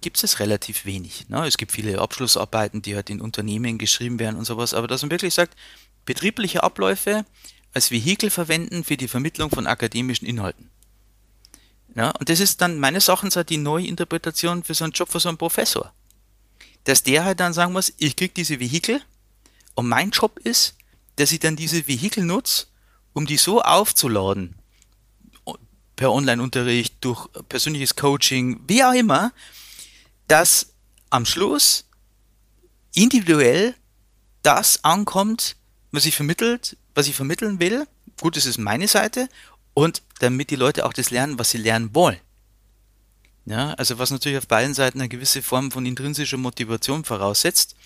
gibt 0.00 0.22
es 0.22 0.40
relativ 0.40 0.86
wenig. 0.86 1.28
Ne? 1.28 1.46
Es 1.46 1.56
gibt 1.56 1.72
viele 1.72 2.00
Abschlussarbeiten, 2.00 2.82
die 2.82 2.94
halt 2.94 3.10
in 3.10 3.20
Unternehmen 3.20 3.78
geschrieben 3.78 4.18
werden 4.18 4.36
und 4.36 4.44
sowas, 4.44 4.74
aber 4.74 4.88
dass 4.88 5.02
man 5.02 5.10
wirklich 5.10 5.34
sagt, 5.34 5.56
betriebliche 6.04 6.62
Abläufe 6.62 7.24
als 7.72 7.90
Vehikel 7.90 8.30
verwenden 8.30 8.84
für 8.84 8.96
die 8.96 9.08
Vermittlung 9.08 9.50
von 9.50 9.66
akademischen 9.66 10.26
Inhalten. 10.26 10.70
Ja, 11.94 12.10
und 12.10 12.28
das 12.28 12.40
ist 12.40 12.60
dann 12.60 12.78
meines 12.78 13.08
Erachtens 13.08 13.36
halt 13.36 13.50
die 13.50 13.56
neue 13.56 13.86
Interpretation 13.86 14.64
für 14.64 14.74
so 14.74 14.84
einen 14.84 14.92
Job 14.92 15.10
für 15.10 15.20
so 15.20 15.28
einen 15.28 15.38
Professor. 15.38 15.92
Dass 16.84 17.02
der 17.02 17.24
halt 17.24 17.40
dann 17.40 17.52
sagen 17.52 17.72
muss, 17.72 17.92
ich 17.98 18.16
krieg 18.16 18.34
diese 18.34 18.60
Vehikel 18.60 19.00
und 19.74 19.88
mein 19.88 20.10
Job 20.10 20.38
ist, 20.38 20.76
dass 21.16 21.32
ich 21.32 21.40
dann 21.40 21.56
diese 21.56 21.86
Vehikel 21.86 22.24
nutze, 22.24 22.66
um 23.12 23.26
die 23.26 23.36
so 23.36 23.62
aufzuladen, 23.62 24.56
per 25.96 26.12
Online-Unterricht, 26.12 26.96
durch 27.00 27.28
persönliches 27.48 27.94
Coaching, 27.96 28.60
wie 28.66 28.82
auch 28.82 28.94
immer, 28.94 29.32
dass 30.26 30.72
am 31.10 31.24
Schluss 31.24 31.84
individuell 32.94 33.74
das 34.42 34.82
ankommt, 34.84 35.56
was 35.92 36.06
ich 36.06 36.14
vermittelt, 36.16 36.76
was 36.94 37.06
ich 37.06 37.14
vermitteln 37.14 37.60
will. 37.60 37.86
Gut, 38.20 38.36
das 38.36 38.46
ist 38.46 38.58
meine 38.58 38.88
Seite 38.88 39.28
und 39.74 40.02
damit 40.18 40.50
die 40.50 40.56
Leute 40.56 40.86
auch 40.86 40.92
das 40.92 41.10
lernen, 41.10 41.38
was 41.38 41.50
sie 41.50 41.58
lernen 41.58 41.94
wollen. 41.94 42.18
Ja, 43.46 43.74
also 43.74 43.98
was 43.98 44.10
natürlich 44.10 44.38
auf 44.38 44.48
beiden 44.48 44.74
Seiten 44.74 45.00
eine 45.00 45.08
gewisse 45.08 45.42
Form 45.42 45.70
von 45.70 45.84
intrinsischer 45.84 46.38
Motivation 46.38 47.04
voraussetzt, 47.04 47.76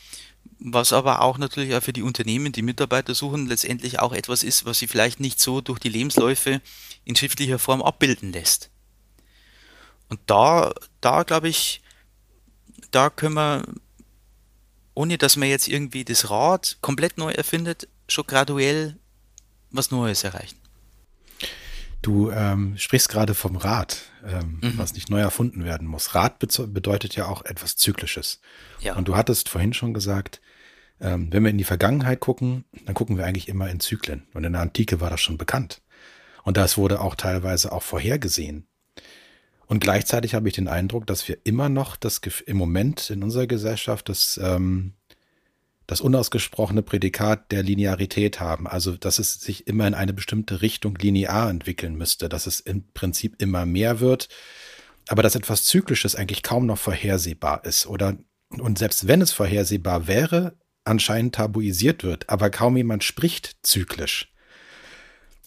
was 0.61 0.93
aber 0.93 1.23
auch 1.23 1.37
natürlich 1.39 1.75
auch 1.75 1.83
für 1.83 1.93
die 1.93 2.03
Unternehmen, 2.03 2.53
die 2.53 2.63
Mitarbeiter 2.63 3.15
suchen, 3.15 3.47
letztendlich 3.47 3.99
auch 3.99 4.13
etwas 4.13 4.45
ist, 4.45 4.65
was 4.65 4.79
sie 4.79 4.87
vielleicht 4.87 5.19
nicht 5.19 5.41
so 5.41 5.61
durch 5.61 5.81
die 5.81 5.89
Lebensläufe 5.89 6.61
in 7.05 7.17
schriftlicher 7.17 7.59
Form 7.59 7.83
abbilden 7.83 8.33
lässt. 8.33 8.71
Und 10.09 10.21
da, 10.27 10.73
da 11.01 11.25
glaube 11.25 11.49
ich, 11.49 11.83
da 12.91 13.11
können 13.11 13.35
wir, 13.35 13.65
ohne 14.95 15.19
dass 15.19 15.37
man 15.37 15.49
jetzt 15.49 15.69
irgendwie 15.69 16.05
das 16.05 16.31
Rad 16.31 16.79
komplett 16.81 17.19
neu 17.19 17.33
erfindet, 17.33 17.89
schon 18.09 18.27
graduell 18.27 18.97
was 19.71 19.91
Neues 19.91 20.25
erreichen. 20.25 20.58
Du 22.03 22.31
ähm, 22.31 22.77
sprichst 22.77 23.09
gerade 23.09 23.35
vom 23.35 23.57
Rad, 23.57 24.03
ähm, 24.25 24.59
mhm. 24.63 24.79
was 24.79 24.95
nicht 24.95 25.11
neu 25.11 25.21
erfunden 25.21 25.65
werden 25.65 25.87
muss. 25.87 26.15
Rad 26.15 26.39
bedeutet 26.39 27.17
ja 27.17 27.27
auch 27.27 27.45
etwas 27.45 27.77
Zyklisches. 27.77 28.41
Ja. 28.81 28.95
Und 28.95 29.09
du 29.09 29.17
hattest 29.17 29.49
vorhin 29.49 29.73
schon 29.73 29.95
gesagt, 29.95 30.41
ähm, 31.01 31.33
wenn 31.33 31.43
wir 31.43 31.51
in 31.51 31.59
die 31.59 31.65
Vergangenheit 31.65 32.21
gucken, 32.21 32.65
dann 32.85 32.95
gucken 32.95 33.19
wir 33.19 33.27
eigentlich 33.27 33.49
immer 33.49 33.69
in 33.69 33.81
Zyklen. 33.81 34.27
Und 34.35 34.45
in 34.45 34.53
der 34.53 34.63
Antike 34.63 35.01
war 35.01 35.11
das 35.11 35.21
schon 35.21 35.39
bekannt. 35.39 35.83
Und 36.45 36.57
das 36.57 36.79
wurde 36.79 37.01
auch 37.01 37.15
teilweise 37.15 37.73
auch 37.73 37.83
vorhergesehen. 37.83 38.67
Und 39.67 39.81
gleichzeitig 39.81 40.35
habe 40.35 40.49
ich 40.49 40.55
den 40.55 40.69
Eindruck, 40.69 41.07
dass 41.07 41.29
wir 41.29 41.37
immer 41.45 41.69
noch 41.69 41.97
das 41.97 42.21
im 42.47 42.57
Moment 42.57 43.11
in 43.11 43.23
unserer 43.23 43.47
Gesellschaft 43.47 44.09
das, 44.09 44.41
ähm, 44.43 44.95
das 45.89 46.03
unausgesprochene 46.03 46.83
Prädikat 46.83 47.51
der 47.51 47.63
Linearität 47.63 48.41
haben, 48.41 48.67
also 48.69 48.97
dass 48.97 49.19
es 49.19 49.41
sich 49.41 49.67
immer 49.67 49.87
in 49.87 49.95
eine 49.95 50.13
bestimmte 50.13 50.61
Richtung 50.61 50.95
linear 50.97 51.49
entwickeln 51.49 51.97
müsste, 51.97 52.29
dass 52.29 52.47
es 52.47 52.61
im 52.61 52.93
Prinzip 52.93 53.41
immer 53.41 53.65
mehr 53.65 53.99
wird, 53.99 54.29
aber 55.09 55.23
dass 55.23 55.35
etwas 55.35 55.65
Zyklisches 55.65 56.15
eigentlich 56.15 56.43
kaum 56.43 56.67
noch 56.67 56.77
vorhersehbar 56.77 57.65
ist 57.65 57.87
oder 57.87 58.19
und 58.51 58.79
selbst 58.79 59.09
wenn 59.09 59.23
es 59.23 59.33
vorhersehbar 59.33 60.07
wäre, 60.07 60.59
anscheinend 60.85 61.35
tabuisiert 61.35 62.05
wird, 62.05 62.29
aber 62.29 62.51
kaum 62.51 62.77
jemand 62.77 63.03
spricht 63.03 63.57
zyklisch. 63.63 64.33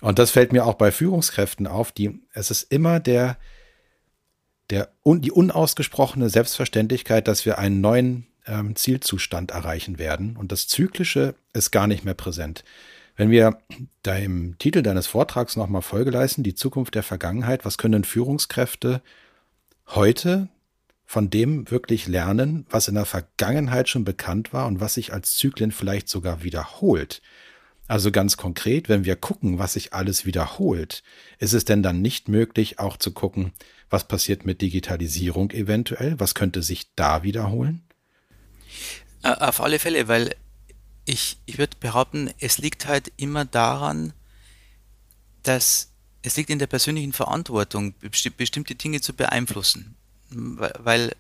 Und 0.02 0.18
das 0.18 0.32
fällt 0.32 0.54
mir 0.54 0.66
auch 0.66 0.76
bei 0.76 0.92
Führungskräften 0.92 1.68
auf, 1.68 1.92
die 1.92 2.20
es 2.34 2.50
ist 2.50 2.64
immer 2.72 3.00
der 3.00 3.38
der 4.72 4.92
die 5.06 5.32
unausgesprochene 5.32 6.30
Selbstverständlichkeit, 6.30 7.28
dass 7.28 7.46
wir 7.46 7.60
einen 7.60 7.80
neuen 7.80 8.31
ähm, 8.52 8.76
Zielzustand 8.76 9.52
erreichen 9.52 9.98
werden. 9.98 10.36
Und 10.36 10.52
das 10.52 10.68
Zyklische 10.68 11.36
ist 11.54 11.72
gar 11.72 11.88
nicht 11.88 12.04
mehr 12.06 12.14
präsent. 12.14 12.64
Wenn 13.16 13.30
wir 13.30 13.58
da 14.04 14.16
im 14.16 14.58
Titel 14.58 14.82
deines 14.82 15.08
Vortrags 15.08 15.56
nochmal 15.56 15.82
Folge 15.82 16.12
leisten, 16.12 16.44
die 16.44 16.56
Zukunft 16.56 16.96
der 16.96 17.04
Vergangenheit, 17.04 17.66
was 17.66 17.78
können 17.78 18.04
Führungskräfte 18.04 19.02
heute 19.88 20.50
von 21.06 21.30
dem 21.30 21.70
wirklich 21.70 22.08
lernen, 22.08 22.66
was 22.70 22.88
in 22.88 22.96
der 22.96 23.06
Vergangenheit 23.06 23.90
schon 23.90 24.06
bekannt 24.06 24.54
war 24.54 24.68
und 24.68 24.80
was 24.80 24.94
sich 24.94 25.14
als 25.14 25.36
Zyklen 25.36 25.72
vielleicht 25.72 26.08
sogar 26.08 26.44
wiederholt? 26.44 27.22
Also 27.88 28.12
ganz 28.12 28.38
konkret, 28.38 28.88
wenn 28.88 29.04
wir 29.04 29.18
gucken, 29.18 29.60
was 29.60 29.74
sich 29.74 29.92
alles 29.94 30.26
wiederholt, 30.26 31.04
ist 31.40 31.52
es 31.52 31.66
denn 31.66 31.84
dann 31.84 32.02
nicht 32.02 32.30
möglich, 32.30 32.80
auch 32.80 32.96
zu 32.96 33.12
gucken, 33.12 33.52
was 33.90 34.08
passiert 34.08 34.46
mit 34.46 34.62
Digitalisierung 34.62 35.52
eventuell? 35.52 36.18
Was 36.18 36.34
könnte 36.34 36.64
sich 36.64 36.96
da 36.96 37.24
wiederholen? 37.24 37.84
Äh, 39.24 39.30
auf 39.30 39.62
alle 39.62 39.80
Fälle, 39.80 40.08
weil 40.08 40.36
ich, 41.06 41.38
ich 41.46 41.58
würde 41.58 41.78
behaupten, 41.80 42.32
es 42.40 42.58
liegt 42.58 42.88
halt 42.88 43.12
immer 43.18 43.46
daran, 43.46 44.14
dass 45.44 45.90
es 46.22 46.38
liegt 46.38 46.50
in 46.50 46.60
der 46.60 46.68
persönlichen 46.68 47.14
Verantwortung, 47.14 47.96
bestimmte 48.00 48.76
Dinge 48.76 49.02
zu 49.02 49.14
beeinflussen. 49.14 49.96
Weil 50.30 51.16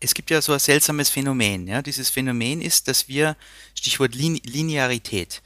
es 0.00 0.14
gibt 0.14 0.30
ja 0.30 0.40
so 0.40 0.52
ein 0.52 0.58
seltsames 0.58 1.10
Phänomen. 1.10 1.68
Ja? 1.68 1.82
Dieses 1.82 2.10
Phänomen 2.10 2.62
ist, 2.62 2.88
dass 2.88 3.08
wir, 3.08 3.36
Stichwort 3.74 4.14
Linearität, 4.14 5.42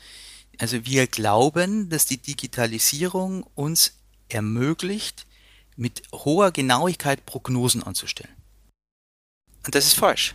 also 0.58 0.84
wir 0.84 1.06
glauben, 1.06 1.88
dass 1.88 2.06
die 2.06 2.18
Digitalisierung 2.18 3.44
uns 3.54 3.94
ermöglicht, 4.28 5.26
mit 5.76 6.02
hoher 6.12 6.52
Genauigkeit 6.52 7.24
Prognosen 7.24 7.82
anzustellen. 7.82 8.34
Und 9.64 9.74
das 9.74 9.86
ist 9.86 9.94
falsch. 9.94 10.34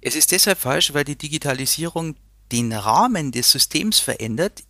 Es 0.00 0.14
ist 0.14 0.32
deshalb 0.32 0.58
falsch, 0.58 0.94
weil 0.94 1.04
die 1.04 1.16
Digitalisierung 1.16 2.16
den 2.52 2.72
Rahmen 2.72 3.32
des 3.32 3.50
Systems 3.50 3.98
verändert, 3.98 4.62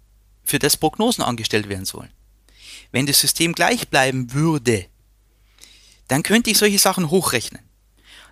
für 0.45 0.59
das 0.59 0.77
Prognosen 0.77 1.23
angestellt 1.23 1.69
werden 1.69 1.85
sollen. 1.85 2.11
Wenn 2.91 3.07
das 3.07 3.21
System 3.21 3.53
gleich 3.53 3.88
bleiben 3.88 4.33
würde, 4.33 4.87
dann 6.09 6.23
könnte 6.23 6.51
ich 6.51 6.59
solche 6.59 6.79
Sachen 6.79 7.11
hochrechnen. 7.11 7.62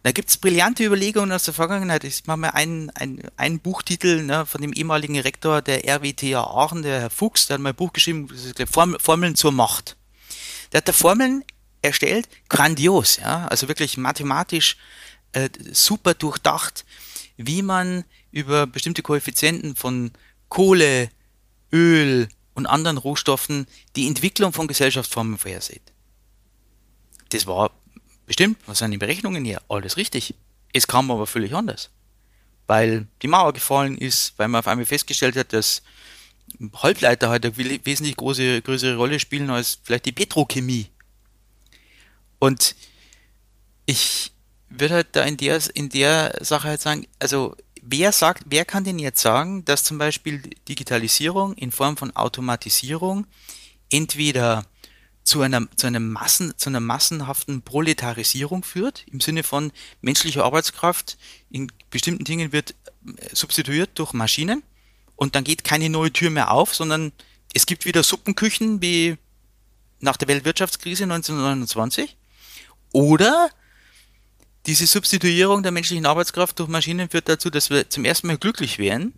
Da 0.02 0.12
gibt 0.12 0.30
es 0.30 0.36
brillante 0.36 0.84
Überlegungen 0.84 1.32
aus 1.32 1.44
der 1.44 1.54
Vergangenheit. 1.54 2.04
Ich 2.04 2.26
mache 2.26 2.38
mal 2.38 2.50
einen, 2.50 2.90
einen, 2.90 3.22
einen 3.36 3.58
Buchtitel 3.58 4.22
ne, 4.22 4.46
von 4.46 4.62
dem 4.62 4.72
ehemaligen 4.72 5.18
Rektor 5.18 5.62
der 5.62 5.84
RWTH 5.84 6.36
Aachen, 6.36 6.82
der 6.82 7.00
Herr 7.00 7.10
Fuchs, 7.10 7.46
der 7.46 7.54
hat 7.54 7.60
mal 7.60 7.70
ein 7.70 7.74
Buch 7.74 7.92
geschrieben, 7.92 8.28
Formeln 8.98 9.34
zur 9.34 9.52
Macht. 9.52 9.96
Der 10.72 10.78
hat 10.78 10.88
da 10.88 10.92
Formeln 10.92 11.44
erstellt, 11.82 12.28
grandios, 12.48 13.16
ja, 13.16 13.46
also 13.48 13.68
wirklich 13.68 13.96
mathematisch 13.96 14.76
äh, 15.32 15.48
super 15.72 16.14
durchdacht, 16.14 16.84
wie 17.36 17.62
man 17.62 18.04
über 18.30 18.66
bestimmte 18.66 19.02
Koeffizienten 19.02 19.76
von 19.76 20.12
Kohle, 20.48 21.10
Öl 21.72 22.28
und 22.54 22.66
anderen 22.66 22.98
Rohstoffen 22.98 23.66
die 23.96 24.06
Entwicklung 24.06 24.52
von 24.52 24.66
Gesellschaftsformen 24.66 25.38
vorhersieht. 25.38 25.92
Das 27.30 27.46
war 27.46 27.70
bestimmt, 28.24 28.58
was 28.66 28.78
sind 28.78 28.90
die 28.92 28.98
Berechnungen 28.98 29.44
hier? 29.44 29.60
Alles 29.68 29.96
richtig. 29.96 30.34
Es 30.72 30.86
kam 30.86 31.10
aber 31.10 31.26
völlig 31.26 31.54
anders. 31.54 31.90
Weil 32.66 33.06
die 33.22 33.28
Mauer 33.28 33.52
gefallen 33.52 33.96
ist, 33.98 34.34
weil 34.38 34.48
man 34.48 34.60
auf 34.60 34.68
einmal 34.68 34.86
festgestellt 34.86 35.36
hat, 35.36 35.52
dass 35.52 35.82
Halbleiter 36.74 37.28
halt 37.28 37.44
eine 37.44 37.56
wesentlich 37.56 38.16
große, 38.16 38.62
größere 38.62 38.96
Rolle 38.96 39.20
spielen 39.20 39.50
als 39.50 39.78
vielleicht 39.82 40.06
die 40.06 40.12
Petrochemie. 40.12 40.88
Und 42.38 42.74
ich 43.86 44.32
würde 44.68 44.94
halt 44.94 45.08
da 45.12 45.22
in 45.22 45.36
der, 45.36 45.60
in 45.74 45.88
der 45.88 46.38
Sache 46.40 46.68
halt 46.68 46.80
sagen, 46.80 47.06
also 47.18 47.56
wer 47.82 48.12
sagt, 48.12 48.44
wer 48.46 48.64
kann 48.64 48.84
denn 48.84 48.98
jetzt 48.98 49.20
sagen, 49.20 49.64
dass 49.64 49.84
zum 49.84 49.98
Beispiel 49.98 50.42
Digitalisierung 50.68 51.54
in 51.54 51.70
Form 51.70 51.96
von 51.96 52.14
Automatisierung 52.16 53.26
entweder 53.90 54.64
zu 55.22 55.42
einer, 55.42 55.66
zu 55.76 55.86
einer 55.86 56.00
Massen, 56.00 56.54
zu 56.56 56.68
einer 56.68 56.80
massenhaften 56.80 57.62
Proletarisierung 57.62 58.62
führt, 58.62 59.04
im 59.10 59.20
Sinne 59.20 59.42
von 59.42 59.72
menschlicher 60.00 60.44
Arbeitskraft 60.44 61.18
in 61.50 61.70
bestimmten 61.90 62.24
Dingen 62.24 62.52
wird 62.52 62.70
äh, 62.70 63.34
substituiert 63.34 63.90
durch 63.94 64.12
Maschinen 64.12 64.62
und 65.16 65.34
dann 65.34 65.44
geht 65.44 65.64
keine 65.64 65.90
neue 65.90 66.12
Tür 66.12 66.30
mehr 66.30 66.52
auf, 66.52 66.74
sondern 66.74 67.12
es 67.54 67.66
gibt 67.66 67.86
wieder 67.86 68.02
Suppenküchen 68.02 68.82
wie 68.82 69.16
nach 69.98 70.16
der 70.16 70.28
Weltwirtschaftskrise 70.28 71.04
1929 71.04 72.16
oder 72.92 73.50
diese 74.66 74.86
Substituierung 74.86 75.62
der 75.62 75.70
menschlichen 75.70 76.06
Arbeitskraft 76.06 76.58
durch 76.58 76.68
Maschinen 76.68 77.08
führt 77.08 77.28
dazu, 77.28 77.50
dass 77.50 77.70
wir 77.70 77.88
zum 77.88 78.04
ersten 78.04 78.26
Mal 78.26 78.36
glücklich 78.36 78.78
werden, 78.78 79.14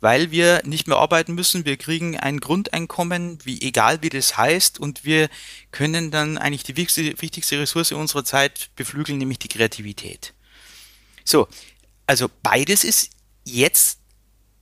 weil 0.00 0.32
wir 0.32 0.62
nicht 0.64 0.88
mehr 0.88 0.96
arbeiten 0.96 1.34
müssen. 1.34 1.64
Wir 1.64 1.76
kriegen 1.76 2.16
ein 2.16 2.40
Grundeinkommen, 2.40 3.38
wie 3.44 3.62
egal 3.62 4.02
wie 4.02 4.08
das 4.08 4.36
heißt, 4.36 4.80
und 4.80 5.04
wir 5.04 5.28
können 5.70 6.10
dann 6.10 6.36
eigentlich 6.36 6.64
die 6.64 6.76
wichtigste, 6.76 7.22
wichtigste 7.22 7.60
Ressource 7.60 7.92
unserer 7.92 8.24
Zeit 8.24 8.70
beflügeln, 8.74 9.18
nämlich 9.18 9.38
die 9.38 9.48
Kreativität. 9.48 10.34
So, 11.24 11.46
also 12.06 12.28
beides 12.42 12.82
ist 12.82 13.10
jetzt 13.44 14.00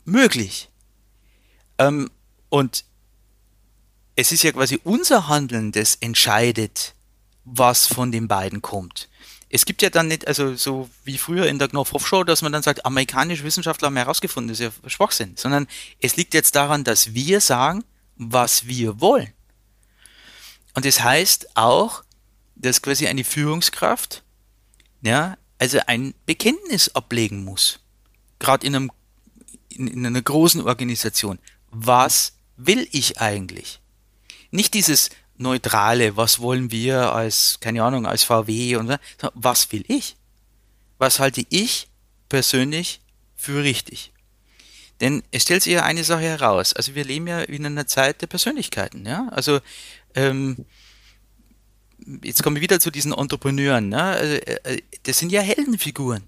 möglich. 0.04 0.68
Ähm, 1.78 2.10
und 2.50 2.84
es 4.16 4.32
ist 4.32 4.42
ja 4.42 4.52
quasi 4.52 4.80
unser 4.84 5.28
Handeln, 5.28 5.72
das 5.72 5.94
entscheidet, 5.96 6.94
was 7.44 7.86
von 7.86 8.12
den 8.12 8.28
beiden 8.28 8.60
kommt 8.60 9.08
es 9.48 9.64
gibt 9.64 9.82
ja 9.82 9.90
dann 9.90 10.08
nicht, 10.08 10.26
also 10.26 10.56
so 10.56 10.90
wie 11.04 11.18
früher 11.18 11.46
in 11.46 11.58
der 11.58 11.68
Knopf-Show, 11.68 12.24
dass 12.24 12.42
man 12.42 12.52
dann 12.52 12.62
sagt, 12.62 12.84
amerikanische 12.84 13.44
Wissenschaftler 13.44 13.86
haben 13.86 13.96
herausgefunden, 13.96 14.48
das 14.48 14.60
ist 14.60 14.82
ja 14.82 14.90
Schwachsinn, 14.90 15.34
sondern 15.36 15.68
es 16.00 16.16
liegt 16.16 16.34
jetzt 16.34 16.56
daran, 16.56 16.84
dass 16.84 17.14
wir 17.14 17.40
sagen, 17.40 17.84
was 18.16 18.66
wir 18.66 19.00
wollen. 19.00 19.32
Und 20.74 20.84
das 20.84 21.02
heißt 21.02 21.56
auch, 21.56 22.02
dass 22.56 22.82
quasi 22.82 23.06
eine 23.06 23.24
Führungskraft, 23.24 24.24
ja, 25.02 25.36
also 25.58 25.78
ein 25.86 26.14
Bekenntnis 26.26 26.88
ablegen 26.90 27.44
muss. 27.44 27.80
Gerade 28.38 28.66
in, 28.66 28.74
einem, 28.74 28.92
in, 29.68 29.86
in 29.86 30.06
einer 30.06 30.22
großen 30.22 30.60
Organisation. 30.62 31.38
Was 31.70 32.34
will 32.56 32.88
ich 32.92 33.20
eigentlich? 33.20 33.80
Nicht 34.50 34.74
dieses, 34.74 35.10
Neutrale, 35.38 36.16
was 36.16 36.40
wollen 36.40 36.70
wir 36.70 37.12
als, 37.12 37.58
keine 37.60 37.82
Ahnung, 37.82 38.06
als 38.06 38.24
VW 38.24 38.76
und 38.76 38.98
was 39.34 39.72
will 39.72 39.84
ich? 39.88 40.16
Was 40.98 41.18
halte 41.18 41.44
ich 41.50 41.88
persönlich 42.28 43.00
für 43.34 43.62
richtig? 43.62 44.12
Denn 45.00 45.22
es 45.30 45.42
stellt 45.42 45.62
sich 45.62 45.74
ja 45.74 45.82
eine 45.82 46.04
Sache 46.04 46.22
heraus. 46.22 46.72
Also 46.72 46.94
wir 46.94 47.04
leben 47.04 47.26
ja 47.26 47.40
in 47.40 47.66
einer 47.66 47.86
Zeit 47.86 48.22
der 48.22 48.28
Persönlichkeiten, 48.28 49.04
ja. 49.04 49.28
Also 49.30 49.60
ähm, 50.14 50.64
jetzt 52.22 52.42
kommen 52.42 52.56
wir 52.56 52.62
wieder 52.62 52.80
zu 52.80 52.90
diesen 52.90 53.12
Entrepreneuren, 53.12 53.88
ne? 53.88 54.02
Also, 54.02 54.34
äh, 54.34 54.82
das 55.02 55.18
sind 55.18 55.32
ja 55.32 55.42
Heldenfiguren. 55.42 56.22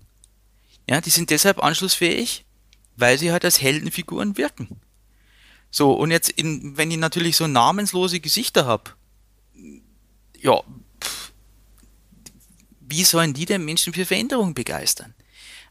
Ja, 0.89 1.01
die 1.01 1.11
sind 1.11 1.31
deshalb 1.31 1.63
anschlussfähig, 1.63 2.45
weil 2.97 3.19
sie 3.19 3.33
halt 3.33 3.45
als 3.45 3.61
Heldenfiguren 3.61 4.37
wirken. 4.37 4.81
So, 5.71 5.93
und 5.93 6.11
jetzt, 6.11 6.31
in, 6.31 6.77
wenn 6.77 6.91
ich 6.91 6.97
natürlich 6.97 7.37
so 7.37 7.47
namenslose 7.47 8.21
Gesichter 8.21 8.67
habe, 8.67 8.91
ja, 10.41 10.63
pff, 11.03 11.33
wie 12.81 13.05
sollen 13.05 13.35
die 13.35 13.47
denn 13.47 13.65
Menschen 13.65 13.93
für 13.93 14.07
Veränderung 14.07 14.55
begeistern? 14.55 15.15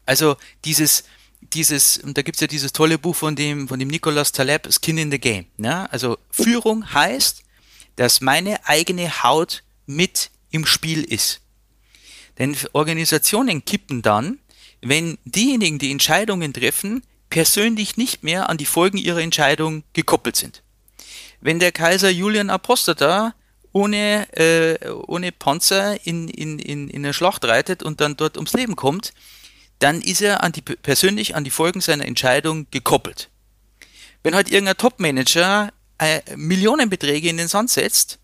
Also 0.06 0.36
dieses, 0.64 1.04
dieses, 1.40 1.98
und 1.98 2.16
da 2.16 2.22
gibt's 2.22 2.40
ja 2.40 2.46
dieses 2.46 2.72
tolle 2.72 2.98
Buch 2.98 3.16
von 3.16 3.36
dem, 3.36 3.68
von 3.68 3.78
dem 3.78 3.88
Nicolas 3.88 4.32
Taleb, 4.32 4.68
Skin 4.72 4.98
in 4.98 5.10
the 5.10 5.18
Game. 5.18 5.46
Ne? 5.56 5.90
Also 5.92 6.18
Führung 6.30 6.92
heißt, 6.92 7.42
dass 7.96 8.20
meine 8.20 8.66
eigene 8.66 9.22
Haut 9.22 9.62
mit 9.86 10.30
im 10.50 10.64
Spiel 10.66 11.04
ist. 11.04 11.40
Denn 12.38 12.56
Organisationen 12.72 13.64
kippen 13.64 14.02
dann, 14.02 14.38
wenn 14.80 15.18
diejenigen, 15.24 15.78
die 15.78 15.90
Entscheidungen 15.90 16.52
treffen, 16.52 17.02
persönlich 17.30 17.96
nicht 17.96 18.22
mehr 18.22 18.48
an 18.48 18.56
die 18.56 18.64
Folgen 18.66 18.96
ihrer 18.96 19.20
Entscheidung 19.20 19.82
gekoppelt 19.92 20.36
sind. 20.36 20.62
Wenn 21.40 21.58
der 21.58 21.72
Kaiser 21.72 22.10
Julian 22.10 22.50
Apostata 22.50 23.34
ohne, 23.72 24.26
äh, 24.36 24.90
ohne 25.06 25.32
Panzer 25.32 26.04
in, 26.06 26.28
in, 26.28 26.58
in, 26.58 26.88
in 26.88 27.04
eine 27.04 27.14
Schlacht 27.14 27.44
reitet 27.44 27.82
und 27.82 28.00
dann 28.00 28.16
dort 28.16 28.36
ums 28.36 28.52
Leben 28.52 28.76
kommt, 28.76 29.12
dann 29.78 30.00
ist 30.00 30.20
er 30.20 30.42
an 30.42 30.52
die, 30.52 30.62
persönlich 30.62 31.36
an 31.36 31.44
die 31.44 31.50
Folgen 31.50 31.80
seiner 31.80 32.06
Entscheidung 32.06 32.66
gekoppelt. 32.70 33.28
Wenn 34.22 34.34
halt 34.34 34.50
irgendein 34.50 34.76
Topmanager 34.76 35.72
äh, 35.98 36.20
Millionenbeträge 36.36 37.28
in 37.28 37.36
den 37.36 37.48
Sand 37.48 37.70
setzt, 37.70 38.18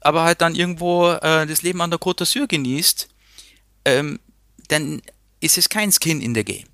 aber 0.00 0.22
halt 0.22 0.40
dann 0.40 0.54
irgendwo 0.54 1.10
äh, 1.10 1.46
das 1.46 1.62
Leben 1.62 1.80
an 1.80 1.90
der 1.90 2.00
Côte 2.00 2.22
d'Azur 2.22 2.46
genießt, 2.46 3.08
ähm, 3.84 4.18
dann 4.68 5.02
ist 5.40 5.58
es 5.58 5.68
kein 5.68 5.92
Skin 5.92 6.20
in 6.20 6.34
der 6.34 6.44
Game. 6.44 6.66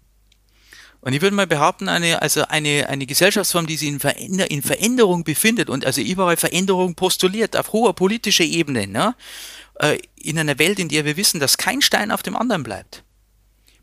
Und 1.04 1.12
ich 1.12 1.20
würde 1.20 1.36
mal 1.36 1.46
behaupten, 1.46 1.90
eine, 1.90 2.22
also 2.22 2.46
eine, 2.48 2.88
eine 2.88 3.04
Gesellschaftsform, 3.04 3.66
die 3.66 3.76
sich 3.76 3.88
in, 3.88 4.00
Veränder 4.00 4.50
in 4.50 4.62
Veränderung 4.62 5.22
befindet 5.22 5.68
und 5.68 5.84
also 5.84 6.00
überall 6.00 6.38
Veränderung 6.38 6.94
postuliert 6.94 7.58
auf 7.58 7.74
hoher 7.74 7.94
politischer 7.94 8.44
Ebene, 8.44 8.86
ne? 8.86 9.14
Äh, 9.80 9.98
in 10.16 10.38
einer 10.38 10.58
Welt, 10.58 10.78
in 10.78 10.88
der 10.88 11.04
wir 11.04 11.18
wissen, 11.18 11.40
dass 11.40 11.58
kein 11.58 11.82
Stein 11.82 12.10
auf 12.10 12.22
dem 12.22 12.34
anderen 12.34 12.62
bleibt, 12.62 13.04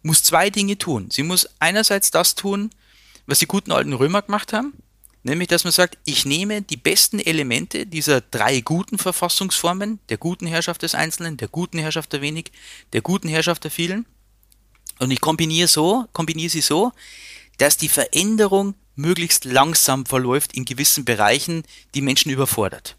muss 0.01 0.23
zwei 0.23 0.49
Dinge 0.49 0.79
tun. 0.79 1.09
Sie 1.11 1.21
muss 1.21 1.47
einerseits 1.59 2.09
das 2.09 2.33
tun, 2.33 2.71
was 3.27 3.37
die 3.37 3.45
guten 3.45 3.71
alten 3.71 3.93
Römer 3.93 4.23
gemacht 4.23 4.51
haben, 4.51 4.73
nämlich 5.21 5.47
dass 5.47 5.63
man 5.63 5.73
sagt, 5.73 5.99
ich 6.05 6.25
nehme 6.25 6.63
die 6.63 6.77
besten 6.77 7.19
Elemente 7.19 7.85
dieser 7.85 8.21
drei 8.21 8.61
guten 8.61 8.97
Verfassungsformen, 8.97 9.99
der 10.09 10.17
guten 10.17 10.47
Herrschaft 10.47 10.81
des 10.81 10.95
Einzelnen, 10.95 11.37
der 11.37 11.49
guten 11.49 11.77
Herrschaft 11.77 12.13
der 12.13 12.21
wenig, 12.21 12.51
der 12.93 13.01
guten 13.01 13.27
Herrschaft 13.27 13.63
der 13.63 13.69
vielen, 13.69 14.07
und 15.01 15.09
ich 15.09 15.19
kombiniere 15.19 15.67
so, 15.67 16.05
kombiniere 16.13 16.49
sie 16.49 16.61
so, 16.61 16.91
dass 17.57 17.75
die 17.75 17.89
Veränderung 17.89 18.75
möglichst 18.95 19.45
langsam 19.45 20.05
verläuft 20.05 20.53
in 20.53 20.63
gewissen 20.63 21.05
Bereichen, 21.05 21.63
die 21.95 22.01
Menschen 22.01 22.31
überfordert. 22.31 22.97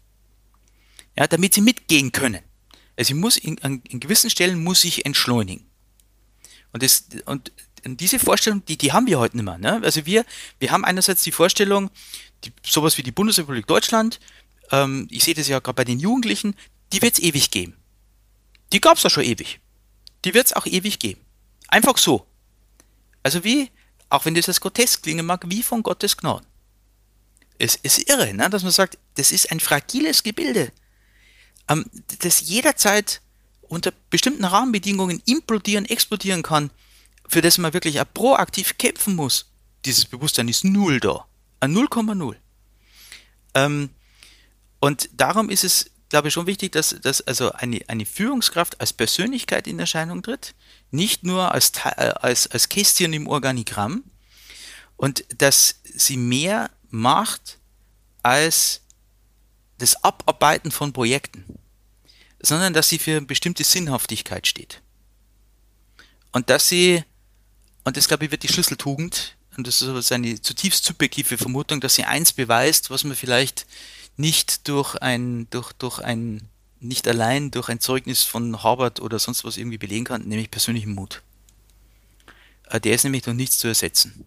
Ja, 1.17 1.27
damit 1.27 1.53
sie 1.53 1.61
mitgehen 1.61 2.11
können. 2.11 2.41
Also 2.97 3.13
ich 3.13 3.19
muss 3.19 3.37
in, 3.37 3.57
in 3.57 3.99
gewissen 3.99 4.29
Stellen 4.29 4.61
muss 4.61 4.83
ich 4.83 5.05
entschleunigen. 5.05 5.65
Und, 6.73 6.83
das, 6.83 7.05
und 7.25 7.51
diese 7.85 8.19
Vorstellung, 8.19 8.65
die, 8.65 8.77
die 8.77 8.91
haben 8.91 9.07
wir 9.07 9.19
heute 9.19 9.37
nicht 9.37 9.45
mehr. 9.45 9.57
Ne? 9.57 9.81
Also 9.83 10.05
wir, 10.05 10.25
wir 10.59 10.71
haben 10.71 10.83
einerseits 10.83 11.23
die 11.23 11.31
Vorstellung, 11.31 11.89
die, 12.43 12.51
sowas 12.65 12.97
wie 12.97 13.03
die 13.03 13.11
Bundesrepublik 13.11 13.65
Deutschland, 13.65 14.19
ähm, 14.71 15.07
ich 15.09 15.23
sehe 15.23 15.35
das 15.35 15.47
ja 15.47 15.59
gerade 15.59 15.75
bei 15.75 15.85
den 15.85 15.99
Jugendlichen, 15.99 16.55
die 16.91 17.01
wird 17.01 17.13
es 17.13 17.19
ewig 17.19 17.49
geben. 17.49 17.77
Die 18.73 18.81
gab 18.81 18.97
es 18.97 19.03
ja 19.03 19.09
schon 19.09 19.23
ewig. 19.23 19.61
Die 20.25 20.33
wird 20.33 20.47
es 20.47 20.53
auch 20.53 20.65
ewig 20.65 20.99
geben. 20.99 21.22
Einfach 21.73 21.97
so. 21.97 22.27
Also 23.23 23.43
wie, 23.43 23.71
auch 24.09 24.25
wenn 24.25 24.35
das 24.35 24.47
als 24.47 24.61
grotesk 24.61 25.01
klingen 25.01 25.25
mag, 25.25 25.43
wie 25.47 25.63
von 25.63 25.81
Gottes 25.81 26.15
Gnaden. 26.15 26.45
Es 27.57 27.75
ist 27.75 28.07
irre, 28.07 28.31
ne, 28.31 28.47
dass 28.47 28.61
man 28.61 28.71
sagt, 28.71 28.99
das 29.15 29.31
ist 29.31 29.51
ein 29.51 29.59
fragiles 29.59 30.21
Gebilde, 30.21 30.71
ähm, 31.67 31.85
das 32.19 32.41
jederzeit 32.41 33.21
unter 33.63 33.91
bestimmten 34.11 34.45
Rahmenbedingungen 34.45 35.23
implodieren, 35.25 35.85
explodieren 35.85 36.43
kann, 36.43 36.69
für 37.27 37.41
das 37.41 37.57
man 37.57 37.73
wirklich 37.73 37.99
auch 37.99 38.13
proaktiv 38.13 38.77
kämpfen 38.77 39.15
muss. 39.15 39.49
Dieses 39.83 40.05
Bewusstsein 40.05 40.49
ist 40.49 40.63
null 40.63 40.99
da. 40.99 41.25
Ein 41.59 41.75
0,0. 41.75 42.35
Ähm, 43.55 43.89
und 44.79 45.09
darum 45.13 45.49
ist 45.49 45.63
es 45.63 45.89
glaube 46.13 46.27
ich, 46.27 46.35
schon 46.35 46.45
wichtig, 46.45 46.73
dass, 46.73 46.95
dass 47.01 47.21
also 47.21 47.53
eine, 47.53 47.81
eine 47.87 48.05
Führungskraft 48.05 48.79
als 48.79 48.93
Persönlichkeit 48.93 49.65
in 49.65 49.79
Erscheinung 49.79 50.21
tritt, 50.21 50.53
nicht 50.93 51.23
nur 51.23 51.51
als, 51.53 51.71
äh, 51.83 52.13
als, 52.21 52.47
als 52.47 52.69
Kästchen 52.69 53.13
im 53.13 53.27
Organigramm 53.27 54.03
und 54.95 55.25
dass 55.37 55.75
sie 55.83 56.17
mehr 56.17 56.69
macht 56.89 57.57
als 58.21 58.81
das 59.79 60.03
Abarbeiten 60.03 60.71
von 60.71 60.93
Projekten, 60.93 61.59
sondern 62.39 62.73
dass 62.73 62.89
sie 62.89 62.99
für 62.99 63.17
eine 63.17 63.25
bestimmte 63.25 63.63
Sinnhaftigkeit 63.63 64.47
steht. 64.47 64.81
Und 66.31 66.49
dass 66.49 66.69
sie, 66.69 67.03
und 67.83 67.97
das 67.97 68.07
glaube 68.07 68.25
ich 68.25 68.31
wird 68.31 68.43
die 68.43 68.53
Schlüsseltugend, 68.53 69.35
und 69.57 69.67
das 69.67 69.81
ist 69.81 70.11
eine 70.11 70.41
zutiefst 70.41 70.83
subjektive 70.83 71.37
Vermutung, 71.37 71.79
dass 71.81 71.95
sie 71.95 72.05
eins 72.05 72.33
beweist, 72.33 72.89
was 72.89 73.03
man 73.03 73.15
vielleicht 73.15 73.65
nicht 74.17 74.67
durch 74.67 74.95
ein, 74.95 75.47
durch, 75.49 75.73
durch 75.73 75.99
ein, 75.99 76.49
nicht 76.83 77.07
allein 77.07 77.51
durch 77.51 77.69
ein 77.69 77.79
Zeugnis 77.79 78.23
von 78.23 78.63
Harvard 78.63 78.99
oder 78.99 79.19
sonst 79.19 79.43
was 79.43 79.57
irgendwie 79.57 79.77
belegen 79.77 80.05
kann, 80.05 80.27
nämlich 80.27 80.51
persönlichen 80.51 80.93
Mut. 80.93 81.21
Äh, 82.69 82.79
der 82.79 82.95
ist 82.95 83.03
nämlich 83.03 83.23
durch 83.23 83.35
nichts 83.35 83.57
zu 83.57 83.67
ersetzen. 83.67 84.25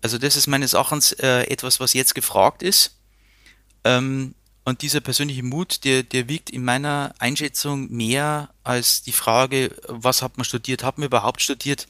Also 0.00 0.18
das 0.18 0.36
ist 0.36 0.46
meines 0.46 0.72
Erachtens 0.72 1.12
äh, 1.12 1.42
etwas, 1.44 1.80
was 1.80 1.92
jetzt 1.92 2.14
gefragt 2.14 2.62
ist. 2.62 2.96
Ähm, 3.84 4.34
und 4.64 4.82
dieser 4.82 5.00
persönliche 5.00 5.42
Mut, 5.42 5.84
der, 5.84 6.04
der 6.04 6.28
wiegt 6.28 6.50
in 6.50 6.64
meiner 6.64 7.14
Einschätzung 7.18 7.90
mehr 7.90 8.50
als 8.62 9.02
die 9.02 9.12
Frage, 9.12 9.74
was 9.88 10.22
hat 10.22 10.36
man 10.36 10.44
studiert? 10.44 10.84
Hat 10.84 10.98
man 10.98 11.06
überhaupt 11.06 11.40
studiert? 11.40 11.88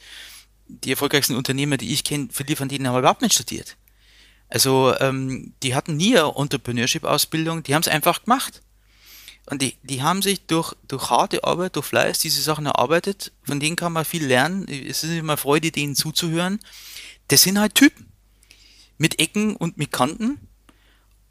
Die 0.68 0.90
erfolgreichsten 0.90 1.37
Unternehmer, 1.37 1.77
die 1.77 1.92
ich 1.92 2.03
kenne, 2.03 2.29
viele 2.33 2.57
von 2.57 2.68
denen 2.68 2.88
haben 2.88 2.98
überhaupt 2.98 3.20
nicht 3.20 3.35
studiert. 3.35 3.77
Also 4.48 4.94
ähm, 5.01 5.55
die 5.62 5.75
hatten 5.75 5.96
nie 5.96 6.16
eine 6.18 6.35
Entrepreneurship-Ausbildung, 6.35 7.62
die 7.62 7.75
haben 7.75 7.83
es 7.83 7.88
einfach 7.88 8.25
gemacht. 8.25 8.62
Und 9.46 9.61
die, 9.61 9.76
die 9.83 10.02
haben 10.02 10.22
sich 10.22 10.46
durch, 10.46 10.74
durch 10.87 11.11
harte 11.11 11.44
Arbeit, 11.44 11.76
durch 11.76 11.87
Fleiß 11.87 12.18
diese 12.20 12.42
Sachen 12.42 12.66
erarbeitet, 12.66 13.33
von 13.42 13.61
denen 13.61 13.76
kann 13.76 13.92
man 13.92 14.05
viel 14.05 14.24
lernen. 14.24 14.68
Es 14.68 15.02
ist 15.02 15.11
immer 15.11 15.37
Freude, 15.37 15.72
denen 15.72 15.96
zuzuhören. 15.96 16.61
Das 17.28 17.42
sind 17.42 17.59
halt 17.59 17.74
Typen. 17.74 18.07
Mit 18.98 19.18
Ecken 19.18 19.57
und 19.57 19.78
mit 19.78 19.90
Kanten. 19.90 20.38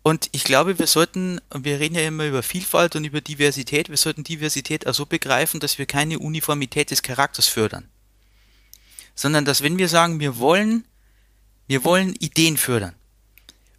Und 0.04 0.30
ich 0.32 0.44
glaube, 0.44 0.80
wir 0.80 0.88
sollten, 0.88 1.40
wir 1.56 1.80
reden 1.80 1.96
ja 1.96 2.02
immer 2.02 2.26
über 2.26 2.44
Vielfalt 2.44 2.96
und 2.96 3.06
über 3.06 3.22
Diversität, 3.22 3.88
wir 3.88 3.98
sollten 3.98 4.24
Diversität 4.24 4.88
auch 4.88 4.94
so 4.96 5.06
begreifen, 5.06 5.60
dass 5.60 5.78
wir 5.78 5.86
keine 5.86 6.20
Uniformität 6.20 6.90
des 6.92 7.04
Charakters 7.04 7.48
fördern. 7.48 7.88
Sondern 9.14 9.46
dass 9.46 9.62
wenn 9.62 9.78
wir 9.78 9.88
sagen, 9.88 10.20
wir 10.20 10.38
wollen, 10.38 10.86
wir 11.68 11.84
wollen 11.84 12.16
Ideen 12.16 12.58
fördern, 12.58 12.96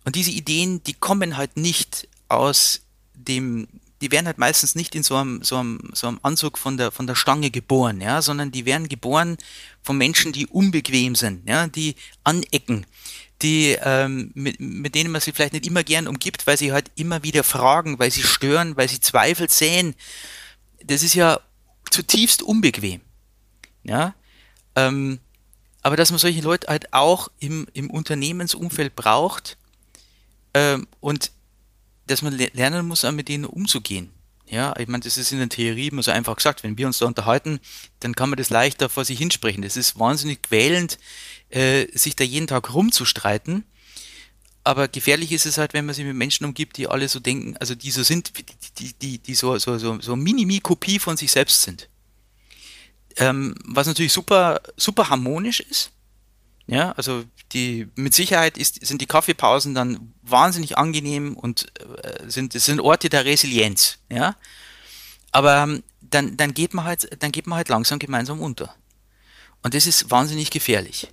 und 0.04 0.16
diese 0.16 0.30
Ideen, 0.30 0.82
die 0.82 0.94
kommen 0.94 1.36
halt 1.36 1.56
nicht 1.56 2.08
aus 2.28 2.82
dem, 3.14 3.68
die 4.02 4.10
werden 4.10 4.26
halt 4.26 4.38
meistens 4.38 4.74
nicht 4.74 4.94
in 4.94 5.02
so 5.02 5.16
einem, 5.16 5.42
so 5.42 5.56
einem, 5.56 5.90
so 5.94 6.08
einem 6.08 6.18
Anzug 6.22 6.58
von 6.58 6.76
der, 6.76 6.90
von 6.90 7.06
der 7.06 7.14
Stange 7.14 7.50
geboren, 7.50 8.00
ja, 8.00 8.20
sondern 8.20 8.50
die 8.50 8.66
werden 8.66 8.88
geboren 8.88 9.38
von 9.82 9.96
Menschen, 9.96 10.32
die 10.32 10.46
unbequem 10.46 11.14
sind, 11.14 11.48
ja, 11.48 11.66
die 11.68 11.94
anecken, 12.24 12.84
die, 13.40 13.78
ähm, 13.82 14.32
mit, 14.34 14.60
mit 14.60 14.94
denen 14.94 15.10
man 15.10 15.20
sich 15.20 15.34
vielleicht 15.34 15.54
nicht 15.54 15.66
immer 15.66 15.84
gern 15.84 16.08
umgibt, 16.08 16.46
weil 16.46 16.56
sie 16.58 16.72
halt 16.72 16.90
immer 16.96 17.22
wieder 17.22 17.44
fragen, 17.44 17.98
weil 17.98 18.10
sie 18.10 18.22
stören, 18.22 18.76
weil 18.76 18.88
sie 18.88 19.00
Zweifel 19.00 19.48
sehen. 19.48 19.94
Das 20.84 21.02
ist 21.02 21.14
ja 21.14 21.40
zutiefst 21.90 22.42
unbequem, 22.42 23.00
ja. 23.84 24.14
Ähm, 24.74 25.20
aber 25.82 25.96
dass 25.96 26.10
man 26.10 26.18
solche 26.18 26.42
Leute 26.42 26.68
halt 26.68 26.92
auch 26.92 27.28
im, 27.38 27.66
im 27.72 27.90
Unternehmensumfeld 27.90 28.96
braucht, 28.96 29.56
ähm, 30.54 30.86
und 31.00 31.30
dass 32.12 32.22
man 32.22 32.36
lernen 32.36 32.86
muss, 32.86 33.02
mit 33.10 33.28
denen 33.28 33.44
umzugehen. 33.44 34.10
Ja, 34.46 34.74
ich 34.78 34.86
meine, 34.86 35.02
das 35.02 35.16
ist 35.16 35.32
in 35.32 35.38
der 35.38 35.48
Theorie 35.48 35.88
immer 35.88 36.02
so 36.02 36.10
einfach 36.10 36.36
gesagt. 36.36 36.62
Wenn 36.62 36.76
wir 36.76 36.86
uns 36.86 36.98
da 36.98 37.06
unterhalten, 37.06 37.58
dann 38.00 38.14
kann 38.14 38.28
man 38.28 38.36
das 38.36 38.50
leichter 38.50 38.90
vor 38.90 39.04
sich 39.04 39.18
hinsprechen. 39.18 39.62
Das 39.62 39.78
ist 39.78 39.98
wahnsinnig 39.98 40.42
quälend, 40.42 40.98
äh, 41.48 41.86
sich 41.96 42.16
da 42.16 42.24
jeden 42.24 42.46
Tag 42.46 42.74
rumzustreiten. 42.74 43.64
Aber 44.62 44.88
gefährlich 44.88 45.32
ist 45.32 45.46
es 45.46 45.58
halt, 45.58 45.72
wenn 45.72 45.86
man 45.86 45.94
sich 45.94 46.04
mit 46.04 46.14
Menschen 46.14 46.44
umgibt, 46.44 46.76
die 46.76 46.86
alle 46.86 47.08
so 47.08 47.18
denken, 47.18 47.56
also 47.56 47.74
die 47.74 47.90
so 47.90 48.02
sind, 48.02 48.32
die, 48.78 48.92
die, 48.92 49.18
die 49.18 49.34
so, 49.34 49.56
so, 49.58 49.78
so, 49.78 50.00
so 50.00 50.16
Mini-Mi-Kopie 50.16 50.98
von 50.98 51.16
sich 51.16 51.32
selbst 51.32 51.62
sind. 51.62 51.88
Ähm, 53.16 53.54
was 53.64 53.86
natürlich 53.86 54.12
super, 54.12 54.60
super 54.76 55.08
harmonisch 55.08 55.60
ist. 55.60 55.90
Ja, 56.66 56.92
also 56.92 57.24
die 57.52 57.88
mit 57.96 58.14
Sicherheit 58.14 58.56
ist, 58.56 58.84
sind 58.86 59.00
die 59.00 59.06
Kaffeepausen 59.06 59.74
dann 59.74 60.14
wahnsinnig 60.22 60.78
angenehm 60.78 61.36
und 61.36 61.66
äh, 62.02 62.28
sind 62.30 62.52
sind 62.52 62.80
Orte 62.80 63.08
der 63.08 63.24
Resilienz, 63.24 63.98
ja. 64.08 64.36
Aber 65.32 65.56
ähm, 65.62 65.82
dann 66.00 66.36
dann 66.36 66.54
geht 66.54 66.72
man 66.72 66.84
halt 66.84 67.22
dann 67.22 67.32
geht 67.32 67.46
man 67.46 67.56
halt 67.56 67.68
langsam 67.68 67.98
gemeinsam 67.98 68.40
unter 68.40 68.74
und 69.62 69.74
das 69.74 69.86
ist 69.86 70.10
wahnsinnig 70.10 70.50
gefährlich. 70.50 71.08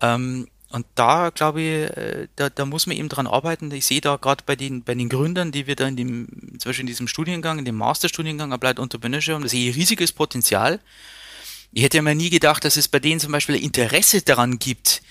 Ähm, 0.00 0.48
und 0.72 0.86
da 0.94 1.30
glaube 1.30 1.60
ich, 1.60 1.96
äh, 1.96 2.28
da, 2.36 2.48
da 2.48 2.64
muss 2.64 2.86
man 2.86 2.96
eben 2.96 3.10
dran 3.10 3.26
arbeiten. 3.26 3.70
Ich 3.72 3.84
sehe 3.84 4.00
da 4.00 4.16
gerade 4.16 4.42
bei 4.46 4.56
den, 4.56 4.82
bei 4.82 4.94
den 4.94 5.10
Gründern, 5.10 5.52
die 5.52 5.66
wir 5.66 5.76
da 5.76 5.86
in 5.86 5.96
dem, 5.96 6.28
zum 6.58 6.70
Beispiel 6.70 6.84
in 6.84 6.86
diesem 6.86 7.08
Studiengang, 7.08 7.58
in 7.58 7.66
dem 7.66 7.76
Masterstudiengang 7.76 8.52
Applied 8.54 8.78
Entrepreneurship 8.78 9.34
haben, 9.34 9.42
da 9.42 9.48
sehe 9.48 9.68
ich 9.68 9.76
riesiges 9.76 10.12
Potenzial. 10.12 10.80
Ich 11.72 11.82
hätte 11.82 11.96
ja 11.96 12.02
mal 12.02 12.14
nie 12.14 12.30
gedacht, 12.30 12.64
dass 12.64 12.76
es 12.76 12.88
bei 12.88 12.98
denen 12.98 13.20
zum 13.20 13.32
Beispiel 13.32 13.56
Interesse 13.56 14.22
daran 14.22 14.58
gibt, 14.58 15.02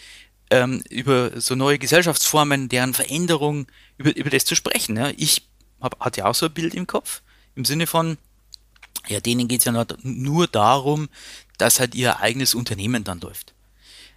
ähm, 0.51 0.83
über 0.89 1.39
so 1.39 1.55
neue 1.55 1.79
Gesellschaftsformen, 1.79 2.69
deren 2.69 2.93
Veränderung, 2.93 3.67
über, 3.97 4.15
über 4.15 4.29
das 4.29 4.45
zu 4.45 4.55
sprechen. 4.55 4.95
Ja. 4.97 5.11
Ich 5.17 5.47
hab, 5.79 5.99
hatte 5.99 6.25
auch 6.25 6.35
so 6.35 6.45
ein 6.45 6.53
Bild 6.53 6.75
im 6.75 6.85
Kopf, 6.85 7.21
im 7.55 7.65
Sinne 7.65 7.87
von, 7.87 8.17
ja, 9.07 9.19
denen 9.19 9.47
geht 9.47 9.59
es 9.59 9.65
ja 9.65 9.85
nur 10.03 10.47
darum, 10.47 11.09
dass 11.57 11.79
halt 11.79 11.95
ihr 11.95 12.19
eigenes 12.19 12.53
Unternehmen 12.53 13.03
dann 13.03 13.21
läuft. 13.21 13.53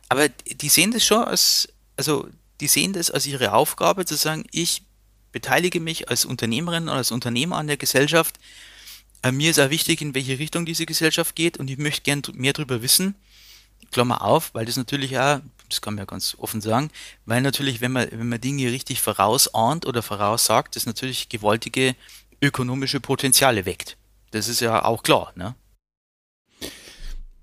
Aber 0.09 0.28
die 0.28 0.68
sehen 0.68 0.92
das 0.92 1.04
schon 1.04 1.24
als, 1.24 1.68
also 1.96 2.28
die 2.61 2.68
sehen 2.68 2.92
das 2.92 3.11
als 3.11 3.26
ihre 3.26 3.52
Aufgabe 3.52 4.04
zu 4.04 4.16
sagen, 4.16 4.44
ich 4.50 4.83
beteilige 5.33 5.80
mich 5.80 6.09
als 6.11 6.24
Unternehmerin 6.24 6.85
oder 6.85 6.98
als 6.98 7.11
Unternehmer 7.11 7.57
an 7.57 7.66
der 7.66 7.76
Gesellschaft 7.76 8.38
mir 9.32 9.50
ist 9.50 9.60
auch 9.60 9.70
wichtig, 9.70 10.02
in 10.02 10.14
welche 10.14 10.38
Richtung 10.38 10.66
diese 10.66 10.87
Gesellschaft 10.87 11.34
geht 11.34 11.58
und 11.58 11.70
ich 11.70 11.78
möchte 11.78 12.02
gern 12.02 12.22
mehr 12.34 12.52
darüber 12.52 12.82
wissen. 12.82 13.14
Klammer 13.90 14.22
auf, 14.22 14.54
weil 14.54 14.66
das 14.66 14.76
natürlich 14.76 15.18
auch, 15.18 15.40
das 15.68 15.80
kann 15.80 15.94
man 15.94 16.02
ja 16.02 16.04
ganz 16.06 16.37
offen 16.38 16.60
sagen, 16.60 16.90
weil 17.26 17.42
natürlich, 17.42 17.80
wenn 17.80 17.92
man, 17.92 18.08
wenn 18.10 18.28
man 18.28 18.40
Dinge 18.40 18.70
richtig 18.70 19.00
vorausahnt 19.00 19.87
oder 19.87 20.02
voraussagt, 20.02 20.76
das 20.76 20.87
natürlich 20.87 21.28
gewaltige 21.28 21.94
ökonomische 22.42 23.00
Potenziale 23.00 23.66
weckt. 23.66 23.96
Das 24.32 24.48
ist 24.48 24.60
ja 24.60 24.84
auch 24.84 25.02
klar, 25.02 25.32
ne? 25.37 25.54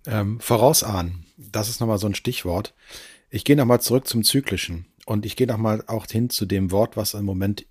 Ähm, 0.05 0.39
vorausahnen, 0.39 1.25
das 1.37 1.69
ist 1.69 1.79
nochmal 1.79 1.99
so 1.99 2.07
ein 2.07 2.15
Stichwort. 2.15 2.73
Ich 3.29 3.45
gehe 3.45 3.55
nochmal 3.55 3.81
zurück 3.81 4.07
zum 4.07 4.23
Zyklischen 4.23 4.85
und 5.05 5.25
ich 5.25 5.35
gehe 5.35 5.47
nochmal 5.47 5.83
auch 5.87 6.05
hin 6.05 6.29
zu 6.29 6.45
dem 6.45 6.71
Wort, 6.71 6.97
was 6.97 7.13
im 7.13 7.25
Moment, 7.25 7.65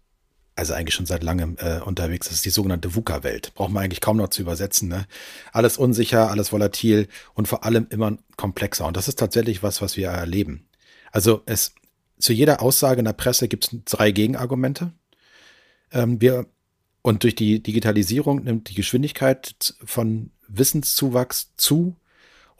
also 0.56 0.74
eigentlich 0.74 0.94
schon 0.94 1.06
seit 1.06 1.22
langem 1.22 1.56
äh, 1.58 1.80
unterwegs 1.80 2.30
ist, 2.30 2.44
die 2.44 2.50
sogenannte 2.50 2.94
VUCA-Welt. 2.94 3.52
Braucht 3.54 3.70
man 3.70 3.84
eigentlich 3.84 4.00
kaum 4.00 4.16
noch 4.16 4.28
zu 4.28 4.42
übersetzen. 4.42 4.88
Ne? 4.88 5.06
Alles 5.52 5.78
unsicher, 5.78 6.30
alles 6.30 6.52
volatil 6.52 7.08
und 7.34 7.48
vor 7.48 7.64
allem 7.64 7.86
immer 7.90 8.18
komplexer. 8.36 8.86
Und 8.86 8.96
das 8.96 9.08
ist 9.08 9.18
tatsächlich 9.18 9.62
was, 9.62 9.80
was 9.80 9.96
wir 9.96 10.08
erleben. 10.08 10.68
Also 11.12 11.42
es 11.46 11.74
zu 12.18 12.32
jeder 12.32 12.60
Aussage 12.62 12.98
in 12.98 13.06
der 13.06 13.14
Presse 13.14 13.48
gibt 13.48 13.72
es 13.72 13.78
drei 13.86 14.10
Gegenargumente. 14.10 14.92
Ähm, 15.92 16.20
wir 16.20 16.46
und 17.02 17.22
durch 17.22 17.34
die 17.34 17.62
Digitalisierung 17.62 18.44
nimmt 18.44 18.68
die 18.68 18.74
Geschwindigkeit 18.74 19.74
von 19.84 20.30
Wissenszuwachs 20.48 21.52
zu. 21.56 21.96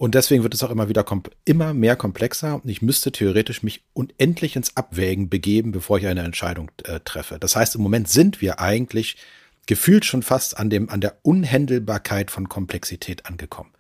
Und 0.00 0.14
deswegen 0.14 0.42
wird 0.42 0.54
es 0.54 0.62
auch 0.62 0.70
immer 0.70 0.88
wieder 0.88 1.04
immer 1.44 1.74
mehr 1.74 1.94
komplexer. 1.94 2.54
Und 2.54 2.70
ich 2.70 2.80
müsste 2.80 3.12
theoretisch 3.12 3.62
mich 3.62 3.82
unendlich 3.92 4.56
ins 4.56 4.74
Abwägen 4.74 5.28
begeben, 5.28 5.72
bevor 5.72 5.98
ich 5.98 6.06
eine 6.06 6.22
Entscheidung 6.22 6.70
äh, 6.84 7.00
treffe. 7.00 7.38
Das 7.38 7.54
heißt, 7.54 7.74
im 7.74 7.82
Moment 7.82 8.08
sind 8.08 8.40
wir 8.40 8.60
eigentlich 8.60 9.18
gefühlt 9.66 10.06
schon 10.06 10.22
fast 10.22 10.56
an 10.56 10.70
dem, 10.70 10.88
an 10.88 11.02
der 11.02 11.18
Unhändelbarkeit 11.20 12.30
von 12.30 12.48
Komplexität 12.48 13.26
angekommen. 13.26 13.72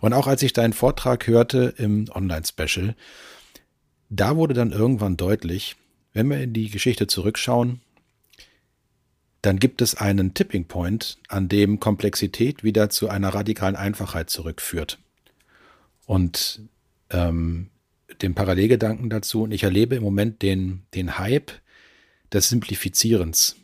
Und 0.00 0.14
auch 0.14 0.26
als 0.26 0.42
ich 0.42 0.52
deinen 0.52 0.72
Vortrag 0.72 1.28
hörte 1.28 1.74
im 1.76 2.06
Online-Special, 2.12 2.96
da 4.08 4.34
wurde 4.34 4.54
dann 4.54 4.72
irgendwann 4.72 5.16
deutlich, 5.16 5.76
wenn 6.12 6.28
wir 6.28 6.40
in 6.40 6.54
die 6.54 6.70
Geschichte 6.70 7.06
zurückschauen, 7.06 7.80
dann 9.42 9.60
gibt 9.60 9.80
es 9.80 9.94
einen 9.94 10.34
Tipping 10.34 10.64
Point, 10.64 11.18
an 11.28 11.48
dem 11.48 11.78
Komplexität 11.78 12.64
wieder 12.64 12.90
zu 12.90 13.08
einer 13.08 13.32
radikalen 13.32 13.76
Einfachheit 13.76 14.28
zurückführt. 14.28 14.98
Und 16.06 16.62
ähm, 17.10 17.70
dem 18.22 18.34
Parallelgedanken 18.34 19.10
dazu, 19.10 19.42
und 19.42 19.52
ich 19.52 19.62
erlebe 19.62 19.96
im 19.96 20.02
Moment 20.02 20.42
den, 20.42 20.82
den 20.94 21.18
Hype 21.18 21.52
des 22.32 22.48
Simplifizierens, 22.48 23.56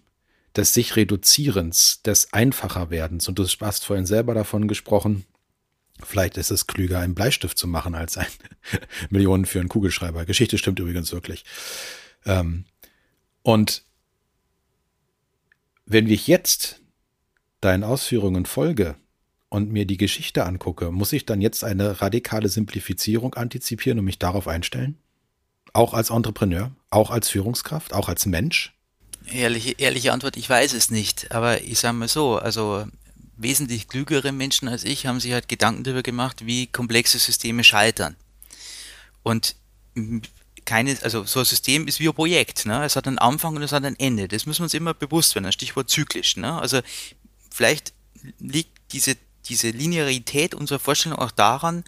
des 0.57 0.73
sich 0.73 0.97
Reduzierens, 0.97 2.03
des 2.03 2.33
Einfacherwerdens. 2.33 3.29
Und 3.29 3.39
du 3.39 3.45
hast 3.45 3.85
vorhin 3.85 4.07
selber 4.07 4.35
davon 4.35 4.69
gesprochen, 4.69 5.25
vielleicht 6.03 6.37
ist 6.37 6.51
es 6.51 6.67
klüger, 6.67 7.01
einen 7.01 7.15
Bleistift 7.15 7.59
zu 7.59 7.67
machen, 7.67 7.95
als 7.95 8.17
ein 8.17 8.27
Millionen 9.11 9.47
für 9.47 9.61
einen 9.61 9.69
Kugelschreiber. 9.69 10.25
Geschichte 10.25 10.59
stimmt 10.59 10.79
übrigens 10.79 11.13
wirklich. 11.13 11.45
Ähm, 12.25 12.65
und 13.43 13.85
wenn 15.85 16.09
ich 16.09 16.27
jetzt 16.27 16.81
deinen 17.61 17.85
Ausführungen 17.85 18.45
folge 18.47 18.97
und 19.57 19.73
mir 19.73 19.87
die 19.87 19.97
Geschichte 19.97 20.45
angucke, 20.45 20.91
muss 20.91 21.15
ich 21.15 21.25
dann 21.25 21.41
jetzt 21.41 21.65
eine 21.65 22.03
radikale 22.03 22.51
Simplifizierung 22.51 23.35
antizipieren 23.35 23.99
und 23.99 24.05
mich 24.05 24.19
darauf 24.19 24.49
einstellen? 24.49 24.99
Auch 25.73 25.95
als 25.95 26.11
Entrepreneur, 26.11 26.71
auch 26.91 27.11
als 27.11 27.31
Führungskraft, 27.31 27.95
auch 27.95 28.09
als 28.11 28.27
Mensch? 28.27 28.75
Ehrliche, 29.27 29.73
ehrliche 29.79 30.13
Antwort, 30.13 30.37
ich 30.37 30.49
weiß 30.49 30.75
es 30.75 30.91
nicht. 30.91 31.33
Aber 31.33 31.63
ich 31.63 31.79
sage 31.79 31.95
mal 31.95 32.07
so, 32.07 32.37
also 32.37 32.85
wesentlich 33.39 33.89
klügere 33.89 34.31
Menschen 34.31 34.69
als 34.69 34.85
ich 34.85 35.07
haben 35.07 35.21
sich 35.21 35.33
halt 35.33 35.49
Gedanken 35.49 35.85
darüber 35.85 36.03
gemacht, 36.03 36.47
wie 36.47 36.67
komplexe 36.67 37.19
Systeme 37.19 37.65
scheitern. 37.65 38.15
Und 39.23 39.57
keine, 40.67 40.99
also 41.03 41.25
so 41.25 41.41
ein 41.41 41.47
System 41.47 41.89
ist 41.89 41.99
wie 41.99 42.09
ein 42.09 42.15
Projekt. 42.15 42.67
Ne? 42.67 42.85
Es 42.85 42.95
hat 42.95 43.07
einen 43.07 43.19
Anfang 43.19 43.57
und 43.57 43.63
es 43.63 43.73
hat 43.73 43.85
ein 43.85 43.99
Ende. 43.99 44.29
Das 44.29 44.45
müssen 44.45 44.61
wir 44.61 44.65
uns 44.65 44.75
immer 44.75 44.93
bewusst 44.93 45.35
werden. 45.35 45.51
Stichwort 45.51 45.89
zyklisch. 45.89 46.37
Ne? 46.37 46.61
Also 46.61 46.81
vielleicht 47.51 47.95
liegt 48.39 48.77
diese, 48.93 49.17
diese 49.49 49.71
Linearität 49.71 50.55
unserer 50.55 50.79
Vorstellung 50.79 51.19
auch 51.19 51.31
daran, 51.31 51.85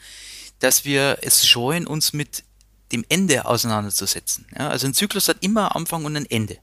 dass 0.58 0.84
wir 0.84 1.18
es 1.22 1.46
scheuen, 1.46 1.86
uns 1.86 2.12
mit 2.12 2.44
dem 2.92 3.04
Ende 3.08 3.44
auseinanderzusetzen. 3.44 4.46
Ja? 4.56 4.68
Also 4.68 4.86
ein 4.86 4.94
Zyklus 4.94 5.28
hat 5.28 5.38
immer 5.40 5.76
Anfang 5.76 6.04
und 6.04 6.16
ein 6.16 6.26
Ende. 6.26 6.58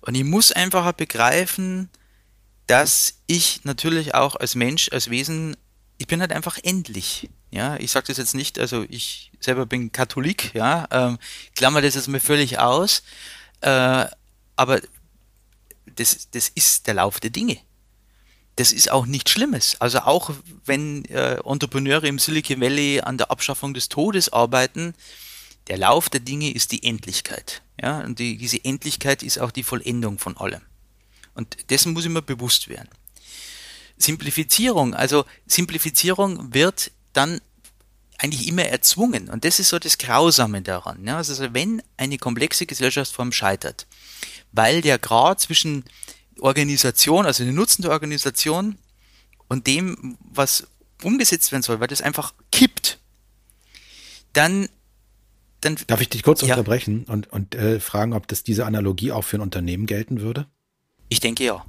Und 0.00 0.14
ich 0.14 0.24
muss 0.24 0.52
einfach 0.52 0.90
begreifen, 0.92 1.88
dass 2.66 3.20
ich 3.26 3.64
natürlich 3.64 4.14
auch 4.14 4.36
als 4.36 4.54
Mensch, 4.54 4.90
als 4.92 5.10
Wesen, 5.10 5.56
ich 5.98 6.06
bin 6.06 6.20
halt 6.20 6.32
einfach 6.32 6.58
endlich. 6.62 7.30
Ja, 7.50 7.76
ich 7.76 7.92
sage 7.92 8.08
das 8.08 8.16
jetzt 8.16 8.34
nicht, 8.34 8.58
also 8.58 8.84
ich 8.88 9.30
selber 9.38 9.64
bin 9.64 9.92
Katholik, 9.92 10.54
ja, 10.54 10.88
ähm, 10.90 11.18
klammer 11.54 11.82
das 11.82 11.94
jetzt 11.94 12.08
mal 12.08 12.18
völlig 12.18 12.58
aus, 12.58 13.04
äh, 13.60 14.06
aber 14.56 14.80
das, 15.86 16.30
das 16.30 16.48
ist 16.48 16.86
der 16.86 16.94
Lauf 16.94 17.20
der 17.20 17.30
Dinge. 17.30 17.58
Das 18.56 18.72
ist 18.72 18.90
auch 18.90 19.06
nichts 19.06 19.32
Schlimmes. 19.32 19.80
Also 19.80 20.00
auch 20.00 20.30
wenn 20.64 21.04
äh, 21.06 21.38
Entrepreneure 21.44 22.04
im 22.04 22.18
Silicon 22.18 22.60
Valley 22.60 23.00
an 23.00 23.18
der 23.18 23.30
Abschaffung 23.30 23.74
des 23.74 23.88
Todes 23.88 24.32
arbeiten, 24.32 24.94
der 25.66 25.78
Lauf 25.78 26.08
der 26.08 26.20
Dinge 26.20 26.52
ist 26.52 26.72
die 26.72 26.84
Endlichkeit. 26.84 27.62
Ja, 27.80 28.00
und 28.00 28.18
die, 28.18 28.36
diese 28.36 28.64
Endlichkeit 28.64 29.22
ist 29.22 29.38
auch 29.38 29.50
die 29.50 29.64
Vollendung 29.64 30.18
von 30.18 30.36
allem. 30.36 30.60
Und 31.34 31.70
dessen 31.70 31.92
muss 31.92 32.04
ich 32.04 32.10
mir 32.10 32.22
bewusst 32.22 32.68
werden. 32.68 32.88
Simplifizierung, 33.96 34.94
also 34.94 35.24
Simplifizierung 35.46 36.54
wird 36.54 36.92
dann 37.12 37.40
eigentlich 38.18 38.46
immer 38.46 38.64
erzwungen. 38.64 39.28
Und 39.28 39.44
das 39.44 39.58
ist 39.58 39.70
so 39.70 39.78
das 39.78 39.98
Grausame 39.98 40.62
daran. 40.62 41.04
Ja? 41.06 41.16
Also 41.16 41.52
wenn 41.52 41.82
eine 41.96 42.18
komplexe 42.18 42.66
Gesellschaftsform 42.66 43.32
scheitert, 43.32 43.86
weil 44.52 44.80
der 44.82 44.98
Grad 44.98 45.40
zwischen 45.40 45.84
Organisation, 46.40 47.26
also 47.26 47.44
den 47.44 47.54
Nutzen 47.54 47.82
der 47.82 47.90
Organisation 47.90 48.76
und 49.48 49.66
dem, 49.66 50.16
was 50.20 50.66
umgesetzt 51.02 51.52
werden 51.52 51.62
soll, 51.62 51.80
weil 51.80 51.88
das 51.88 52.02
einfach 52.02 52.34
kippt, 52.50 52.98
dann 54.32 54.68
dann, 55.64 55.76
Darf 55.86 56.02
ich 56.02 56.10
dich 56.10 56.22
kurz 56.22 56.42
ja. 56.42 56.48
unterbrechen 56.48 57.04
und, 57.08 57.32
und 57.32 57.54
äh, 57.54 57.80
fragen, 57.80 58.12
ob 58.12 58.28
das 58.28 58.42
diese 58.42 58.66
Analogie 58.66 59.12
auch 59.12 59.22
für 59.22 59.38
ein 59.38 59.40
Unternehmen 59.40 59.86
gelten 59.86 60.20
würde? 60.20 60.46
Ich 61.08 61.20
denke 61.20 61.44
ja. 61.44 61.64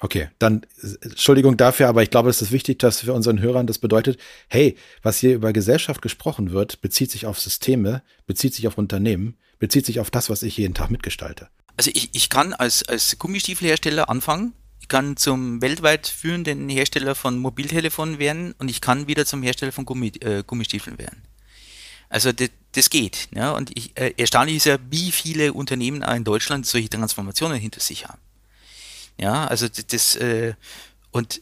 Okay, 0.00 0.28
dann 0.38 0.66
Entschuldigung 1.00 1.56
dafür, 1.56 1.88
aber 1.88 2.02
ich 2.02 2.10
glaube, 2.10 2.28
es 2.28 2.42
ist 2.42 2.52
wichtig, 2.52 2.78
dass 2.78 3.00
für 3.00 3.14
unseren 3.14 3.40
Hörern 3.40 3.66
das 3.66 3.78
bedeutet, 3.78 4.18
hey, 4.48 4.76
was 5.02 5.18
hier 5.18 5.34
über 5.34 5.52
Gesellschaft 5.52 6.02
gesprochen 6.02 6.50
wird, 6.50 6.82
bezieht 6.82 7.10
sich 7.10 7.24
auf 7.24 7.40
Systeme, 7.40 8.02
bezieht 8.26 8.54
sich 8.54 8.66
auf 8.68 8.76
Unternehmen, 8.76 9.36
bezieht 9.58 9.86
sich 9.86 10.00
auf 10.00 10.10
das, 10.10 10.28
was 10.28 10.42
ich 10.42 10.56
jeden 10.58 10.74
Tag 10.74 10.90
mitgestalte. 10.90 11.48
Also 11.76 11.90
ich, 11.94 12.10
ich 12.12 12.28
kann 12.28 12.52
als, 12.54 12.82
als 12.88 13.18
Gummistiefelhersteller 13.18 14.08
anfangen, 14.08 14.54
ich 14.80 14.88
kann 14.88 15.16
zum 15.16 15.60
weltweit 15.60 16.06
führenden 16.06 16.68
Hersteller 16.68 17.14
von 17.14 17.38
Mobiltelefonen 17.38 18.18
werden 18.18 18.54
und 18.58 18.68
ich 18.70 18.80
kann 18.80 19.08
wieder 19.08 19.26
zum 19.26 19.42
Hersteller 19.42 19.72
von 19.72 19.84
Gummi, 19.84 20.12
äh, 20.20 20.42
Gummistiefeln 20.46 20.98
werden. 20.98 21.22
Also 22.08 22.32
das, 22.32 22.50
das 22.72 22.88
geht. 22.88 23.28
Ja? 23.34 23.50
Und 23.50 23.76
ich, 23.76 23.96
äh, 23.98 24.14
erstaunlich 24.16 24.56
ist 24.56 24.66
ja, 24.66 24.78
wie 24.90 25.10
viele 25.10 25.52
Unternehmen 25.52 26.02
auch 26.02 26.14
in 26.14 26.24
Deutschland 26.24 26.66
solche 26.66 26.88
Transformationen 26.88 27.58
hinter 27.58 27.80
sich 27.80 28.06
haben. 28.06 28.20
Ja, 29.18 29.46
also 29.46 29.66
das, 29.68 30.14
äh, 30.16 30.54
und 31.10 31.40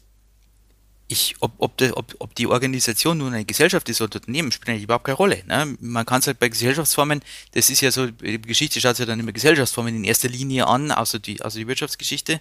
ich, 1.09 1.37
ob, 1.41 1.53
ob, 1.59 1.77
de, 1.77 1.93
ob, 1.93 2.15
ob 2.19 2.35
die 2.35 2.47
Organisation 2.47 3.19
nun 3.19 3.35
eine 3.35 3.45
Gesellschaft 3.45 3.89
ist 3.89 4.01
oder 4.01 4.17
Unternehmen, 4.17 4.53
spielt 4.53 4.71
eigentlich 4.71 4.85
überhaupt 4.85 5.05
keine 5.05 5.17
Rolle. 5.17 5.43
Ne? 5.47 5.77
Man 5.81 6.07
kann 6.07 6.21
es 6.21 6.27
halt 6.27 6.39
bei 6.39 6.49
Gesellschaftsformen, 6.49 7.21
das 7.53 7.69
ist 7.69 7.83
ja 7.83 7.91
so, 7.91 8.07
die 8.07 8.41
Geschichte 8.41 8.81
schaut 8.81 8.97
sich 8.97 9.05
ja 9.05 9.07
dann 9.07 9.21
immer 9.21 9.33
Gesellschaftsformen 9.33 9.95
in 9.97 10.05
erster 10.05 10.29
Linie 10.29 10.67
an, 10.67 10.91
außer 10.91 11.19
die, 11.19 11.43
außer 11.43 11.59
die 11.59 11.69
Wirtschaftsgeschichte. 11.69 12.41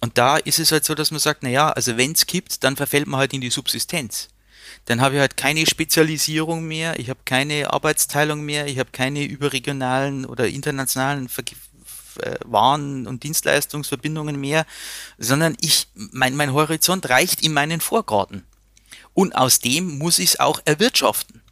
Und 0.00 0.16
da 0.18 0.36
ist 0.36 0.58
es 0.58 0.72
halt 0.72 0.84
so, 0.84 0.94
dass 0.94 1.10
man 1.10 1.20
sagt, 1.20 1.42
na 1.42 1.48
ja, 1.48 1.70
also 1.70 1.96
wenn 1.96 2.12
es 2.12 2.26
gibt, 2.26 2.64
dann 2.64 2.76
verfällt 2.76 3.06
man 3.06 3.20
halt 3.20 3.32
in 3.32 3.40
die 3.40 3.50
Subsistenz. 3.50 4.28
Dann 4.86 5.00
habe 5.00 5.16
ich 5.16 5.20
halt 5.20 5.36
keine 5.36 5.66
Spezialisierung 5.66 6.64
mehr, 6.64 6.98
ich 6.98 7.10
habe 7.10 7.20
keine 7.24 7.72
Arbeitsteilung 7.72 8.44
mehr, 8.44 8.66
ich 8.66 8.78
habe 8.78 8.90
keine 8.92 9.24
überregionalen 9.24 10.24
oder 10.24 10.48
internationalen 10.48 11.28
Ver 11.28 11.44
Waren- 12.44 13.06
und 13.06 13.22
Dienstleistungsverbindungen 13.22 14.40
mehr, 14.40 14.66
sondern 15.18 15.56
ich, 15.60 15.88
mein, 15.94 16.36
mein 16.36 16.52
Horizont 16.52 17.08
reicht 17.08 17.42
in 17.42 17.52
meinen 17.52 17.80
Vorgarten. 17.80 18.44
Und 19.14 19.34
aus 19.34 19.60
dem 19.60 19.98
muss 19.98 20.18
ich 20.18 20.30
es 20.30 20.40
auch 20.40 20.60
erwirtschaften. 20.64 21.42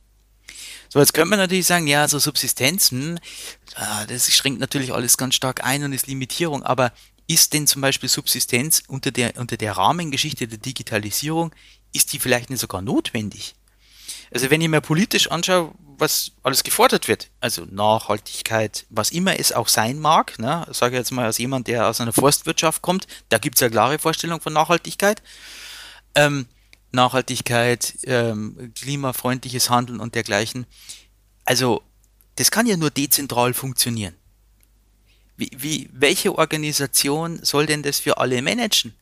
So, 0.89 1.01
jetzt 1.01 1.15
könnte 1.15 1.31
man 1.31 1.39
natürlich 1.39 1.67
sagen, 1.67 1.87
ja, 1.87 2.07
so 2.07 2.19
Subsistenzen, 2.19 3.19
ah, 3.75 4.07
das 4.07 4.33
schränkt 4.33 4.61
natürlich 4.61 4.93
alles 4.93 5.17
ganz 5.17 5.35
stark 5.35 5.65
ein 5.65 5.83
und 5.83 5.93
ist 5.93 6.07
Limitierung, 6.07 6.63
aber 6.63 6.93
ist 7.27 7.53
denn 7.53 7.67
zum 7.67 7.83
Beispiel 7.83 8.09
Subsistenz 8.09 8.83
unter 8.87 9.11
der, 9.11 9.37
unter 9.39 9.57
der 9.57 9.77
Rahmengeschichte 9.77 10.47
der 10.47 10.59
Digitalisierung, 10.59 11.53
ist 11.93 12.13
die 12.13 12.19
vielleicht 12.19 12.51
nicht 12.51 12.61
sogar 12.61 12.83
notwendig? 12.83 13.55
Also 14.33 14.51
wenn 14.51 14.61
ich 14.61 14.69
mir 14.69 14.81
politisch 14.81 15.31
anschaue, 15.31 15.73
was 15.99 16.33
alles 16.43 16.65
gefordert 16.65 17.09
wird. 17.09 17.31
Also 17.41 17.65
Nachhaltigkeit, 17.65 18.87
was 18.91 19.11
immer 19.11 19.39
es 19.39 19.53
auch 19.53 19.69
sein 19.69 19.99
mag. 19.99 20.39
Ne? 20.39 20.67
Sage 20.71 20.97
jetzt 20.97 21.11
mal 21.11 21.25
als 21.25 21.39
jemand, 21.39 21.69
der 21.69 21.89
aus 21.89 22.01
einer 22.01 22.13
Forstwirtschaft 22.13 22.83
kommt, 22.83 23.07
da 23.29 23.39
gibt 23.39 23.57
es 23.57 23.61
ja 23.61 23.69
klare 23.69 23.99
Vorstellung 23.99 24.41
von 24.41 24.53
Nachhaltigkeit. 24.53 25.23
Ähm, 26.15 26.47
Nachhaltigkeit, 26.93 27.99
ähm, 28.05 28.73
klimafreundliches 28.75 29.69
Handeln 29.69 30.01
und 30.01 30.15
dergleichen. 30.15 30.67
Also 31.45 31.83
das 32.37 32.51
kann 32.51 32.67
ja 32.67 32.77
nur 32.77 32.91
dezentral 32.91 33.55
funktionieren. 33.55 34.15
Wie, 35.37 35.51
wie, 35.57 35.91
welche 35.93 36.37
Organisation 36.39 37.41
soll 37.43 37.67
denn 37.67 37.83
das 37.83 37.99
für 37.99 38.19
alle 38.19 38.41
managen? 38.41 38.95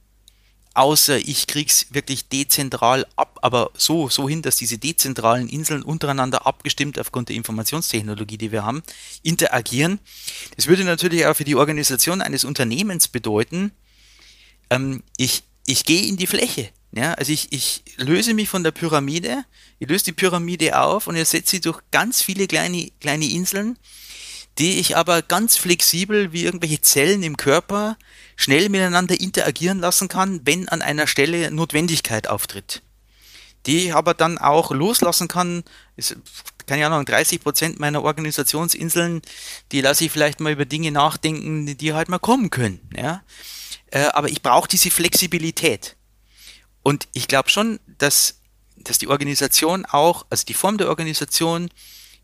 Außer 0.74 1.18
ich 1.18 1.46
krieg's 1.46 1.86
wirklich 1.90 2.28
dezentral 2.28 3.06
ab, 3.16 3.38
aber 3.42 3.70
so, 3.76 4.08
so 4.08 4.28
hin, 4.28 4.42
dass 4.42 4.56
diese 4.56 4.78
dezentralen 4.78 5.48
Inseln 5.48 5.82
untereinander 5.82 6.46
abgestimmt 6.46 6.98
aufgrund 6.98 7.28
der 7.28 7.36
Informationstechnologie, 7.36 8.38
die 8.38 8.52
wir 8.52 8.64
haben, 8.64 8.82
interagieren. 9.22 9.98
Das 10.56 10.66
würde 10.66 10.84
natürlich 10.84 11.26
auch 11.26 11.34
für 11.36 11.44
die 11.44 11.56
Organisation 11.56 12.20
eines 12.20 12.44
Unternehmens 12.44 13.08
bedeuten, 13.08 13.72
ähm, 14.70 15.02
ich, 15.16 15.42
ich 15.66 15.84
gehe 15.84 16.06
in 16.06 16.16
die 16.16 16.26
Fläche. 16.26 16.70
Ja, 16.94 17.14
also 17.14 17.32
ich, 17.32 17.52
ich 17.52 17.82
löse 17.96 18.34
mich 18.34 18.50
von 18.50 18.64
der 18.64 18.70
Pyramide, 18.70 19.44
ich 19.78 19.88
löse 19.88 20.04
die 20.04 20.12
Pyramide 20.12 20.78
auf 20.78 21.06
und 21.06 21.16
ersetze 21.16 21.52
sie 21.52 21.60
durch 21.62 21.80
ganz 21.90 22.20
viele 22.20 22.46
kleine, 22.46 22.90
kleine 23.00 23.24
Inseln, 23.24 23.78
die 24.59 24.78
ich 24.78 24.96
aber 24.96 25.22
ganz 25.22 25.57
flexibel 25.57 26.32
wie 26.32 26.44
irgendwelche 26.44 26.80
Zellen 26.80 27.22
im 27.22 27.36
Körper 27.36 27.96
schnell 28.36 28.68
miteinander 28.68 29.18
interagieren 29.20 29.78
lassen 29.78 30.09
kann, 30.09 30.40
wenn 30.44 30.68
an 30.68 30.82
einer 30.82 31.07
Stelle 31.07 31.50
Notwendigkeit 31.50 32.28
auftritt. 32.28 32.82
Die 33.66 33.86
ich 33.86 33.94
aber 33.94 34.14
dann 34.14 34.38
auch 34.38 34.72
loslassen 34.72 35.28
kann, 35.28 35.62
ist, 35.96 36.16
keine 36.66 36.86
Ahnung, 36.86 37.05
30 37.05 37.42
Prozent 37.42 37.80
meiner 37.80 38.03
Organisationsinseln, 38.03 39.22
die 39.70 39.80
lasse 39.80 40.05
ich 40.05 40.12
vielleicht 40.12 40.40
mal 40.40 40.53
über 40.53 40.64
Dinge 40.64 40.90
nachdenken, 40.90 41.76
die 41.76 41.92
halt 41.92 42.09
mal 42.09 42.18
kommen 42.18 42.50
können, 42.50 42.80
ja. 42.96 43.22
Äh, 43.90 44.07
aber 44.07 44.28
ich 44.28 44.42
brauche 44.42 44.68
diese 44.68 44.90
Flexibilität. 44.90 45.96
Und 46.82 47.09
ich 47.12 47.28
glaube 47.28 47.50
schon, 47.50 47.78
dass, 47.98 48.40
dass 48.76 48.98
die 48.98 49.09
Organisation 49.09 49.84
auch, 49.86 50.26
also 50.30 50.44
die 50.44 50.55
Form 50.55 50.78
der 50.78 50.88
Organisation 50.88 51.68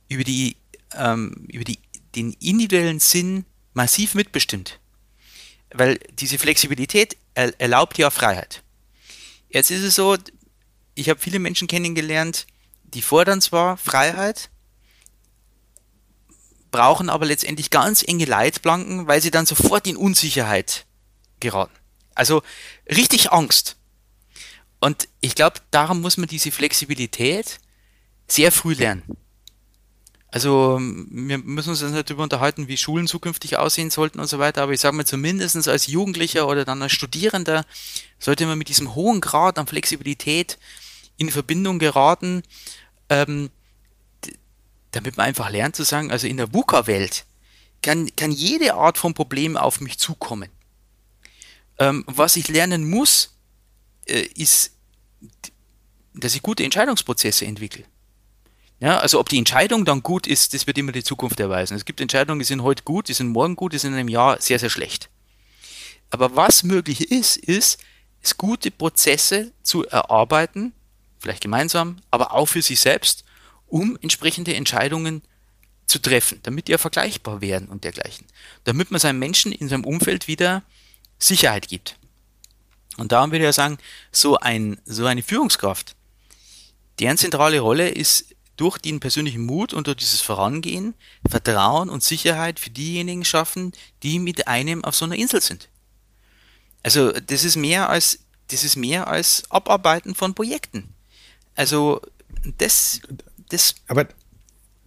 über 0.09 0.25
die, 0.25 0.57
ähm, 0.97 1.47
über 1.53 1.65
die, 1.65 1.79
den 2.15 2.33
individuellen 2.35 3.01
Sinn 3.01 3.45
massiv 3.75 4.15
mitbestimmt 4.15 4.81
weil 5.73 5.99
diese 6.13 6.39
Flexibilität 6.39 7.17
erlaubt 7.35 7.99
ja 7.99 8.11
Freiheit. 8.11 8.63
Jetzt 9.49 9.71
ist 9.71 9.83
es 9.83 9.95
so, 9.95 10.17
ich 10.95 11.09
habe 11.09 11.21
viele 11.21 11.39
Menschen 11.39 11.69
kennengelernt, 11.69 12.47
die 12.83 13.03
fordern 13.03 13.41
zwar 13.41 13.77
Freiheit, 13.77 14.51
brauchen 16.71 17.09
aber 17.09 17.27
letztendlich 17.27 17.71
ganz 17.71 18.03
enge 18.07 18.25
Leitplanken, 18.25 19.07
weil 19.07 19.23
sie 19.23 19.31
dann 19.31 19.47
sofort 19.47 19.87
in 19.87 19.97
Unsicherheit 19.97 20.87
geraten. 21.41 21.75
Also 22.15 22.43
richtig 22.89 23.33
Angst. 23.33 23.77
Und 24.81 25.09
ich 25.21 25.35
glaube, 25.35 25.61
darum 25.71 26.01
muss 26.01 26.17
man 26.17 26.29
diese 26.29 26.51
Flexibilität 26.51 27.59
sehr 28.27 28.53
früh 28.53 28.75
lernen. 28.75 29.03
Also 30.31 30.79
wir 30.81 31.39
müssen 31.39 31.71
uns 31.71 31.81
jetzt 31.81 31.93
nicht 31.93 32.11
darüber 32.11 32.23
unterhalten, 32.23 32.69
wie 32.69 32.77
Schulen 32.77 33.07
zukünftig 33.07 33.57
aussehen 33.57 33.91
sollten 33.91 34.21
und 34.21 34.27
so 34.27 34.39
weiter, 34.39 34.63
aber 34.63 34.73
ich 34.73 34.81
sage 34.81 34.95
mal 34.95 35.07
zumindest 35.07 35.69
als 35.69 35.87
Jugendlicher 35.87 36.47
oder 36.47 36.67
dann 36.67 36.83
als 36.83 36.93
Studierender 36.93 37.65
sollte 38.19 38.45
man 38.45 38.59
mit 38.59 38.69
diesem 38.69 38.95
hohen 38.95 39.23
Grad 39.23 39.59
an 39.59 39.67
Flexibilität 39.67 40.59
in 41.17 41.31
Verbindung 41.31 41.79
geraten, 41.79 42.43
ähm, 43.09 43.51
damit 44.91 45.17
man 45.17 45.27
einfach 45.27 45.49
lernt 45.51 45.77
zu 45.77 45.83
sagen, 45.85 46.11
also 46.11 46.27
in 46.27 46.37
der 46.37 46.53
VUCA-Welt 46.53 47.25
kann, 47.81 48.15
kann 48.15 48.31
jede 48.31 48.75
Art 48.75 48.99
von 48.99 49.15
Problem 49.15 49.57
auf 49.57 49.81
mich 49.81 49.99
zukommen. 49.99 50.51
Ähm, 51.79 52.05
was 52.07 52.37
ich 52.37 52.49
lernen 52.49 52.89
muss, 52.89 53.35
äh, 54.07 54.27
ist, 54.35 54.73
dass 56.15 56.35
ich 56.35 56.43
gute 56.43 56.65
Entscheidungsprozesse 56.65 57.47
entwickle. 57.47 57.85
Ja, 58.81 58.99
also 58.99 59.19
ob 59.19 59.29
die 59.29 59.39
Entscheidung 59.39 59.85
dann 59.85 60.03
gut 60.03 60.27
ist, 60.27 60.55
das 60.55 60.67
wird 60.67 60.79
immer 60.79 60.93
die 60.93 61.03
Zukunft 61.03 61.41
erweisen. 61.41 61.75
Es 61.75 61.85
gibt 61.85 62.01
Entscheidungen, 62.01 62.39
die 62.39 62.45
sind 62.45 62.63
heute 62.63 62.85
gut, 62.85 63.09
die 63.09 63.13
sind 63.13 63.29
morgen 63.29 63.57
gut, 63.57 63.73
die 63.73 63.79
sind 63.79 63.93
in 63.93 63.99
einem 63.99 64.09
Jahr 64.09 64.41
sehr, 64.41 64.59
sehr 64.59 64.71
schlecht. 64.71 65.11
Aber 66.11 66.37
was 66.37 66.63
möglich 66.63 67.11
ist, 67.11 67.37
ist, 67.37 67.79
es 68.23 68.37
gute 68.37 68.71
Prozesse 68.71 69.53
zu 69.63 69.85
erarbeiten, 69.87 70.73
vielleicht 71.19 71.43
gemeinsam, 71.43 71.97
aber 72.11 72.33
auch 72.33 72.47
für 72.47 72.63
sich 72.63 72.81
selbst, 72.81 73.25
um 73.67 73.99
entsprechende 74.01 74.55
Entscheidungen 74.55 75.23
zu 75.87 75.99
treffen, 75.99 76.39
damit 76.43 76.69
die 76.69 76.73
ja 76.73 76.79
vergleichbar 76.79 77.41
werden 77.41 77.69
und 77.69 77.85
dergleichen. 77.85 78.27
Damit 78.65 78.91
man 78.91 79.01
seinem 79.01 79.19
Menschen 79.19 79.53
in 79.53 79.69
seinem 79.69 79.85
Umfeld 79.85 80.29
wieder 80.29 80.63
Sicherheit 81.19 81.69
gibt. 81.69 81.97
Und 82.97 83.13
darum 83.13 83.31
würde 83.31 83.45
ich 83.45 83.49
ja 83.49 83.53
sagen, 83.53 83.79
so, 84.13 84.39
ein, 84.39 84.81
so 84.85 85.07
eine 85.07 85.23
Führungskraft, 85.23 85.97
deren 86.99 87.17
zentrale 87.17 87.61
Rolle 87.61 87.89
ist 87.89 88.35
durch 88.59 88.79
den 88.79 89.01
persönlichen 89.01 89.47
Mut 89.47 89.73
und 89.73 89.87
durch 89.87 89.97
dieses 89.97 90.21
Vorangehen 90.21 90.95
Vertrauen 91.29 91.89
und 91.89 92.03
Sicherheit 92.03 92.61
für 92.61 92.71
diejenigen 92.71 93.25
schaffen, 93.25 93.73
die 94.03 94.19
mit 94.19 94.47
einem 94.49 94.85
auf 94.85 94.95
so 94.95 95.07
einer 95.07 95.17
Insel 95.17 95.41
sind. 95.41 95.71
Also 96.83 97.13
das 97.13 97.45
ist 97.45 97.57
mehr 97.57 97.89
als 97.89 98.21
das 98.51 98.65
ist 98.65 98.77
mehr 98.77 99.09
als 99.09 99.45
Abarbeiten 99.51 100.15
von 100.15 100.35
Projekten. 100.35 100.95
Also 101.55 102.01
das 102.59 103.01
das 103.49 103.77
aber 103.87 104.09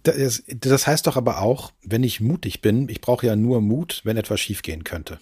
das, 0.02 0.42
das 0.48 0.86
heißt 0.86 1.06
doch 1.06 1.16
aber 1.16 1.40
auch, 1.40 1.72
wenn 1.82 2.02
ich 2.02 2.20
mutig 2.20 2.60
bin, 2.60 2.88
ich 2.88 3.00
brauche 3.00 3.26
ja 3.26 3.36
nur 3.36 3.60
Mut, 3.60 4.00
wenn 4.04 4.16
etwas 4.16 4.40
schiefgehen 4.40 4.84
könnte. 4.84 5.20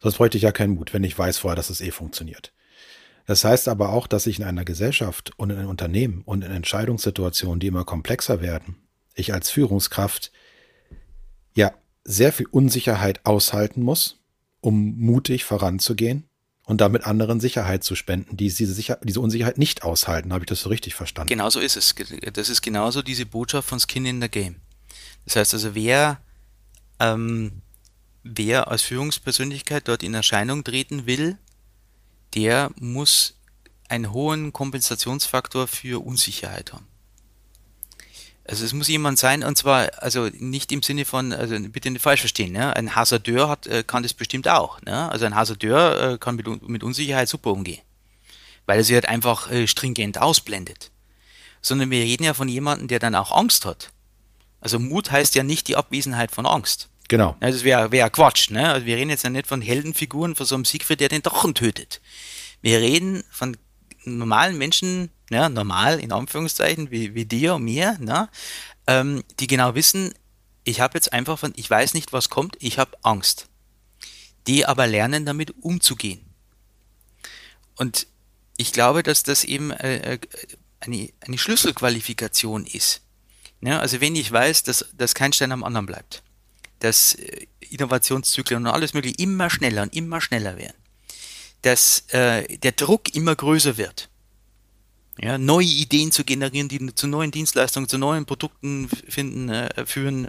Sonst 0.00 0.16
bräuchte 0.16 0.38
ich 0.38 0.44
ja 0.44 0.52
keinen 0.52 0.74
Mut, 0.74 0.94
wenn 0.94 1.04
ich 1.04 1.18
weiß 1.18 1.38
vorher, 1.38 1.56
dass 1.56 1.68
es 1.68 1.82
eh 1.82 1.90
funktioniert. 1.90 2.52
Das 3.30 3.44
heißt 3.44 3.68
aber 3.68 3.90
auch, 3.90 4.08
dass 4.08 4.26
ich 4.26 4.40
in 4.40 4.44
einer 4.44 4.64
Gesellschaft 4.64 5.30
und 5.36 5.50
in 5.50 5.56
einem 5.56 5.68
Unternehmen 5.68 6.22
und 6.24 6.42
in 6.42 6.50
Entscheidungssituationen, 6.50 7.60
die 7.60 7.68
immer 7.68 7.84
komplexer 7.84 8.40
werden, 8.40 8.74
ich 9.14 9.32
als 9.32 9.50
Führungskraft 9.50 10.32
ja 11.54 11.72
sehr 12.02 12.32
viel 12.32 12.46
Unsicherheit 12.50 13.24
aushalten 13.24 13.84
muss, 13.84 14.18
um 14.60 14.98
mutig 14.98 15.44
voranzugehen 15.44 16.24
und 16.64 16.80
damit 16.80 17.04
anderen 17.04 17.38
Sicherheit 17.38 17.84
zu 17.84 17.94
spenden, 17.94 18.36
die 18.36 18.48
diese, 18.48 18.74
Sicher 18.74 18.98
diese 19.04 19.20
Unsicherheit 19.20 19.58
nicht 19.58 19.84
aushalten. 19.84 20.32
Habe 20.32 20.42
ich 20.42 20.48
das 20.48 20.62
so 20.62 20.68
richtig 20.68 20.96
verstanden? 20.96 21.28
Genau 21.28 21.50
so 21.50 21.60
ist 21.60 21.76
es. 21.76 21.94
Das 22.32 22.48
ist 22.48 22.62
genauso 22.62 23.00
diese 23.00 23.26
Botschaft 23.26 23.68
von 23.68 23.78
Skin 23.78 24.06
in 24.06 24.20
the 24.20 24.28
Game. 24.28 24.56
Das 25.24 25.36
heißt 25.36 25.54
also, 25.54 25.76
wer, 25.76 26.20
ähm, 26.98 27.62
wer 28.24 28.66
als 28.66 28.82
Führungspersönlichkeit 28.82 29.86
dort 29.86 30.02
in 30.02 30.14
Erscheinung 30.14 30.64
treten 30.64 31.06
will, 31.06 31.38
der 32.34 32.70
muss 32.78 33.34
einen 33.88 34.12
hohen 34.12 34.52
Kompensationsfaktor 34.52 35.66
für 35.66 36.04
Unsicherheit 36.04 36.72
haben. 36.72 36.86
Also 38.44 38.64
es 38.64 38.72
muss 38.72 38.88
jemand 38.88 39.18
sein, 39.18 39.44
und 39.44 39.56
zwar, 39.56 39.90
also 40.02 40.28
nicht 40.38 40.72
im 40.72 40.82
Sinne 40.82 41.04
von, 41.04 41.32
also 41.32 41.56
bitte 41.68 41.90
nicht 41.90 42.02
falsch 42.02 42.20
verstehen, 42.20 42.52
ne? 42.52 42.74
ein 42.74 42.96
Hasardeur 42.96 43.48
hat, 43.48 43.68
äh, 43.68 43.84
kann 43.84 44.02
das 44.02 44.12
bestimmt 44.12 44.48
auch. 44.48 44.82
Ne? 44.82 45.08
Also 45.10 45.24
ein 45.24 45.36
Hasardeur 45.36 46.14
äh, 46.14 46.18
kann 46.18 46.34
mit, 46.34 46.68
mit 46.68 46.82
Unsicherheit 46.82 47.28
super 47.28 47.52
umgehen, 47.52 47.80
weil 48.66 48.78
er 48.78 48.84
sie 48.84 48.94
halt 48.94 49.08
einfach 49.08 49.52
äh, 49.52 49.68
stringent 49.68 50.18
ausblendet. 50.18 50.90
Sondern 51.62 51.90
wir 51.90 52.00
reden 52.00 52.24
ja 52.24 52.34
von 52.34 52.48
jemandem, 52.48 52.88
der 52.88 52.98
dann 52.98 53.14
auch 53.14 53.30
Angst 53.30 53.66
hat. 53.66 53.92
Also 54.60 54.78
Mut 54.78 55.10
heißt 55.12 55.34
ja 55.36 55.42
nicht 55.42 55.68
die 55.68 55.76
Abwesenheit 55.76 56.32
von 56.32 56.46
Angst. 56.46 56.89
Genau. 57.10 57.34
Also 57.40 57.58
das 57.58 57.64
wäre 57.64 57.90
wär 57.90 58.08
Quatsch. 58.08 58.50
Ne? 58.50 58.70
Also 58.70 58.86
wir 58.86 58.96
reden 58.96 59.10
jetzt 59.10 59.24
ja 59.24 59.30
nicht 59.30 59.48
von 59.48 59.60
Heldenfiguren, 59.60 60.36
von 60.36 60.46
so 60.46 60.54
einem 60.54 60.64
Siegfried, 60.64 61.00
der 61.00 61.08
den 61.08 61.22
Drachen 61.22 61.56
tötet. 61.56 62.00
Wir 62.62 62.78
reden 62.78 63.24
von 63.32 63.56
normalen 64.04 64.56
Menschen, 64.56 65.10
ja, 65.28 65.48
normal 65.48 65.98
in 65.98 66.12
Anführungszeichen, 66.12 66.92
wie, 66.92 67.16
wie 67.16 67.24
dir 67.24 67.56
und 67.56 67.64
mir, 67.64 67.98
ne? 67.98 68.28
Ähm, 68.86 69.24
die 69.40 69.48
genau 69.48 69.74
wissen, 69.74 70.14
ich 70.62 70.80
habe 70.80 70.96
jetzt 70.96 71.12
einfach 71.12 71.36
von, 71.36 71.52
ich 71.56 71.68
weiß 71.68 71.94
nicht, 71.94 72.12
was 72.12 72.30
kommt, 72.30 72.56
ich 72.60 72.78
habe 72.78 72.96
Angst. 73.02 73.48
Die 74.46 74.64
aber 74.64 74.86
lernen, 74.86 75.26
damit 75.26 75.52
umzugehen. 75.62 76.20
Und 77.74 78.06
ich 78.56 78.72
glaube, 78.72 79.02
dass 79.02 79.24
das 79.24 79.42
eben 79.42 79.72
äh, 79.72 80.14
äh 80.14 80.18
eine, 80.78 81.10
eine 81.22 81.38
Schlüsselqualifikation 81.38 82.66
ist. 82.66 83.02
Ja, 83.62 83.80
also 83.80 84.00
wenn 84.00 84.14
ich 84.14 84.30
weiß, 84.30 84.62
dass, 84.62 84.86
dass 84.94 85.14
kein 85.14 85.32
Stein 85.32 85.50
am 85.50 85.64
anderen 85.64 85.86
bleibt 85.86 86.22
dass 86.80 87.14
äh, 87.14 87.46
Innovationszyklen 87.60 88.66
und 88.66 88.72
alles 88.72 88.94
mögliche 88.94 89.16
immer 89.18 89.48
schneller 89.48 89.82
und 89.82 89.94
immer 89.94 90.20
schneller 90.20 90.56
werden, 90.56 90.76
dass 91.62 92.04
äh, 92.08 92.58
der 92.58 92.72
Druck 92.72 93.14
immer 93.14 93.36
größer 93.36 93.76
wird, 93.76 94.08
ja, 95.18 95.38
neue 95.38 95.66
Ideen 95.66 96.12
zu 96.12 96.24
generieren, 96.24 96.68
die 96.68 96.94
zu 96.94 97.06
neuen 97.06 97.30
Dienstleistungen, 97.30 97.88
zu 97.88 97.98
neuen 97.98 98.24
Produkten 98.24 98.88
finden, 99.08 99.50
äh, 99.50 99.86
führen. 99.86 100.28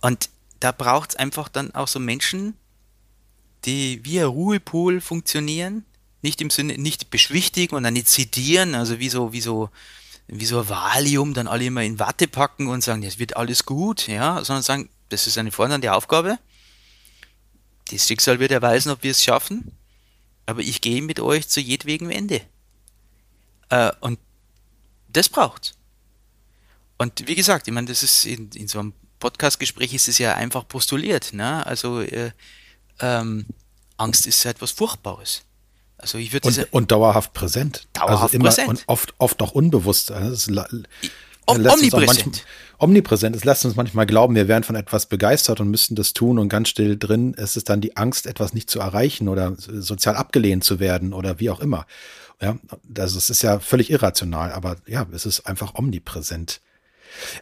Und 0.00 0.28
da 0.60 0.72
braucht 0.72 1.10
es 1.10 1.16
einfach 1.16 1.48
dann 1.48 1.74
auch 1.74 1.88
so 1.88 2.00
Menschen, 2.00 2.54
die 3.64 4.04
wie 4.04 4.20
ein 4.20 4.26
Ruhepol 4.26 5.00
funktionieren, 5.00 5.84
nicht 6.22 6.40
im 6.40 6.50
Sinne, 6.50 6.76
nicht 6.76 7.10
beschwichtigen 7.10 7.76
und 7.76 7.84
dann 7.84 7.94
nicht 7.94 8.08
zitieren, 8.08 8.74
also 8.74 8.98
wie 8.98 9.08
so, 9.08 9.32
wie 9.32 9.40
so 9.40 9.70
wie 10.26 10.46
so 10.46 10.60
ein 10.60 10.68
Valium 10.68 11.34
dann 11.34 11.46
alle 11.46 11.64
immer 11.64 11.82
in 11.82 11.98
Watte 11.98 12.28
packen 12.28 12.68
und 12.68 12.82
sagen, 12.82 13.02
jetzt 13.02 13.18
wird 13.18 13.36
alles 13.36 13.64
gut, 13.64 14.08
ja, 14.08 14.42
sondern 14.44 14.62
sagen, 14.62 14.88
das 15.08 15.26
ist 15.26 15.38
eine 15.38 15.52
fordernde 15.52 15.92
Aufgabe. 15.92 16.38
Das 17.90 18.06
Schicksal 18.06 18.40
wird 18.40 18.50
erweisen, 18.50 18.90
ob 18.90 19.02
wir 19.02 19.10
es 19.10 19.22
schaffen, 19.22 19.72
aber 20.46 20.60
ich 20.60 20.80
gehe 20.80 21.02
mit 21.02 21.20
euch 21.20 21.48
zu 21.48 21.60
jedwegem 21.60 22.10
Ende. 22.10 22.40
Äh, 23.68 23.92
und 24.00 24.18
das 25.08 25.28
braucht's. 25.28 25.74
Und 26.96 27.26
wie 27.28 27.34
gesagt, 27.34 27.68
ich 27.68 27.74
meine, 27.74 27.88
das 27.88 28.02
ist 28.02 28.24
in, 28.24 28.50
in 28.52 28.68
so 28.68 28.78
einem 28.78 28.94
Podcast-Gespräch 29.18 29.92
ist 29.94 30.08
es 30.08 30.18
ja 30.18 30.34
einfach 30.34 30.66
postuliert. 30.66 31.32
Ne? 31.32 31.64
Also 31.66 32.00
äh, 32.00 32.32
ähm, 33.00 33.46
Angst 33.96 34.26
ist 34.26 34.44
etwas 34.44 34.70
Furchtbares. 34.70 35.42
Also 35.98 36.18
ich 36.18 36.32
würde 36.32 36.48
und, 36.48 36.72
und 36.72 36.92
dauerhaft 36.92 37.32
präsent. 37.32 37.86
Dauerhaft 37.92 38.22
also 38.22 38.36
immer 38.36 38.44
präsent. 38.46 38.68
und 38.68 38.84
oft, 38.86 39.14
oft 39.18 39.42
auch 39.42 39.52
unbewusst. 39.52 40.10
Also 40.10 40.52
omnipräsent. 41.46 41.92
Manchmal, 41.92 42.32
omnipräsent. 42.78 43.36
Es 43.36 43.44
lässt 43.44 43.64
uns 43.64 43.76
manchmal 43.76 44.06
glauben, 44.06 44.34
wir 44.34 44.48
wären 44.48 44.64
von 44.64 44.76
etwas 44.76 45.06
begeistert 45.06 45.60
und 45.60 45.70
müssten 45.70 45.94
das 45.94 46.12
tun 46.12 46.38
und 46.38 46.48
ganz 46.48 46.68
still 46.68 46.98
drin 46.98 47.34
ist 47.34 47.56
es 47.56 47.64
dann 47.64 47.80
die 47.80 47.96
Angst, 47.96 48.26
etwas 48.26 48.54
nicht 48.54 48.70
zu 48.70 48.80
erreichen 48.80 49.28
oder 49.28 49.54
sozial 49.56 50.16
abgelehnt 50.16 50.64
zu 50.64 50.80
werden 50.80 51.12
oder 51.12 51.40
wie 51.40 51.50
auch 51.50 51.60
immer. 51.60 51.86
Ja, 52.40 52.58
also 52.98 53.18
es 53.18 53.30
ist 53.30 53.42
ja 53.42 53.60
völlig 53.60 53.90
irrational, 53.90 54.52
aber 54.52 54.76
ja, 54.86 55.06
es 55.12 55.24
ist 55.24 55.46
einfach 55.46 55.74
omnipräsent. 55.74 56.60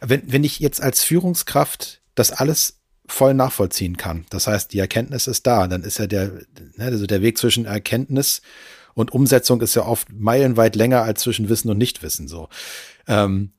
Wenn, 0.01 0.31
wenn 0.31 0.45
ich 0.45 0.61
jetzt 0.61 0.83
als 0.83 1.03
Führungskraft 1.03 2.01
das 2.15 2.31
alles 2.31 2.79
voll 3.13 3.35
nachvollziehen 3.35 3.97
kann. 3.97 4.27
Das 4.31 4.47
heißt, 4.47 4.73
die 4.73 4.79
Erkenntnis 4.79 5.27
ist 5.27 5.47
da. 5.47 5.69
Dann 5.69 5.83
ist 5.83 5.99
ja 5.99 6.07
der, 6.07 6.33
ne, 6.77 6.85
also 6.85 7.07
der 7.07 7.23
Weg 7.23 7.39
zwischen 7.39 7.67
Erkenntnis 7.67 8.43
und 8.95 9.13
Umsetzung 9.13 9.61
ist 9.61 9.75
ja 9.75 9.87
oft 9.87 10.13
meilenweit 10.13 10.77
länger 10.77 11.03
als 11.03 11.23
zwischen 11.23 11.49
Wissen 11.49 11.71
und 11.71 11.79
Nichtwissen 11.79 12.29
so. 12.29 12.49
Ähm, 13.07 13.53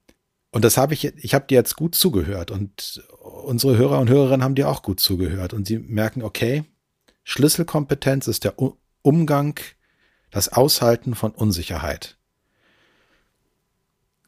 und 0.51 0.63
das 0.63 0.77
habe 0.77 0.93
ich, 0.93 1.05
ich 1.05 1.33
habe 1.33 1.47
dir 1.47 1.55
jetzt 1.55 1.75
gut 1.75 1.95
zugehört 1.95 2.51
und 2.51 3.03
unsere 3.19 3.75
Hörer 3.75 3.99
und 3.99 4.09
Hörerinnen 4.09 4.43
haben 4.43 4.55
dir 4.55 4.69
auch 4.69 4.83
gut 4.83 4.99
zugehört 4.99 5.53
und 5.53 5.65
sie 5.65 5.79
merken, 5.79 6.21
okay, 6.21 6.63
Schlüsselkompetenz 7.23 8.27
ist 8.27 8.43
der 8.43 8.55
Umgang, 9.01 9.59
das 10.29 10.49
Aushalten 10.49 11.15
von 11.15 11.31
Unsicherheit. 11.31 12.17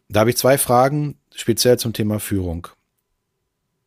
Da 0.07 0.21
habe 0.21 0.29
ich 0.29 0.37
zwei 0.37 0.57
Fragen 0.57 1.19
speziell 1.33 1.77
zum 1.77 1.93
Thema 1.93 2.19
Führung. 2.19 2.67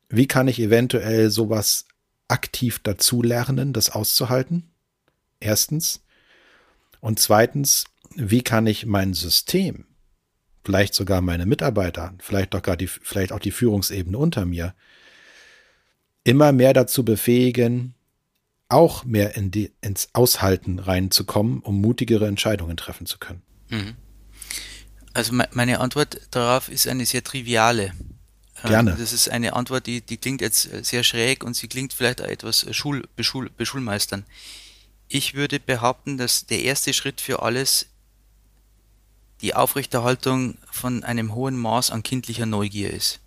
Wie 0.09 0.27
kann 0.27 0.49
ich 0.49 0.59
eventuell 0.61 1.31
sowas 1.31 1.85
aktiv 2.29 2.79
dazulernen, 2.83 3.73
das 3.73 3.91
auszuhalten? 3.91 4.71
Erstens. 5.41 6.03
Und 7.01 7.19
zweitens, 7.19 7.85
wie 8.15 8.43
kann 8.43 8.67
ich 8.67 8.87
mein 8.87 9.15
System, 9.15 9.85
vielleicht 10.65 10.95
sogar 10.95 11.21
meine 11.21 11.47
Mitarbeiter, 11.47 12.15
vielleicht 12.19 12.51
gar 12.63 12.77
die, 12.77 12.89
vielleicht 12.89 13.33
auch 13.33 13.39
die 13.39 13.51
Führungsebene 13.51 14.19
unter 14.19 14.45
mir, 14.45 14.75
immer 16.25 16.53
mehr 16.53 16.73
dazu 16.73 17.05
befähigen, 17.05 17.95
auch 18.69 19.05
mehr 19.05 19.37
in 19.37 19.51
die, 19.51 19.73
ins 19.81 20.09
Aushalten 20.13 20.79
reinzukommen, 20.79 21.61
um 21.61 21.81
mutigere 21.81 22.27
Entscheidungen 22.27 22.77
treffen 22.77 23.07
zu 23.07 23.19
können? 23.19 23.43
Mhm. 23.71 23.97
Also 25.15 25.33
meine 25.53 25.81
Antwort 25.81 26.21
darauf 26.31 26.69
ist 26.69 26.87
eine 26.87 27.07
sehr 27.07 27.25
triviale. 27.25 27.93
Gerne. 28.65 28.97
Das 28.97 29.13
ist 29.13 29.29
eine 29.29 29.53
Antwort, 29.53 29.87
die, 29.87 30.01
die 30.01 30.17
klingt 30.17 30.41
jetzt 30.41 30.63
sehr 30.85 31.05
schräg 31.05 31.45
und 31.45 31.55
sie 31.55 31.69
klingt 31.69 31.93
vielleicht 31.93 32.21
auch 32.21 32.27
etwas 32.27 32.67
Schul, 32.75 33.07
beschul, 33.15 33.51
beschulmeistern. 33.51 34.25
Ich 35.09 35.35
würde 35.35 35.61
behaupten, 35.61 36.19
dass 36.19 36.47
der 36.47 36.63
erste 36.63 36.93
Schritt 36.93 37.21
für 37.21 37.43
alles 37.43 37.87
die 39.41 39.55
Aufrechterhaltung 39.55 40.59
von 40.71 41.05
einem 41.05 41.35
hohen 41.35 41.57
Maß 41.57 41.91
an 41.91 42.03
kindlicher 42.03 42.47
Neugier 42.47 42.93
ist. 42.93 43.21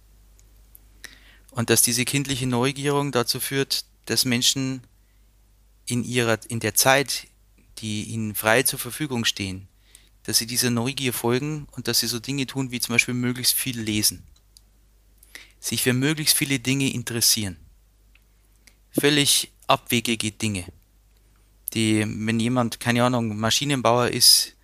Und 1.51 1.69
dass 1.69 1.81
diese 1.81 2.05
kindliche 2.05 2.47
Neugierung 2.47 3.11
dazu 3.11 3.39
führt, 3.39 3.85
dass 4.05 4.25
Menschen 4.25 4.81
in 5.85 6.03
ihrer, 6.03 6.39
in 6.49 6.59
der 6.59 6.75
Zeit, 6.75 7.27
die 7.77 8.03
ihnen 8.03 8.35
frei 8.35 8.63
zur 8.63 8.79
Verfügung 8.79 9.25
stehen, 9.25 9.67
dass 10.23 10.37
sie 10.37 10.45
dieser 10.45 10.69
Neugier 10.69 11.13
folgen 11.13 11.67
und 11.71 11.87
dass 11.87 11.99
sie 11.99 12.07
so 12.07 12.19
Dinge 12.19 12.45
tun, 12.45 12.71
wie 12.71 12.79
zum 12.79 12.93
Beispiel 12.93 13.13
möglichst 13.13 13.53
viel 13.53 13.79
lesen 13.79 14.27
sich 15.61 15.83
für 15.83 15.93
möglichst 15.93 16.35
viele 16.35 16.59
Dinge 16.59 16.91
interessieren. 16.91 17.55
Völlig 18.91 19.51
abwegige 19.67 20.31
Dinge, 20.31 20.65
die, 21.73 22.03
wenn 22.05 22.39
jemand, 22.41 22.81
keine 22.81 23.05
Ahnung, 23.05 23.37
Maschinenbauer 23.37 24.09
ist, 24.09 24.57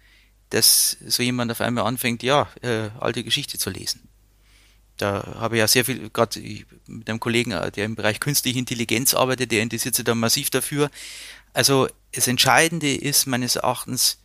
dass 0.49 0.97
so 1.05 1.23
jemand 1.23 1.51
auf 1.51 1.61
einmal 1.61 1.85
anfängt, 1.85 2.23
ja, 2.23 2.49
äh, 2.61 2.89
alte 2.99 3.23
Geschichte 3.23 3.57
zu 3.57 3.69
lesen. 3.69 4.09
Da 4.97 5.35
habe 5.39 5.55
ich 5.55 5.59
ja 5.59 5.67
sehr 5.67 5.85
viel, 5.85 6.09
gerade 6.09 6.41
mit 6.87 7.09
einem 7.09 7.19
Kollegen, 7.19 7.51
äh, 7.51 7.71
der 7.71 7.85
im 7.85 7.95
Bereich 7.95 8.19
künstliche 8.19 8.59
Intelligenz 8.59 9.13
arbeitet, 9.13 9.51
der 9.51 9.61
interessiert 9.61 9.95
sich 9.95 10.03
da 10.03 10.15
massiv 10.15 10.49
dafür. 10.49 10.89
Also 11.53 11.87
das 12.11 12.27
Entscheidende 12.27 12.93
ist 12.93 13.27
meines 13.27 13.55
Erachtens 13.55 14.19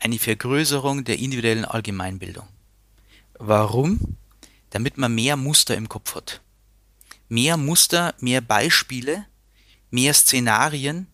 eine 0.00 0.18
Vergrößerung 0.18 1.04
der 1.04 1.18
individuellen 1.18 1.64
Allgemeinbildung. 1.64 2.48
Warum? 3.38 4.16
Damit 4.70 4.98
man 4.98 5.14
mehr 5.14 5.36
Muster 5.36 5.76
im 5.76 5.88
Kopf 5.88 6.14
hat. 6.14 6.40
Mehr 7.28 7.56
Muster, 7.56 8.14
mehr 8.20 8.40
Beispiele, 8.40 9.26
mehr 9.90 10.14
Szenarien 10.14 11.06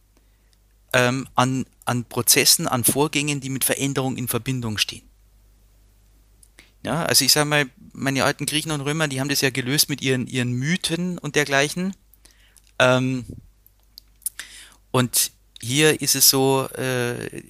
ähm, 0.92 1.28
an, 1.34 1.66
an 1.84 2.04
Prozessen, 2.04 2.68
an 2.68 2.84
Vorgängen, 2.84 3.40
die 3.40 3.50
mit 3.50 3.64
Veränderung 3.64 4.16
in 4.16 4.28
Verbindung 4.28 4.78
stehen. 4.78 5.02
Ja, 6.84 7.04
also 7.04 7.24
ich 7.24 7.32
sage 7.32 7.48
mal, 7.48 7.66
meine 7.92 8.24
alten 8.24 8.46
Griechen 8.46 8.70
und 8.70 8.82
Römer, 8.82 9.08
die 9.08 9.20
haben 9.20 9.28
das 9.28 9.40
ja 9.40 9.50
gelöst 9.50 9.88
mit 9.88 10.02
ihren, 10.02 10.26
ihren 10.26 10.52
Mythen 10.52 11.18
und 11.18 11.34
dergleichen. 11.34 11.96
Ähm, 12.78 13.24
und 14.90 15.32
hier 15.60 16.00
ist 16.00 16.14
es 16.14 16.28
so, 16.28 16.68
äh, 16.74 17.42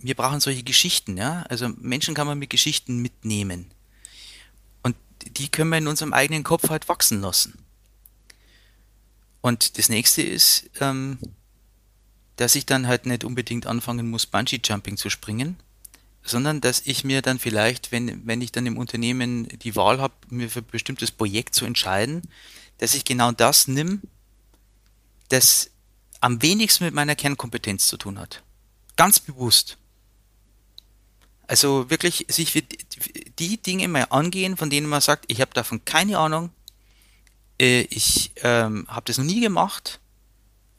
wir 0.00 0.14
brauchen 0.14 0.40
solche 0.40 0.62
Geschichten, 0.62 1.16
ja. 1.16 1.42
Also 1.48 1.68
Menschen 1.68 2.14
kann 2.14 2.26
man 2.26 2.38
mit 2.38 2.50
Geschichten 2.50 2.98
mitnehmen 2.98 3.70
die 5.24 5.48
können 5.48 5.70
wir 5.70 5.78
in 5.78 5.88
unserem 5.88 6.12
eigenen 6.12 6.44
Kopf 6.44 6.70
halt 6.70 6.88
wachsen 6.88 7.20
lassen. 7.20 7.58
Und 9.40 9.78
das 9.78 9.88
nächste 9.88 10.22
ist, 10.22 10.70
ähm, 10.80 11.18
dass 12.36 12.54
ich 12.54 12.66
dann 12.66 12.86
halt 12.86 13.06
nicht 13.06 13.24
unbedingt 13.24 13.66
anfangen 13.66 14.08
muss, 14.10 14.26
Bungee-Jumping 14.26 14.96
zu 14.96 15.10
springen, 15.10 15.56
sondern 16.22 16.60
dass 16.60 16.82
ich 16.84 17.04
mir 17.04 17.22
dann 17.22 17.38
vielleicht, 17.38 17.90
wenn, 17.90 18.26
wenn 18.26 18.40
ich 18.42 18.52
dann 18.52 18.66
im 18.66 18.76
Unternehmen 18.76 19.48
die 19.48 19.76
Wahl 19.76 20.00
habe, 20.00 20.14
mir 20.28 20.50
für 20.50 20.60
ein 20.60 20.66
bestimmtes 20.66 21.10
Projekt 21.10 21.54
zu 21.54 21.64
entscheiden, 21.64 22.22
dass 22.78 22.94
ich 22.94 23.04
genau 23.04 23.32
das 23.32 23.68
nimm, 23.68 24.02
das 25.28 25.70
am 26.20 26.42
wenigsten 26.42 26.84
mit 26.84 26.94
meiner 26.94 27.16
Kernkompetenz 27.16 27.86
zu 27.86 27.96
tun 27.96 28.18
hat. 28.18 28.42
Ganz 28.96 29.20
bewusst. 29.20 29.78
Also 31.48 31.88
wirklich 31.88 32.26
sich 32.28 32.62
die 33.38 33.56
Dinge 33.56 33.88
mal 33.88 34.06
angehen, 34.10 34.56
von 34.58 34.68
denen 34.68 34.86
man 34.86 35.00
sagt, 35.00 35.24
ich 35.28 35.40
habe 35.40 35.52
davon 35.54 35.82
keine 35.84 36.18
Ahnung, 36.18 36.50
äh, 37.58 37.80
ich 37.90 38.32
ähm, 38.42 38.86
habe 38.88 39.06
das 39.06 39.16
noch 39.16 39.24
nie 39.24 39.40
gemacht, 39.40 39.98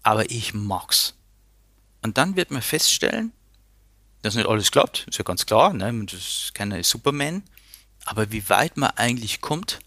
aber 0.04 0.30
ich 0.30 0.54
mag's. 0.54 1.16
Und 2.04 2.20
dann 2.20 2.36
wird 2.36 2.52
man 2.52 2.62
feststellen, 2.62 3.34
dass 4.22 4.36
nicht 4.36 4.48
alles 4.48 4.70
klappt, 4.70 5.08
ist 5.10 5.18
ja 5.18 5.24
ganz 5.24 5.48
klar, 5.48 5.74
ne? 5.74 6.06
das 6.06 6.14
ist 6.14 6.52
keiner 6.54 6.84
Superman, 6.84 7.42
aber 8.06 8.32
wie 8.32 8.48
weit 8.50 8.78
man 8.78 8.92
eigentlich 8.92 9.42
kommt, 9.42 9.80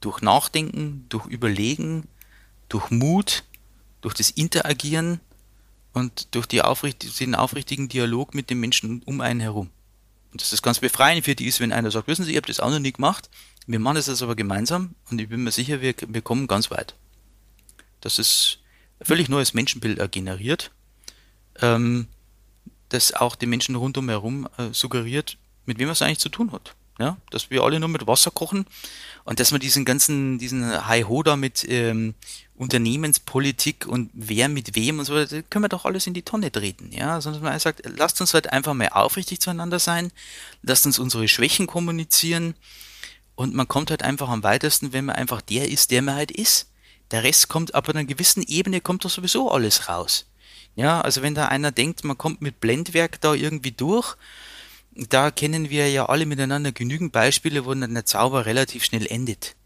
durch 0.00 0.22
Nachdenken, 0.22 1.06
durch 1.08 1.26
Überlegen, 1.26 2.08
durch 2.68 2.90
Mut, 2.90 3.44
durch 4.00 4.14
das 4.14 4.30
Interagieren 4.30 5.20
und 5.92 6.34
durch 6.34 6.46
die 6.46 6.62
aufrichtig, 6.62 7.16
den 7.16 7.36
aufrichtigen 7.36 7.88
Dialog 7.88 8.34
mit 8.34 8.50
den 8.50 8.58
Menschen 8.58 9.02
um 9.04 9.20
einen 9.20 9.40
herum. 9.40 9.70
Und 10.32 10.40
das 10.40 10.62
ganz 10.62 10.78
befreiend 10.78 11.24
für 11.24 11.34
die 11.34 11.46
ist, 11.46 11.60
wenn 11.60 11.72
einer 11.72 11.90
sagt, 11.90 12.06
wissen 12.06 12.24
Sie, 12.24 12.32
ich 12.32 12.36
habe 12.36 12.46
das 12.46 12.60
auch 12.60 12.70
noch 12.70 12.78
nie 12.78 12.92
gemacht, 12.92 13.28
wir 13.66 13.78
machen 13.78 13.96
das 13.96 14.06
jetzt 14.06 14.22
aber 14.22 14.36
gemeinsam 14.36 14.94
und 15.10 15.20
ich 15.20 15.28
bin 15.28 15.42
mir 15.42 15.52
sicher, 15.52 15.80
wir, 15.80 15.94
wir 16.06 16.22
kommen 16.22 16.46
ganz 16.46 16.70
weit. 16.70 16.94
Das 18.00 18.18
ist 18.18 18.58
ein 19.00 19.06
völlig 19.06 19.28
neues 19.28 19.54
Menschenbild 19.54 20.12
generiert, 20.12 20.70
ähm, 21.60 22.08
das 22.88 23.12
auch 23.12 23.36
die 23.36 23.46
Menschen 23.46 23.74
rundum 23.74 24.08
herum 24.08 24.48
äh, 24.56 24.72
suggeriert, 24.72 25.36
mit 25.66 25.78
wem 25.78 25.86
man 25.86 25.92
es 25.92 26.02
eigentlich 26.02 26.18
zu 26.18 26.28
tun 26.28 26.52
hat. 26.52 26.74
Ja, 26.98 27.16
dass 27.30 27.50
wir 27.50 27.62
alle 27.62 27.80
nur 27.80 27.88
mit 27.88 28.06
Wasser 28.06 28.30
kochen 28.30 28.66
und 29.24 29.40
dass 29.40 29.52
man 29.52 29.60
diesen 29.60 29.86
ganzen, 29.86 30.38
diesen 30.38 30.86
Hi-Ho 30.86 31.22
da 31.22 31.34
mit 31.34 31.64
ähm, 31.66 32.14
Unternehmenspolitik 32.60 33.86
und 33.86 34.10
wer 34.12 34.50
mit 34.50 34.76
wem 34.76 34.98
und 34.98 35.06
so 35.06 35.14
weiter, 35.14 35.42
können 35.42 35.64
wir 35.64 35.70
doch 35.70 35.86
alles 35.86 36.06
in 36.06 36.12
die 36.12 36.20
Tonne 36.20 36.52
treten. 36.52 36.92
Ja, 36.92 37.18
sondern 37.22 37.42
man 37.42 37.58
sagt, 37.58 37.80
lasst 37.96 38.20
uns 38.20 38.34
halt 38.34 38.52
einfach 38.52 38.74
mal 38.74 38.90
aufrichtig 38.90 39.40
zueinander 39.40 39.78
sein, 39.78 40.12
lasst 40.62 40.84
uns 40.84 40.98
unsere 40.98 41.26
Schwächen 41.26 41.66
kommunizieren 41.66 42.54
und 43.34 43.54
man 43.54 43.66
kommt 43.66 43.88
halt 43.88 44.02
einfach 44.02 44.28
am 44.28 44.42
weitesten, 44.42 44.92
wenn 44.92 45.06
man 45.06 45.16
einfach 45.16 45.40
der 45.40 45.70
ist, 45.70 45.90
der 45.90 46.02
man 46.02 46.16
halt 46.16 46.30
ist. 46.30 46.70
Der 47.12 47.22
Rest 47.22 47.48
kommt 47.48 47.74
ab 47.74 47.88
einer 47.88 48.04
gewissen 48.04 48.42
Ebene 48.42 48.82
kommt 48.82 49.06
doch 49.06 49.10
sowieso 49.10 49.50
alles 49.50 49.88
raus. 49.88 50.26
Ja, 50.76 51.00
also 51.00 51.22
wenn 51.22 51.34
da 51.34 51.48
einer 51.48 51.72
denkt, 51.72 52.04
man 52.04 52.18
kommt 52.18 52.42
mit 52.42 52.60
Blendwerk 52.60 53.22
da 53.22 53.32
irgendwie 53.32 53.72
durch, 53.72 54.16
da 54.94 55.30
kennen 55.30 55.70
wir 55.70 55.90
ja 55.90 56.10
alle 56.10 56.26
miteinander 56.26 56.72
genügend 56.72 57.12
Beispiele, 57.12 57.64
wo 57.64 57.72
dann 57.72 57.94
der 57.94 58.04
Zauber 58.04 58.44
relativ 58.44 58.84
schnell 58.84 59.06
endet. 59.06 59.56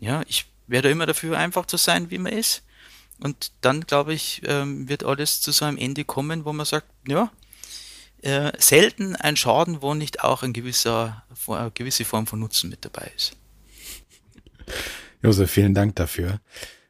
Ja, 0.00 0.22
ich 0.26 0.46
wäre 0.66 0.90
immer 0.90 1.06
dafür, 1.06 1.38
einfach 1.38 1.66
zu 1.66 1.76
sein, 1.76 2.10
wie 2.10 2.18
man 2.18 2.32
ist. 2.32 2.62
Und 3.20 3.52
dann, 3.60 3.82
glaube 3.82 4.12
ich, 4.12 4.42
ähm, 4.44 4.88
wird 4.88 5.04
alles 5.04 5.40
zu 5.40 5.52
so 5.52 5.64
einem 5.64 5.78
Ende 5.78 6.04
kommen, 6.04 6.44
wo 6.44 6.52
man 6.52 6.66
sagt, 6.66 6.88
ja, 7.06 7.30
äh, 8.22 8.52
selten 8.58 9.16
ein 9.16 9.36
Schaden, 9.36 9.82
wo 9.82 9.94
nicht 9.94 10.24
auch 10.24 10.42
ein 10.42 10.52
gewisser, 10.52 11.24
eine 11.46 11.70
gewisse 11.70 12.04
Form 12.04 12.26
von 12.26 12.40
Nutzen 12.40 12.70
mit 12.70 12.84
dabei 12.84 13.10
ist. 13.14 13.36
Josef, 15.22 15.50
vielen 15.50 15.74
Dank 15.74 15.96
dafür. 15.96 16.40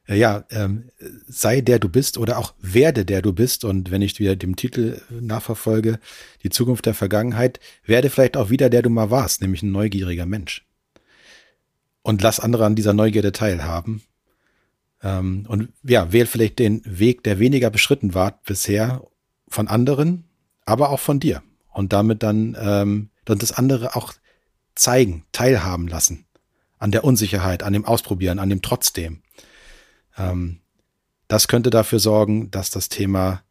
Äh, 0.06 0.16
ja, 0.16 0.44
ähm, 0.50 0.90
sei 1.26 1.60
der 1.60 1.78
du 1.78 1.88
bist 1.88 2.18
oder 2.18 2.38
auch 2.38 2.54
werde 2.60 3.04
der 3.04 3.22
du 3.22 3.32
bist. 3.32 3.64
Und 3.64 3.90
wenn 3.90 4.02
ich 4.02 4.18
wieder 4.18 4.36
dem 4.36 4.56
Titel 4.56 5.00
nachverfolge, 5.10 5.98
die 6.42 6.50
Zukunft 6.50 6.86
der 6.86 6.94
Vergangenheit, 6.94 7.60
werde 7.84 8.10
vielleicht 8.10 8.36
auch 8.36 8.50
wieder 8.50 8.70
der 8.70 8.82
du 8.82 8.90
mal 8.90 9.10
warst, 9.10 9.40
nämlich 9.40 9.62
ein 9.62 9.72
neugieriger 9.72 10.26
Mensch. 10.26 10.64
Und 12.04 12.20
lass 12.20 12.38
andere 12.38 12.66
an 12.66 12.76
dieser 12.76 12.92
Neugierde 12.92 13.32
teilhaben. 13.32 14.02
Ähm, 15.02 15.46
und 15.48 15.70
ja, 15.82 16.12
wähl 16.12 16.26
vielleicht 16.26 16.58
den 16.58 16.82
Weg, 16.84 17.24
der 17.24 17.38
weniger 17.38 17.70
beschritten 17.70 18.12
war 18.12 18.40
bisher 18.44 19.02
von 19.48 19.68
anderen, 19.68 20.24
aber 20.66 20.90
auch 20.90 21.00
von 21.00 21.18
dir. 21.18 21.42
Und 21.72 21.94
damit 21.94 22.22
dann, 22.22 22.56
ähm, 22.60 23.08
dann 23.24 23.38
das 23.38 23.52
andere 23.52 23.96
auch 23.96 24.12
zeigen, 24.74 25.24
teilhaben 25.32 25.88
lassen. 25.88 26.26
An 26.78 26.90
der 26.90 27.04
Unsicherheit, 27.04 27.62
an 27.62 27.72
dem 27.72 27.86
Ausprobieren, 27.86 28.38
an 28.38 28.50
dem 28.50 28.60
Trotzdem. 28.60 29.22
Ähm, 30.18 30.60
das 31.26 31.48
könnte 31.48 31.70
dafür 31.70 32.00
sorgen, 32.00 32.50
dass 32.50 32.68
das 32.68 32.90
Thema 32.90 33.42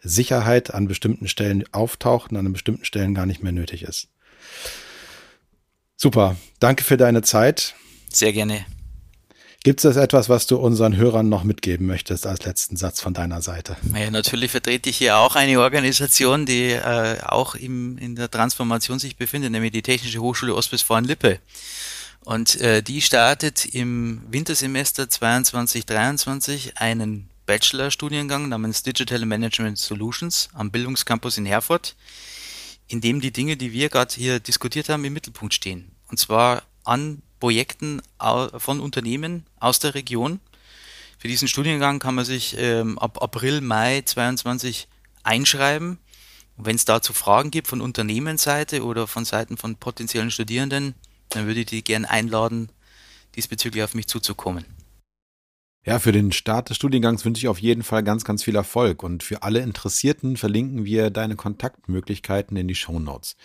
Sicherheit 0.00 0.74
an 0.74 0.88
bestimmten 0.88 1.28
Stellen 1.28 1.64
auftaucht 1.72 2.32
und 2.32 2.38
an 2.38 2.52
bestimmten 2.52 2.84
Stellen 2.84 3.14
gar 3.14 3.24
nicht 3.24 3.42
mehr 3.42 3.52
nötig 3.52 3.84
ist. 3.84 4.08
Super. 5.96 6.36
Danke 6.58 6.82
für 6.82 6.96
deine 6.96 7.22
Zeit. 7.22 7.76
Sehr 8.14 8.32
gerne. 8.32 8.64
Gibt 9.64 9.82
es 9.82 9.96
etwas, 9.96 10.28
was 10.28 10.46
du 10.46 10.56
unseren 10.56 10.94
Hörern 10.94 11.30
noch 11.30 11.42
mitgeben 11.42 11.86
möchtest 11.86 12.26
als 12.26 12.44
letzten 12.44 12.76
Satz 12.76 13.00
von 13.00 13.14
deiner 13.14 13.40
Seite? 13.40 13.78
Ja, 13.94 14.10
natürlich 14.10 14.50
vertrete 14.50 14.90
ich 14.90 14.98
hier 14.98 15.16
auch 15.16 15.36
eine 15.36 15.58
Organisation, 15.58 16.44
die 16.44 16.72
äh, 16.72 17.16
auch 17.24 17.54
im, 17.54 17.96
in 17.96 18.14
der 18.14 18.30
Transformation 18.30 18.98
sich 18.98 19.16
befindet, 19.16 19.52
nämlich 19.52 19.72
die 19.72 19.80
Technische 19.80 20.20
Hochschule 20.20 20.54
Ostwestfalen-Lippe. 20.54 21.38
Und 22.24 22.60
äh, 22.60 22.82
die 22.82 23.00
startet 23.00 23.64
im 23.64 24.22
Wintersemester 24.30 25.04
22-23 25.04 26.76
einen 26.76 27.30
Bachelorstudiengang 27.46 28.50
namens 28.50 28.82
Digital 28.82 29.24
Management 29.24 29.78
Solutions 29.78 30.50
am 30.52 30.70
Bildungscampus 30.70 31.38
in 31.38 31.46
Herford, 31.46 31.96
in 32.86 33.00
dem 33.00 33.22
die 33.22 33.32
Dinge, 33.32 33.56
die 33.56 33.72
wir 33.72 33.88
gerade 33.88 34.14
hier 34.14 34.40
diskutiert 34.40 34.90
haben, 34.90 35.04
im 35.06 35.14
Mittelpunkt 35.14 35.54
stehen. 35.54 35.90
Und 36.08 36.18
zwar 36.18 36.62
an 36.84 37.22
Projekten 37.44 38.00
von 38.56 38.80
Unternehmen 38.80 39.44
aus 39.60 39.78
der 39.78 39.94
Region. 39.94 40.40
Für 41.18 41.28
diesen 41.28 41.46
Studiengang 41.46 41.98
kann 41.98 42.14
man 42.14 42.24
sich 42.24 42.56
ähm, 42.58 42.98
ab 42.98 43.22
April, 43.22 43.60
Mai 43.60 44.00
22 44.00 44.88
einschreiben. 45.24 45.98
Wenn 46.56 46.76
es 46.76 46.86
dazu 46.86 47.12
Fragen 47.12 47.50
gibt 47.50 47.66
von 47.68 47.82
Unternehmensseite 47.82 48.82
oder 48.82 49.06
von 49.06 49.26
Seiten 49.26 49.58
von 49.58 49.76
potenziellen 49.76 50.30
Studierenden, 50.30 50.94
dann 51.28 51.46
würde 51.46 51.60
ich 51.60 51.66
die 51.66 51.84
gern 51.84 52.06
einladen, 52.06 52.70
diesbezüglich 53.36 53.84
auf 53.84 53.94
mich 53.94 54.06
zuzukommen. 54.06 54.64
Ja, 55.84 55.98
für 55.98 56.12
den 56.12 56.32
Start 56.32 56.70
des 56.70 56.78
Studiengangs 56.78 57.26
wünsche 57.26 57.40
ich 57.40 57.48
auf 57.48 57.58
jeden 57.58 57.82
Fall 57.82 58.02
ganz, 58.02 58.24
ganz 58.24 58.42
viel 58.42 58.56
Erfolg. 58.56 59.02
Und 59.02 59.22
für 59.22 59.42
alle 59.42 59.60
Interessierten 59.60 60.38
verlinken 60.38 60.86
wir 60.86 61.10
deine 61.10 61.36
Kontaktmöglichkeiten 61.36 62.56
in 62.56 62.68
die 62.68 62.74
Show 62.74 62.98
Notes. 62.98 63.36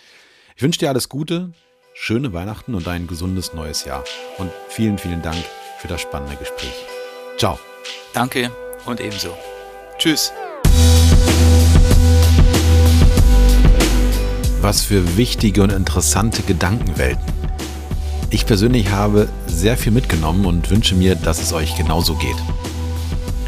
Ich 0.56 0.62
wünsche 0.62 0.78
dir 0.78 0.88
alles 0.88 1.10
Gute, 1.10 1.52
schöne 1.92 2.32
Weihnachten 2.32 2.74
und 2.74 2.86
ein 2.88 3.06
gesundes 3.06 3.52
neues 3.52 3.84
Jahr. 3.84 4.04
Und 4.38 4.50
vielen, 4.68 4.98
vielen 4.98 5.22
Dank 5.22 5.38
für 5.78 5.88
das 5.88 6.00
spannende 6.00 6.36
Gespräch. 6.36 6.74
Ciao. 7.36 7.58
Danke 8.12 8.50
und 8.86 9.00
ebenso. 9.00 9.36
Tschüss. 9.98 10.32
Was 14.60 14.82
für 14.82 15.16
wichtige 15.16 15.62
und 15.62 15.72
interessante 15.72 16.42
Gedankenwelten. 16.42 17.24
Ich 18.30 18.46
persönlich 18.46 18.90
habe 18.90 19.28
sehr 19.46 19.76
viel 19.76 19.90
mitgenommen 19.90 20.44
und 20.46 20.70
wünsche 20.70 20.94
mir, 20.94 21.16
dass 21.16 21.42
es 21.42 21.52
euch 21.52 21.76
genauso 21.76 22.14
geht. 22.14 22.36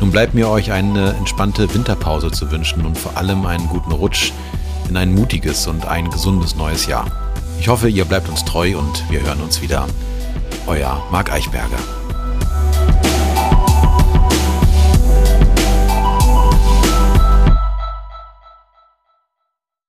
Nun 0.00 0.10
bleibt 0.10 0.34
mir 0.34 0.48
euch 0.48 0.72
eine 0.72 1.14
entspannte 1.14 1.72
Winterpause 1.72 2.32
zu 2.32 2.50
wünschen 2.50 2.84
und 2.84 2.98
vor 2.98 3.16
allem 3.16 3.46
einen 3.46 3.68
guten 3.68 3.92
Rutsch 3.92 4.32
in 4.88 4.96
ein 4.96 5.14
mutiges 5.14 5.68
und 5.68 5.86
ein 5.86 6.10
gesundes 6.10 6.56
neues 6.56 6.86
Jahr. 6.86 7.21
Ich 7.62 7.68
hoffe, 7.68 7.88
ihr 7.88 8.04
bleibt 8.04 8.28
uns 8.28 8.44
treu 8.44 8.76
und 8.76 9.08
wir 9.08 9.22
hören 9.22 9.40
uns 9.40 9.62
wieder. 9.62 9.86
Euer 10.66 11.00
Marc 11.12 11.30
Eichberger. 11.30 11.78